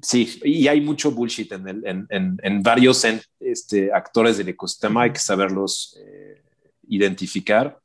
sí, 0.02 0.40
y 0.44 0.68
hay 0.68 0.82
mucho 0.82 1.12
bullshit 1.12 1.52
en, 1.52 2.08
en, 2.10 2.38
en, 2.42 2.64
varios 2.64 3.06
este, 3.40 3.92
actores 3.92 4.38
del 4.38 4.50
ecosistema, 4.50 5.04
hay 5.04 5.12
que 5.12 5.20
saberlos 5.20 5.98
eh, 6.00 6.42
identificar. 6.88 7.80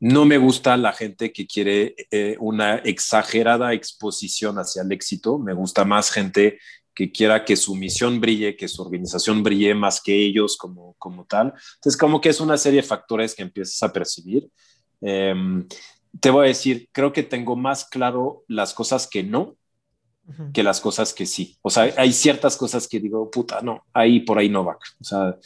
No 0.00 0.24
me 0.24 0.38
gusta 0.38 0.76
la 0.76 0.92
gente 0.92 1.32
que 1.32 1.46
quiere 1.46 1.94
eh, 2.10 2.36
una 2.40 2.76
exagerada 2.76 3.72
exposición 3.72 4.58
hacia 4.58 4.82
el 4.82 4.92
éxito, 4.92 5.38
me 5.38 5.54
gusta 5.54 5.84
más 5.84 6.10
gente 6.10 6.58
que 6.94 7.12
quiera 7.12 7.44
que 7.44 7.56
su 7.56 7.76
misión 7.76 8.20
brille, 8.20 8.56
que 8.56 8.66
su 8.66 8.82
organización 8.82 9.42
brille 9.44 9.72
más 9.74 10.00
que 10.00 10.14
ellos 10.14 10.56
como, 10.56 10.94
como 10.98 11.24
tal. 11.26 11.54
Entonces, 11.76 11.96
como 11.96 12.20
que 12.20 12.30
es 12.30 12.40
una 12.40 12.58
serie 12.58 12.82
de 12.82 12.88
factores 12.88 13.36
que 13.36 13.42
empiezas 13.42 13.80
a 13.84 13.92
percibir. 13.92 14.48
Em, 15.00 15.64
te 16.20 16.30
voy 16.30 16.46
a 16.46 16.48
decir, 16.48 16.88
creo 16.90 17.12
que 17.12 17.22
tengo 17.22 17.54
más 17.54 17.84
claro 17.84 18.44
las 18.48 18.74
cosas 18.74 19.06
que 19.06 19.22
no 19.22 19.57
que 20.52 20.62
las 20.62 20.80
cosas 20.80 21.12
que 21.12 21.26
sí. 21.26 21.56
O 21.62 21.70
sea, 21.70 21.92
hay 21.96 22.12
ciertas 22.12 22.56
cosas 22.56 22.86
que 22.86 23.00
digo, 23.00 23.30
puta, 23.30 23.60
no, 23.62 23.84
ahí 23.92 24.20
por 24.20 24.38
ahí 24.38 24.48
no 24.48 24.64
va. 24.64 24.78
O 25.00 25.04
sea, 25.04 25.36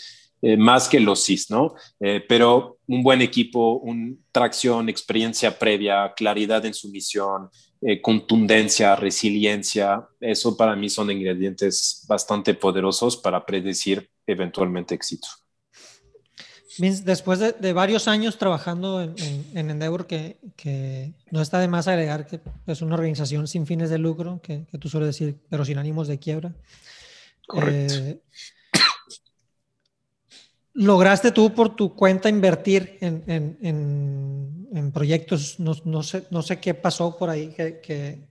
eh, 0.41 0.57
más 0.57 0.89
que 0.89 0.99
los 0.99 1.23
sí, 1.23 1.39
¿no? 1.51 1.75
Eh, 2.01 2.25
pero 2.29 2.79
un 2.89 3.03
buen 3.03 3.23
equipo, 3.23 3.75
un 3.79 4.25
tracción, 4.33 4.89
experiencia 4.89 5.57
previa, 5.59 6.13
claridad 6.17 6.67
en 6.67 6.75
su 6.75 6.89
misión, 6.91 7.49
eh, 7.81 8.01
contundencia, 8.01 8.97
resiliencia, 8.97 10.07
eso 10.21 10.57
para 10.57 10.75
mí 10.75 10.89
son 10.89 11.11
ingredientes 11.11 12.05
bastante 12.09 12.55
poderosos 12.55 13.17
para 13.17 13.45
predecir 13.47 14.09
eventualmente 14.27 14.95
éxito 14.95 15.29
después 16.79 17.39
de, 17.39 17.73
varios 17.73 18.09
años 18.09 18.39
trabajando 18.39 19.03
en, 19.03 19.42
Endeavor, 19.55 20.07
que, 20.07 21.15
no 21.31 21.41
está 21.41 21.59
de 21.61 21.69
más 21.69 21.89
agregar 21.89 22.27
que 22.27 22.41
es 22.67 22.83
una 22.83 22.95
organización 22.95 23.47
sin 23.47 23.67
fines 23.67 23.91
de 23.91 23.99
lucro, 23.99 24.41
que, 24.43 24.67
tú 24.79 24.89
sueles 24.89 25.09
decir, 25.09 25.39
pero 25.49 25.65
sin 25.65 25.79
ánimos 25.79 26.09
de 26.09 26.19
quiebra. 26.19 26.55
Correcto. 27.47 27.95
Eh, 27.95 28.21
¿Lograste 30.75 31.33
tú 31.33 31.53
por 31.53 31.77
tu 31.77 31.95
cuenta 31.95 32.29
invertir 32.31 32.99
en, 33.01 34.91
proyectos? 34.93 35.61
No, 35.61 36.03
sé, 36.03 36.27
no 36.31 36.43
sé 36.43 36.61
qué 36.61 36.73
pasó 36.75 37.19
por 37.19 37.29
ahí, 37.29 37.49
que, 37.49 38.27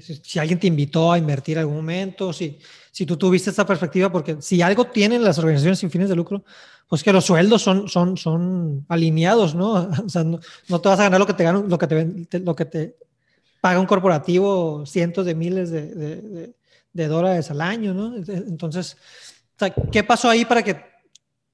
si, 0.00 0.38
alguien 0.38 0.58
te 0.58 0.66
invitó 0.66 1.12
a 1.12 1.18
invertir 1.18 1.56
en 1.56 1.60
algún 1.60 1.76
momento, 1.76 2.32
si, 2.32 2.58
si 2.90 3.06
tú 3.06 3.16
tuviste 3.16 3.50
esta 3.50 3.66
perspectiva, 3.66 4.10
porque 4.10 4.36
si 4.40 4.60
algo 4.62 4.86
tienen 4.86 5.24
las 5.24 5.38
organizaciones 5.38 5.78
sin 5.78 5.90
fines 5.90 6.08
de 6.08 6.16
lucro, 6.16 6.44
pues 6.88 7.02
que 7.02 7.12
los 7.12 7.24
sueldos 7.24 7.62
son, 7.62 7.88
son, 7.88 8.16
son 8.16 8.84
alineados, 8.88 9.54
¿no? 9.54 9.88
O 10.06 10.08
sea, 10.08 10.24
no, 10.24 10.38
te 10.38 10.88
vas 10.88 11.00
a 11.00 11.04
ganar 11.04 11.20
lo 11.20 11.26
que 11.26 11.34
te, 11.34 11.44
gana, 11.44 11.60
lo 11.60 11.78
que 11.78 11.86
te, 11.86 12.38
lo 12.40 12.56
que 12.56 12.64
te 12.64 12.96
paga 13.60 13.80
un 13.80 13.86
corporativo 13.86 14.84
cientos 14.86 15.24
de 15.24 15.34
miles 15.34 15.70
de, 15.70 16.52
de, 16.92 17.06
dólares 17.06 17.50
al 17.50 17.60
año, 17.60 17.94
¿no? 17.94 18.16
Entonces, 18.16 18.96
¿qué 19.92 20.02
pasó 20.02 20.28
ahí 20.28 20.44
para 20.44 20.62
que 20.62 20.82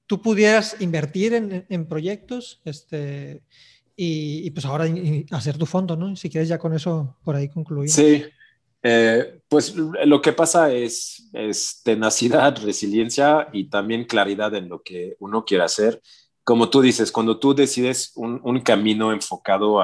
tú 0.05 0.21
pudieras 0.21 0.77
invertir 0.79 1.33
en, 1.33 1.65
en 1.69 1.85
proyectos 1.85 2.61
este, 2.65 3.41
y, 3.99 4.51
pues 4.51 4.63
ahora 4.65 4.85
hacer 5.31 5.57
tu 5.57 5.65
fondo, 5.65 5.97
¿no? 5.97 6.15
Si 6.15 6.29
quieres 6.29 6.47
ya 6.47 6.59
con 6.59 6.73
eso 6.73 7.17
por 7.23 7.35
ahí 7.35 7.49
concluir. 7.49 7.89
Sí, 7.89 8.23
eh, 8.83 9.41
pues 9.47 9.75
lo 9.75 10.21
que 10.21 10.33
pasa 10.33 10.71
es, 10.71 11.31
tenacidad, 11.83 12.55
resiliencia 12.63 13.47
y 13.51 13.69
también 13.69 14.05
claridad 14.05 14.53
en 14.53 14.69
lo 14.69 14.83
que 14.83 15.15
uno 15.19 15.43
quiere 15.43 15.63
hacer. 15.63 15.99
Como 16.43 16.69
tú 16.69 16.81
dices, 16.81 17.11
cuando 17.11 17.39
tú 17.39 17.55
decides 17.55 18.11
un, 18.15 18.61
camino 18.61 19.11
enfocado 19.11 19.83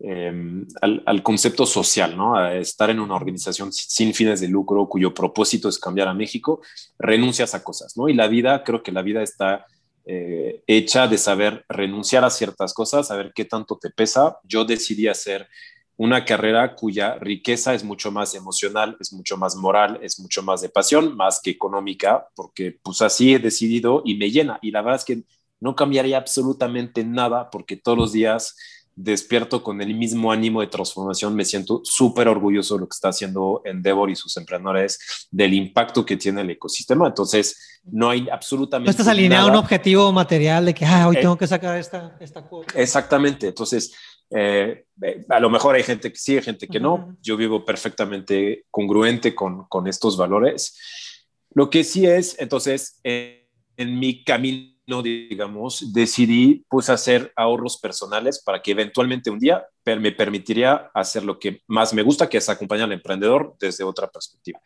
em, 0.00 0.66
al, 0.82 1.02
al, 1.06 1.22
concepto 1.22 1.64
social, 1.66 2.16
¿no? 2.16 2.36
A 2.36 2.56
estar 2.56 2.90
en 2.90 2.98
una 2.98 3.14
organización 3.14 3.72
sin 3.72 4.12
fines 4.12 4.40
de 4.40 4.48
lucro 4.48 4.88
cuyo 4.88 5.14
propósito 5.14 5.68
es 5.68 5.78
cambiar 5.78 6.08
a 6.08 6.14
México, 6.14 6.60
renuncias 6.98 7.54
a 7.54 7.62
cosas, 7.62 7.96
¿no? 7.96 8.08
Y 8.08 8.14
la 8.14 8.26
vida, 8.26 8.64
creo 8.64 8.82
que 8.82 8.92
la 8.92 9.02
vida 9.02 9.22
está 9.22 9.66
eh, 10.06 10.62
hecha 10.66 11.06
de 11.06 11.18
saber 11.18 11.64
renunciar 11.68 12.24
a 12.24 12.30
ciertas 12.30 12.74
cosas, 12.74 13.08
saber 13.08 13.32
qué 13.34 13.44
tanto 13.44 13.78
te 13.78 13.90
pesa. 13.90 14.38
Yo 14.44 14.64
decidí 14.64 15.08
hacer 15.08 15.48
una 15.96 16.24
carrera 16.24 16.74
cuya 16.74 17.16
riqueza 17.16 17.74
es 17.74 17.84
mucho 17.84 18.10
más 18.10 18.34
emocional, 18.34 18.96
es 19.00 19.12
mucho 19.12 19.36
más 19.36 19.54
moral, 19.54 19.98
es 20.02 20.18
mucho 20.18 20.42
más 20.42 20.62
de 20.62 20.70
pasión, 20.70 21.14
más 21.14 21.40
que 21.42 21.50
económica, 21.50 22.28
porque 22.34 22.78
pues 22.82 23.02
así 23.02 23.34
he 23.34 23.38
decidido 23.38 24.02
y 24.04 24.14
me 24.14 24.30
llena. 24.30 24.58
Y 24.62 24.70
la 24.70 24.80
verdad 24.80 25.00
es 25.00 25.04
que 25.04 25.22
no 25.60 25.76
cambiaría 25.76 26.16
absolutamente 26.16 27.04
nada 27.04 27.50
porque 27.50 27.76
todos 27.76 27.98
los 27.98 28.12
días 28.12 28.56
despierto 28.96 29.62
con 29.62 29.80
el 29.80 29.94
mismo 29.94 30.32
ánimo 30.32 30.60
de 30.60 30.66
transformación, 30.66 31.34
me 31.34 31.44
siento 31.44 31.80
súper 31.84 32.28
orgulloso 32.28 32.74
de 32.74 32.80
lo 32.80 32.88
que 32.88 32.94
está 32.94 33.08
haciendo 33.08 33.62
Endeavor 33.64 34.10
y 34.10 34.16
sus 34.16 34.36
emprendedores, 34.36 35.28
del 35.30 35.54
impacto 35.54 36.04
que 36.04 36.16
tiene 36.16 36.42
el 36.42 36.50
ecosistema. 36.50 37.06
Entonces, 37.06 37.80
no 37.84 38.10
hay 38.10 38.28
absolutamente... 38.28 38.88
No 38.88 38.90
estás 38.90 39.08
alineado 39.08 39.48
a 39.48 39.50
un 39.50 39.56
objetivo 39.56 40.12
material 40.12 40.66
de 40.66 40.74
que 40.74 40.84
ah, 40.84 41.08
hoy 41.08 41.16
eh, 41.16 41.20
tengo 41.20 41.36
que 41.36 41.46
sacar 41.46 41.78
esta, 41.78 42.16
esta 42.20 42.48
Exactamente. 42.74 43.48
Entonces, 43.48 43.94
eh, 44.30 44.84
eh, 45.02 45.24
a 45.28 45.40
lo 45.40 45.50
mejor 45.50 45.74
hay 45.74 45.82
gente 45.82 46.12
que 46.12 46.18
sí, 46.18 46.36
hay 46.36 46.42
gente 46.42 46.68
que 46.68 46.80
no. 46.80 47.16
Yo 47.22 47.36
vivo 47.36 47.64
perfectamente 47.64 48.66
congruente 48.70 49.34
con, 49.34 49.64
con, 49.64 49.86
estos 49.86 50.16
valores. 50.16 50.78
Lo 51.52 51.70
que 51.70 51.84
sí 51.84 52.06
es, 52.06 52.36
entonces, 52.38 53.00
en 53.02 53.98
mi 53.98 54.22
camino 54.24 54.79
digamos, 54.98 55.92
decidí 55.92 56.64
pues 56.68 56.90
hacer 56.90 57.32
ahorros 57.36 57.78
personales 57.78 58.42
para 58.42 58.60
que 58.60 58.72
eventualmente 58.72 59.30
un 59.30 59.38
día 59.38 59.64
me 59.84 60.12
permitiría 60.12 60.90
hacer 60.94 61.24
lo 61.24 61.38
que 61.38 61.62
más 61.66 61.94
me 61.94 62.02
gusta, 62.02 62.28
que 62.28 62.38
es 62.38 62.48
acompañar 62.48 62.84
al 62.84 62.92
emprendedor 62.92 63.54
desde 63.58 63.84
otra 63.84 64.08
perspectiva. 64.08 64.60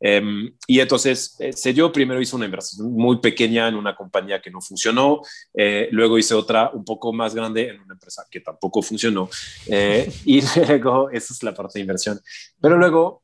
Em, 0.00 0.52
y 0.66 0.80
entonces, 0.80 1.36
eh, 1.38 1.72
yo 1.72 1.92
primero 1.92 2.20
hice 2.20 2.36
una 2.36 2.46
inversión 2.46 2.92
muy 2.92 3.18
pequeña 3.18 3.68
en 3.68 3.76
una 3.76 3.94
compañía 3.94 4.40
que 4.40 4.50
no 4.50 4.60
funcionó, 4.60 5.20
eh, 5.54 5.88
luego 5.92 6.18
hice 6.18 6.34
otra 6.34 6.70
un 6.72 6.84
poco 6.84 7.12
más 7.12 7.34
grande 7.34 7.68
en 7.68 7.80
una 7.80 7.94
empresa 7.94 8.24
que 8.30 8.40
tampoco 8.40 8.82
funcionó, 8.82 9.28
eh, 9.66 10.12
y 10.24 10.40
luego, 10.68 11.10
esa 11.10 11.32
es 11.32 11.42
la 11.42 11.54
parte 11.54 11.78
de 11.78 11.82
inversión, 11.82 12.20
pero 12.60 12.76
luego 12.76 13.22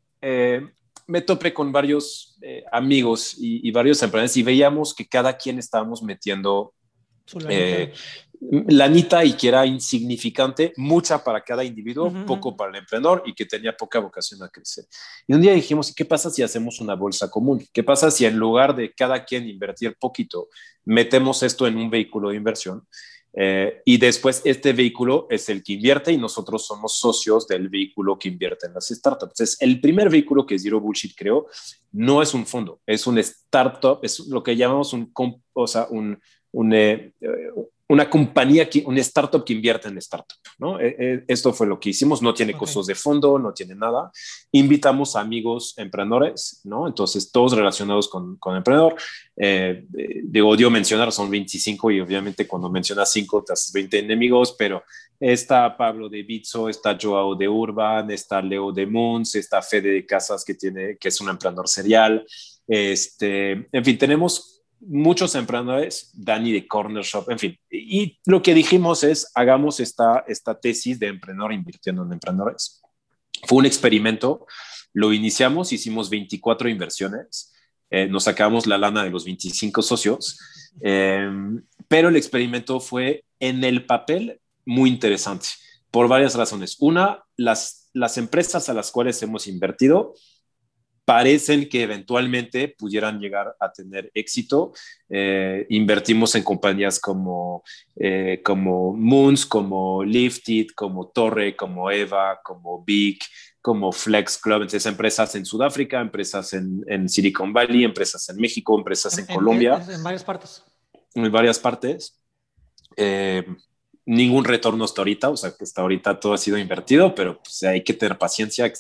me 1.07 1.21
topé 1.21 1.53
con 1.53 1.73
varios 1.73 2.39
eh, 2.43 2.65
amigos 2.73 3.37
y, 3.39 3.71
varios 3.71 4.03
emprendedores 4.03 4.37
y 4.37 4.43
veíamos 4.43 4.95
que 4.95 5.07
cada 5.07 5.37
quien 5.37 5.59
estábamos 5.59 6.03
metiendo 6.03 6.75
eh, 7.49 7.93
lanita 8.69 9.25
y 9.25 9.35
que 9.35 9.49
era 9.49 9.65
insignificante, 9.65 10.73
mucha 10.77 11.23
para 11.23 11.43
cada 11.43 11.63
individuo, 11.63 12.13
poco 12.27 12.57
para 12.57 12.71
el 12.71 12.77
emprendedor 12.79 13.23
y 13.25 13.35
que 13.35 13.47
tenía 13.47 13.77
poca 13.77 14.01
vocación 14.01 14.43
a 14.43 14.49
crecer. 14.49 14.85
Y 15.27 15.35
un 15.35 15.41
día 15.41 15.53
dijimos, 15.53 15.95
¿qué 15.95 16.05
pasa 16.05 16.31
si 16.31 16.43
hacemos 16.43 16.81
una 16.81 16.95
bolsa 16.95 17.31
común? 17.31 17.65
¿Qué 17.73 17.83
pasa 17.83 18.11
si 18.11 18.25
en 18.25 18.37
lugar 18.37 18.75
de 18.75 18.93
cada 18.93 19.25
quien 19.25 19.49
invertir 19.49 19.97
poquito, 19.99 20.49
metemos 20.85 21.43
esto 21.43 21.67
en 21.67 21.77
un 21.77 21.89
vehículo 21.89 22.31
de 22.31 22.37
inversión? 22.37 22.87
Eh, 23.35 23.81
y 23.87 23.97
después 23.97 24.43
este 24.45 24.73
vehículo 24.73 25.27
es 25.31 25.49
el 25.49 25.63
que 25.63 25.75
invierte 25.75 26.13
y 26.13 26.19
nosotros 26.19 26.67
somos 26.67 26.99
socios 26.99 27.47
del 27.47 27.69
vehículo 27.69 28.19
que 28.19 28.29
invierte 28.29 28.67
en 28.67 28.75
las 28.75 28.89
startups. 28.89 29.33
Entonces, 29.33 29.57
el 29.61 29.81
primer 29.81 30.11
vehículo 30.11 30.45
que 30.47 30.59
Zero 30.59 30.81
Bullshit 30.81 31.17
creó 31.17 31.47
no 31.93 32.21
es 32.23 32.35
un 32.35 32.47
fondo, 32.47 32.81
es 32.87 33.07
un 33.07 33.19
startup, 33.19 34.01
es 34.03 34.21
lo 34.21 34.43
que 34.43 34.57
llamamos 34.57 34.93
un, 34.93 35.13
o 35.53 35.67
sea, 35.67 35.87
un, 35.91 36.21
un, 36.51 36.73
eh, 36.75 37.15
una 37.93 38.09
compañía, 38.09 38.71
que, 38.71 38.83
un 38.87 38.97
startup 38.97 39.45
que 39.45 39.53
invierte 39.53 39.87
en 39.87 39.99
startup. 39.99 40.39
¿no? 40.59 40.81
Eh, 40.81 40.97
eh, 40.99 41.25
esto 41.29 41.53
fue 41.53 41.67
lo 41.67 41.79
que 41.79 41.91
hicimos, 41.91 42.23
no 42.23 42.33
tiene 42.33 42.55
costos 42.55 42.87
de 42.87 42.95
fondo, 42.95 43.39
no 43.39 43.53
tiene 43.53 43.75
nada. 43.75 44.11
Invitamos 44.51 45.15
a 45.15 45.21
amigos 45.21 45.75
emprendedores, 45.77 46.63
¿no? 46.65 46.87
entonces 46.87 47.31
todos 47.31 47.53
relacionados 47.53 48.09
con, 48.09 48.37
con 48.37 48.57
emprendedor. 48.57 48.95
Eh, 49.37 49.85
de 49.87 50.43
odio 50.43 50.71
mencionar, 50.71 51.13
son 51.13 51.29
25 51.31 51.91
y 51.91 52.01
obviamente 52.01 52.47
cuando 52.47 52.71
mencionas 52.71 53.13
5 53.13 53.45
te 53.45 53.53
haces 53.53 53.71
20 53.75 53.99
enemigos, 53.99 54.57
pero 54.59 54.83
está 55.21 55.77
Pablo 55.77 56.09
de 56.09 56.23
Bitso, 56.23 56.71
está 56.71 56.97
Joao 56.99 57.35
de 57.35 57.47
Urban, 57.47 58.11
está 58.11 58.41
Leo 58.41 58.73
de 58.73 58.87
Moons, 58.87 59.35
está 59.35 59.61
Fede 59.61 59.91
de 59.91 60.07
Casas 60.07 60.47
que, 60.47 60.55
tiene, 60.55 60.97
que 60.97 61.09
es 61.09 61.21
un 61.21 61.29
emprendedor 61.29 61.69
serial. 61.69 62.25
Este, 62.67 63.69
en 63.71 63.85
fin, 63.85 63.99
tenemos 63.99 64.62
muchos 64.87 65.35
emprendedores, 65.35 66.11
Dani 66.15 66.53
de 66.53 66.67
Corner 66.67 67.05
Shop, 67.05 67.31
en 67.31 67.39
fin. 67.39 67.59
Y 67.71 68.19
lo 68.27 68.43
que 68.43 68.55
dijimos 68.55 69.05
es, 69.05 69.31
hagamos 69.35 69.81
esta, 69.81 70.25
esta 70.27 70.59
tesis 70.59 70.99
de 70.99 71.09
emprendedor 71.09 71.53
invirtiendo 71.53 72.05
en 72.05 72.13
emprendedores. 72.13 72.83
Fue 73.45 73.59
un 73.59 73.67
experimento 73.67 74.47
Lo 74.95 75.13
iniciamos, 75.15 75.73
hicimos 75.73 76.11
24 76.11 76.69
inversiones, 76.69 77.55
eh, 77.91 78.07
nos 78.09 78.25
sacamos 78.25 78.67
la 78.67 78.77
lana 78.77 79.05
de 79.05 79.11
los 79.11 79.25
25 79.25 79.81
socios, 79.81 80.39
em, 80.83 81.63
pero 81.89 82.11
el 82.11 82.17
experimento 82.17 82.79
fue 82.79 83.25
en 83.41 83.65
el 83.65 83.87
papel 83.87 84.39
muy 84.67 84.91
interesante 84.91 85.49
por 85.91 86.09
varias 86.09 86.35
razones. 86.35 86.77
Una, 86.81 87.23
las, 87.37 87.89
las 87.95 88.19
empresas 88.19 88.69
a 88.69 88.75
las 88.75 88.91
cuales 88.91 89.23
hemos 89.23 89.47
invertido 89.47 90.15
parecen 91.05 91.69
que 91.69 91.83
eventualmente 91.83 92.69
pudieran 92.69 93.21
llegar 93.21 93.57
a 93.59 93.73
tener 93.73 94.11
éxito. 94.15 94.73
Eh, 95.09 95.67
invertimos 95.71 96.35
en 96.35 96.45
compañías 96.45 97.01
como, 97.01 97.65
eh, 97.97 98.41
como 98.45 98.93
Moons, 98.93 99.45
como 99.45 100.05
Lifted, 100.05 100.69
como 100.75 101.09
Torre, 101.09 101.57
como 101.57 101.91
Eva, 101.91 102.41
como 102.45 102.85
Big, 102.85 103.19
como 103.61 103.93
Flex 103.93 104.39
Club, 104.39 104.63
entonces 104.63 104.87
empresas 104.87 105.35
en 105.37 105.47
Sudáfrica, 105.47 106.01
empresas 106.01 106.53
en, 106.53 106.85
en 106.89 107.09
Silicon 107.09 107.53
Valley, 107.53 107.85
empresas 107.85 108.29
en 108.29 108.37
México, 108.37 108.77
empresas 108.77 109.17
en, 109.19 109.27
Colombia. 109.27 109.81
En, 109.89 110.03
varias 110.03 110.25
partes. 110.25 110.65
En 111.15 111.31
varias 111.31 111.59
partes. 111.61 112.21
Eh, 112.97 113.47
ningún 114.05 114.45
retorno 114.45 114.85
hasta 114.85 115.01
ahorita, 115.01 115.31
o 115.31 115.37
sea 115.37 115.53
que 115.53 115.63
hasta 115.63 115.81
ahorita 115.81 116.19
todo 116.19 116.35
ha 116.35 116.39
sido 116.39 116.59
invertido, 116.59 117.15
pero 117.15 117.41
pues, 117.41 117.63
hay 117.63 117.85
que 117.85 117.95
tener 117.95 118.19
paciencia. 118.19 118.71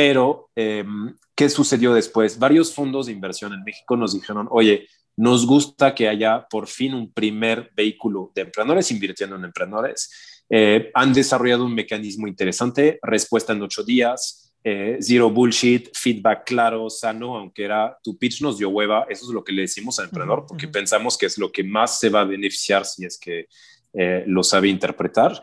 Pero, 0.00 0.48
em, 0.56 1.14
¿qué 1.36 1.50
sucedió 1.50 1.92
después? 1.92 2.38
Varios 2.38 2.72
fondos 2.72 3.04
de 3.04 3.12
inversión 3.12 3.52
en 3.52 3.62
México 3.62 3.98
nos 3.98 4.14
dijeron, 4.14 4.48
oye, 4.50 4.88
nos 5.14 5.44
gusta 5.46 5.94
que 5.94 6.08
haya 6.08 6.46
por 6.48 6.68
fin 6.68 6.94
un 6.94 7.12
primer 7.12 7.70
vehículo 7.76 8.32
de 8.34 8.40
emprendedores 8.40 8.90
invirtiendo 8.90 9.36
en 9.36 9.44
emprendedores. 9.44 10.42
Eh, 10.48 10.90
han 10.94 11.12
desarrollado 11.12 11.66
un 11.66 11.74
mecanismo 11.74 12.26
interesante, 12.26 12.98
respuesta 13.02 13.52
en 13.52 13.60
ocho 13.60 13.82
días, 13.82 14.54
eh, 14.64 14.96
zero 15.02 15.28
bullshit, 15.28 15.90
feedback 15.94 16.46
claro, 16.46 16.88
sano, 16.88 17.36
aunque 17.36 17.64
era 17.64 17.98
tu 18.02 18.16
pitch 18.16 18.40
nos 18.40 18.56
dio 18.56 18.70
hueva, 18.70 19.04
eso 19.10 19.26
es 19.26 19.34
lo 19.34 19.44
que 19.44 19.52
le 19.52 19.62
decimos 19.62 19.98
al 19.98 20.06
emprendedor, 20.06 20.46
porque 20.48 20.66
pensamos 20.66 21.18
que 21.18 21.26
es 21.26 21.36
lo 21.36 21.52
que 21.52 21.62
más 21.62 22.00
se 22.00 22.08
va 22.08 22.22
a 22.22 22.24
beneficiar 22.24 22.86
si 22.86 23.04
es 23.04 23.18
que 23.18 23.48
eh, 23.92 24.24
lo 24.26 24.42
sabe 24.42 24.68
interpretar. 24.68 25.40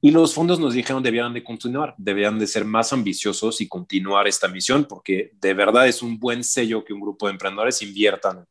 Y 0.00 0.12
los 0.12 0.32
fondos 0.32 0.60
nos 0.60 0.74
dijeron 0.74 1.02
debían 1.02 1.34
de 1.34 1.42
continuar, 1.42 1.94
debían 1.98 2.38
de 2.38 2.46
ser 2.46 2.64
más 2.64 2.92
ambiciosos 2.92 3.60
y 3.60 3.66
continuar 3.66 4.28
esta 4.28 4.46
misión, 4.46 4.84
porque 4.84 5.32
de 5.40 5.54
verdad 5.54 5.88
es 5.88 6.02
un 6.02 6.20
buen 6.20 6.44
sello 6.44 6.84
que 6.84 6.92
un 6.92 7.00
grupo 7.00 7.26
de 7.26 7.32
emprendedores 7.32 7.82
inviertan. 7.82 8.46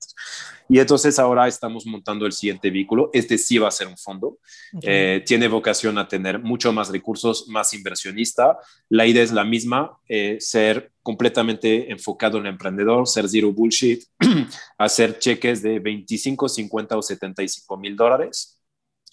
Y 0.68 0.80
entonces 0.80 1.18
ahora 1.18 1.48
estamos 1.48 1.86
montando 1.86 2.26
el 2.26 2.34
siguiente 2.34 2.70
vehículo. 2.70 3.10
Este 3.14 3.38
sí 3.38 3.58
va 3.58 3.70
a 3.70 3.72
ser 3.72 3.88
un 3.88 3.98
fondo. 3.98 4.40
Eh, 4.82 5.24
tiene 5.26 5.48
vocación 5.48 5.98
a 5.98 6.10
tener 6.10 6.40
mucho 6.40 6.74
más 6.74 6.90
recursos, 6.90 7.48
más 7.48 7.74
inversionista. 7.74 8.58
La 8.90 9.06
idea 9.06 9.24
es 9.24 9.32
la 9.32 9.46
misma, 9.46 9.98
eh, 10.10 10.36
ser 10.42 10.92
completamente 11.02 11.90
enfocado 11.90 12.38
en 12.38 12.48
el 12.48 12.52
emprendedor, 12.52 13.08
ser 13.08 13.30
zero 13.30 13.54
bullshit, 13.54 14.04
hacer 14.78 15.18
cheques 15.20 15.62
de 15.62 15.80
25, 15.80 16.50
50 16.50 16.98
o 16.98 17.02
75 17.02 17.78
mil 17.78 17.96
dólares 17.96 18.57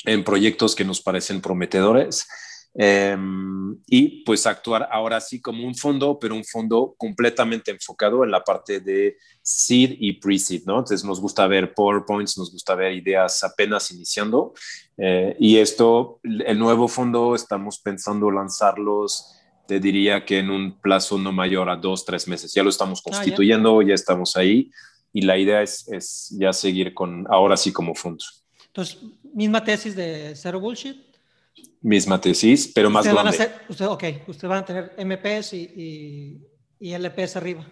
en 0.05 0.24
proyectos 0.24 0.74
que 0.74 0.84
nos 0.84 1.01
parecen 1.01 1.40
prometedores. 1.40 2.26
Em, 2.76 3.78
y 3.86 4.24
pues 4.24 4.49
actuar 4.49 4.88
ahora 4.90 5.20
sí 5.20 5.40
como 5.40 5.64
un 5.64 5.76
fondo, 5.76 6.18
pero 6.18 6.34
un 6.34 6.45
fondo 6.45 6.95
completamente 6.99 7.70
enfocado 7.70 8.24
en 8.24 8.32
la 8.32 8.42
parte 8.42 8.80
de 8.80 9.16
seed 9.42 9.95
y 10.01 10.14
pre-seed, 10.14 10.64
¿no? 10.66 10.78
Entonces 10.78 11.05
nos 11.05 11.20
gusta 11.20 11.47
ver 11.47 11.72
PowerPoints, 11.72 12.36
nos 12.36 12.51
gusta 12.51 12.74
ver 12.74 12.92
ideas 12.95 13.45
apenas 13.45 13.92
iniciando. 13.92 14.55
Eh, 14.99 15.36
y 15.38 15.59
esto, 15.59 16.18
el 16.24 16.59
nuevo 16.59 16.88
fondo, 16.88 17.36
estamos 17.36 17.78
pensando 17.78 18.28
lanzarlos, 18.30 19.36
te 19.68 19.78
diría 19.78 20.24
que 20.24 20.40
en 20.40 20.51
un 20.51 20.80
plazo 20.80 21.16
no 21.16 21.30
mayor 21.30 21.70
a 21.70 21.76
dos, 21.76 22.05
tres 22.05 22.26
meses. 22.26 22.53
Ya 22.53 22.64
lo 22.64 22.70
estamos 22.70 23.01
ah, 23.01 23.03
constituyendo, 23.05 23.82
ya. 23.82 23.95
estamos 23.95 24.36
ahí. 24.36 24.70
Y 25.12 25.22
la 25.22 25.38
idea 25.38 25.62
es, 25.62 25.86
es 25.92 26.34
ya 26.36 26.53
seguir 26.53 26.92
con, 26.92 27.24
ahora 27.30 27.57
sí 27.57 27.72
como 27.72 27.95
fondo. 27.95 28.24
Entonces, 28.74 28.98
misma 29.32 29.62
tesis 29.62 29.94
de 29.94 30.34
Zero 30.34 30.58
Bullshit. 30.58 30.96
Misma 31.80 32.20
tesis, 32.20 32.72
pero 32.74 32.90
más 32.90 33.04
grande. 33.04 33.22
Van 33.22 33.28
a 33.28 33.62
usted, 33.68 33.86
ok, 33.86 34.04
ustedes 34.26 34.48
van 34.48 34.58
a 34.58 34.64
tener 34.64 34.92
MPs 34.98 35.52
y, 35.52 36.40
y, 36.80 36.92
LPs 36.92 37.36
arriba. 37.36 37.64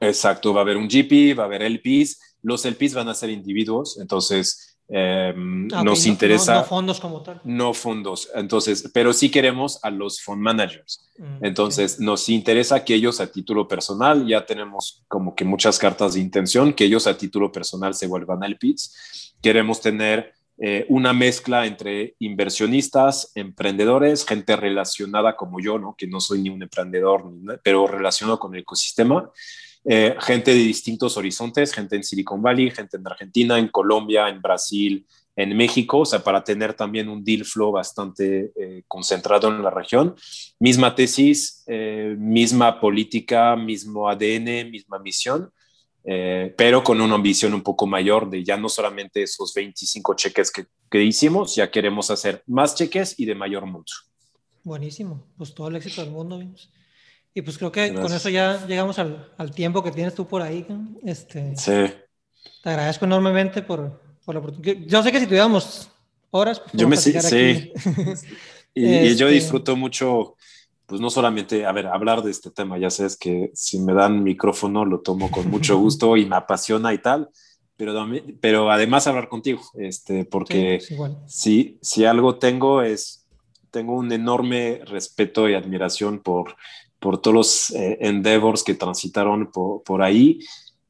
Exacto, 0.00 0.54
va 0.54 0.60
a 0.60 0.62
haber 0.62 0.78
un 0.78 0.88
GP, 0.88 1.38
va 1.38 1.42
a 1.42 1.46
haber 1.46 1.60
LPs. 1.70 2.18
Los 2.40 2.64
LPs 2.64 2.94
van 2.94 3.10
a 3.10 3.14
ser 3.14 3.28
individuos, 3.28 3.98
entonces 4.00 4.78
ah, 4.90 5.34
nos 5.36 6.06
interesa. 6.06 6.54
No, 6.54 6.64
fondos 6.64 6.98
como 6.98 7.22
tal. 7.22 7.42
No 7.44 7.74
fondos, 7.74 8.30
entonces, 8.34 8.90
pero 8.94 9.12
sí 9.12 9.30
queremos 9.30 9.80
a 9.82 9.90
los 9.90 10.22
fund 10.22 10.40
managers. 10.40 11.10
Mm, 11.18 11.44
entonces, 11.44 12.00
nos 12.00 12.30
interesa 12.30 12.82
que 12.82 12.94
ellos 12.94 13.20
a 13.20 13.30
título 13.30 13.68
personal, 13.68 14.26
ya 14.26 14.46
tenemos 14.46 15.04
como 15.08 15.34
que 15.34 15.44
muchas 15.44 15.78
cartas 15.78 16.14
de 16.14 16.20
intención, 16.20 16.72
que 16.72 16.84
ellos 16.84 17.06
a 17.06 17.18
título 17.18 17.52
personal 17.52 17.92
se 17.92 18.06
vuelvan 18.06 18.42
LPs 18.42 19.31
Queremos 19.42 19.80
tener 19.80 20.32
eh, 20.64 20.86
una 20.88 21.12
mezcla 21.12 21.66
entre 21.66 22.14
inversionistas, 22.20 23.32
emprendedores, 23.34 24.24
gente 24.24 24.54
relacionada 24.54 25.34
como 25.34 25.58
yo, 25.60 25.76
¿no? 25.76 25.96
que 25.98 26.06
no 26.06 26.20
soy 26.20 26.40
ni 26.40 26.50
un 26.50 26.62
emprendedor, 26.62 27.24
pero 27.64 27.88
relacionado 27.88 28.38
con 28.38 28.54
el 28.54 28.60
ecosistema, 28.60 29.28
eh, 29.84 30.14
gente 30.20 30.52
de 30.52 30.60
distintos 30.60 31.16
horizontes, 31.16 31.72
gente 31.72 31.96
en 31.96 32.04
Silicon 32.04 32.40
Valley, 32.40 32.70
gente 32.70 32.96
en 32.96 33.06
Argentina, 33.06 33.58
en 33.58 33.68
Colombia, 33.68 34.28
en 34.28 34.40
Brasil, 34.40 35.04
en 35.34 35.56
México, 35.56 36.00
o 36.00 36.06
sea, 36.06 36.22
para 36.22 36.44
tener 36.44 36.74
también 36.74 37.08
un 37.08 37.24
deal 37.24 37.44
flow 37.44 37.72
bastante 37.72 38.52
eh, 38.54 38.82
concentrado 38.86 39.48
en 39.48 39.64
la 39.64 39.70
región. 39.70 40.14
Misma 40.60 40.94
tesis, 40.94 41.64
misma 42.18 42.78
política, 42.78 43.56
mismo 43.56 44.08
ADN, 44.08 44.70
misma 44.70 45.00
misión 45.00 45.50
eh, 46.04 46.52
pero 46.56 46.82
con 46.82 47.00
una 47.00 47.14
ambición 47.14 47.54
un 47.54 47.62
poco 47.62 47.86
mayor 47.86 48.28
de 48.28 48.42
ya 48.42 48.56
no 48.56 48.68
solamente 48.68 49.22
esos 49.22 49.54
25 49.54 50.14
cheques 50.14 50.50
que, 50.50 50.66
que, 50.90 51.02
hicimos, 51.02 51.54
ya 51.54 51.70
queremos 51.70 52.10
hacer 52.10 52.42
más 52.46 52.74
cheques 52.74 53.18
y 53.18 53.24
de 53.24 53.34
mayor 53.34 53.66
monto. 53.66 53.92
Buenísimo, 54.64 55.26
pues 55.36 55.54
todo 55.54 55.68
el 55.68 55.76
éxito 55.76 56.02
del 56.02 56.10
mundo. 56.10 56.42
Y 57.34 57.42
pues 57.42 57.56
creo 57.56 57.72
que 57.72 57.94
con 57.94 58.12
eso 58.12 58.28
ya 58.28 58.66
llegamos 58.66 58.98
al, 58.98 59.32
al, 59.38 59.52
tiempo 59.52 59.82
que 59.82 59.90
tienes 59.90 60.14
tú 60.14 60.26
por 60.26 60.42
ahí. 60.42 60.66
Este, 61.04 61.56
sí. 61.56 61.92
Te 62.62 62.70
agradezco 62.70 63.04
enormemente 63.04 63.62
por, 63.62 64.00
por 64.24 64.34
la 64.34 64.40
oportunidad. 64.40 64.76
Yo 64.86 65.02
sé 65.02 65.10
que 65.12 65.20
si 65.20 65.26
tuviéramos 65.26 65.90
horas, 66.30 66.60
pues, 66.60 66.72
yo 66.74 66.88
me 66.88 66.96
sí. 66.96 67.12
y, 68.74 68.86
y, 68.86 69.16
yo 69.16 69.26
este 69.28 69.34
disfruto 69.34 69.76
mucho 69.76 70.36
pues 70.92 71.00
no 71.00 71.08
solamente, 71.08 71.64
a 71.64 71.72
ver, 71.72 71.86
hablar 71.86 72.22
de 72.22 72.30
este 72.30 72.50
tema, 72.50 72.76
ya 72.76 72.90
sabes 72.90 73.16
que 73.16 73.50
si 73.54 73.78
me 73.78 73.94
dan 73.94 74.22
micrófono 74.22 74.84
lo 74.84 75.00
tomo 75.00 75.30
con 75.30 75.48
mucho 75.48 75.78
gusto 75.78 76.18
y 76.18 76.26
me 76.26 76.36
apasiona 76.36 76.92
y 76.92 76.98
tal, 76.98 77.30
pero, 77.78 77.94
pero 78.42 78.70
además 78.70 79.06
hablar 79.06 79.30
contigo, 79.30 79.62
este, 79.72 80.26
porque 80.26 80.82
si, 81.26 81.78
si 81.80 82.04
algo 82.04 82.36
tengo 82.36 82.82
es, 82.82 83.26
tengo 83.70 83.94
un 83.94 84.12
enorme 84.12 84.82
respeto 84.84 85.48
y 85.48 85.54
admiración 85.54 86.18
por, 86.18 86.56
por 86.98 87.22
todos 87.22 87.34
los 87.34 87.70
eh, 87.70 87.96
endeavors 88.02 88.62
que 88.62 88.74
transitaron 88.74 89.50
por, 89.50 89.82
por, 89.84 90.02
ahí 90.02 90.40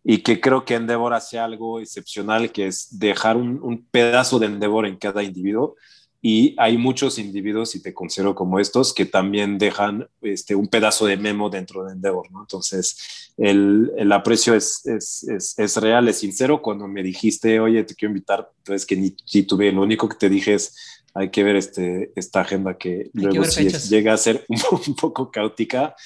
y 0.03 0.19
que 0.25 0.41
creo 0.41 0.65
que 0.65 0.75
Endeavor 0.75 1.15
hace 1.15 1.39
algo 1.39 1.79
excepcional, 1.79 2.51
que 2.51 2.67
es 2.67 2.99
dejar 2.99 3.37
un, 3.37 3.61
un 3.63 3.87
pedazo 3.89 4.41
de 4.41 4.47
Endeavor 4.47 4.85
en 4.85 4.97
cada 4.97 5.23
individuo 5.23 5.77
y 6.25 6.55
hay 6.57 6.79
muchos 6.79 7.19
individuos, 7.19 7.75
y 7.75 7.83
te 7.83 7.93
considero 7.93 8.37
como 8.37 8.61
estos, 8.61 8.95
que 8.95 9.05
también 9.05 9.59
dejan 9.59 10.09
este, 10.21 10.55
un 10.55 10.69
pedazo 10.69 11.07
de 11.07 11.17
memo 11.17 11.51
dentro 11.51 11.85
de 11.85 11.95
Endeavor, 11.95 12.31
¿no? 12.31 12.43
Entonces, 12.43 13.33
el, 13.37 13.91
el 13.97 14.13
aprecio 14.13 14.55
es, 14.55 14.87
es, 14.87 15.25
es, 15.25 15.59
es, 15.59 15.77
real, 15.79 16.09
es 16.09 16.19
sincero. 16.19 16.63
Cuando 16.63 16.87
me 16.87 17.03
dijiste, 17.03 17.59
oye, 17.59 17.83
te 17.83 17.97
quiero 17.97 18.11
invitar, 18.11 18.49
pues 18.65 18.87
que 18.87 18.95
ni, 18.95 19.11
tuve, 19.43 19.73
lo 19.73 19.83
único 19.83 20.09
que 20.09 20.17
te 20.17 20.29
dije 20.29 20.55
es, 20.55 20.77
hay 21.13 21.31
que 21.31 21.43
ver 21.43 21.57
este, 21.57 22.13
esta 22.15 22.43
agenda 22.43 22.79
que 22.79 23.11
luego 23.15 23.45
sí 23.45 23.69
llega 23.91 24.13
a 24.13 24.17
ser 24.17 24.47
un, 24.49 24.95
poco 24.95 25.33
caótica, 25.33 25.97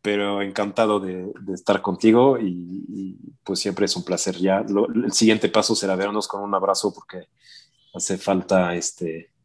pero 0.00 0.40
encantado 0.40 1.00
de, 1.00 1.30
de 1.42 1.52
estar 1.52 1.82
contigo 1.82 2.38
y, 2.40 3.18
pues 3.44 3.60
siempre 3.60 3.84
es 3.84 3.94
un 3.94 4.04
placer. 4.04 4.38
Ya 4.38 4.64
el 4.94 5.12
siguiente 5.12 5.50
paso 5.50 5.76
será 5.76 5.96
vernos 5.96 6.26
con 6.28 6.40
un 6.40 6.54
abrazo 6.54 6.94
porque 6.94 7.28
hace 7.92 8.16
falta 8.16 8.74
este 8.74 9.35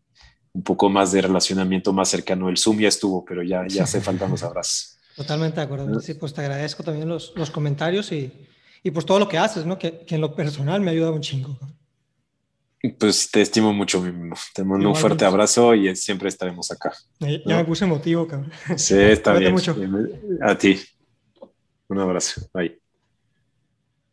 un 0.54 0.64
poco 0.64 0.90
más 0.90 1.12
de 1.12 1.22
relacionamiento 1.22 1.94
más 1.94 2.10
cercano. 2.10 2.50
El 2.50 2.58
Zoom 2.58 2.80
ya 2.80 2.88
estuvo, 2.88 3.24
pero 3.24 3.44
ya, 3.44 3.66
ya 3.68 3.84
hace 3.84 4.02
falta 4.02 4.28
los 4.28 4.44
abrazos. 4.44 4.98
Totalmente 5.16 5.58
de 5.58 5.66
acuerdo. 5.66 6.00
Sí, 6.00 6.14
pues 6.14 6.34
te 6.34 6.42
agradezco 6.42 6.84
también 6.84 7.08
los, 7.08 7.34
los 7.36 7.52
comentarios 7.52 8.12
y, 8.12 8.32
y, 8.84 8.92
pues 8.92 9.06
todo 9.06 9.20
lo 9.20 9.28
que 9.28 9.38
haces, 9.38 9.66
¿no? 9.66 9.78
Que, 9.78 10.00
que, 10.00 10.16
en 10.16 10.22
lo 10.22 10.36
personal 10.36 10.82
me 10.82 10.90
ha 10.90 10.94
ayudado 10.94 11.14
un 11.14 11.22
chingo. 11.22 11.58
Pues 12.98 13.30
te 13.30 13.42
estimo 13.42 13.74
mucho, 13.74 14.02
mi 14.02 14.12
mismo. 14.12 14.36
Te 14.54 14.64
mando 14.64 14.90
un 14.90 14.96
fuerte 14.96 15.24
abrazo 15.24 15.76
y 15.76 15.96
siempre 15.96 16.30
estaremos 16.30 16.72
acá. 16.72 16.94
Ya, 17.20 17.58
me 17.58 17.66
puse 17.66 17.86
emotivo, 17.86 18.28
cabrón. 18.28 18.52
Sí, 18.76 18.98
está 18.98 19.34
bien. 19.38 19.52
Mucho. 19.52 19.76
A 20.42 20.58
ti. 20.58 20.82
Un 21.90 22.00
abrazo. 22.00 22.42
Bye. 22.54 22.82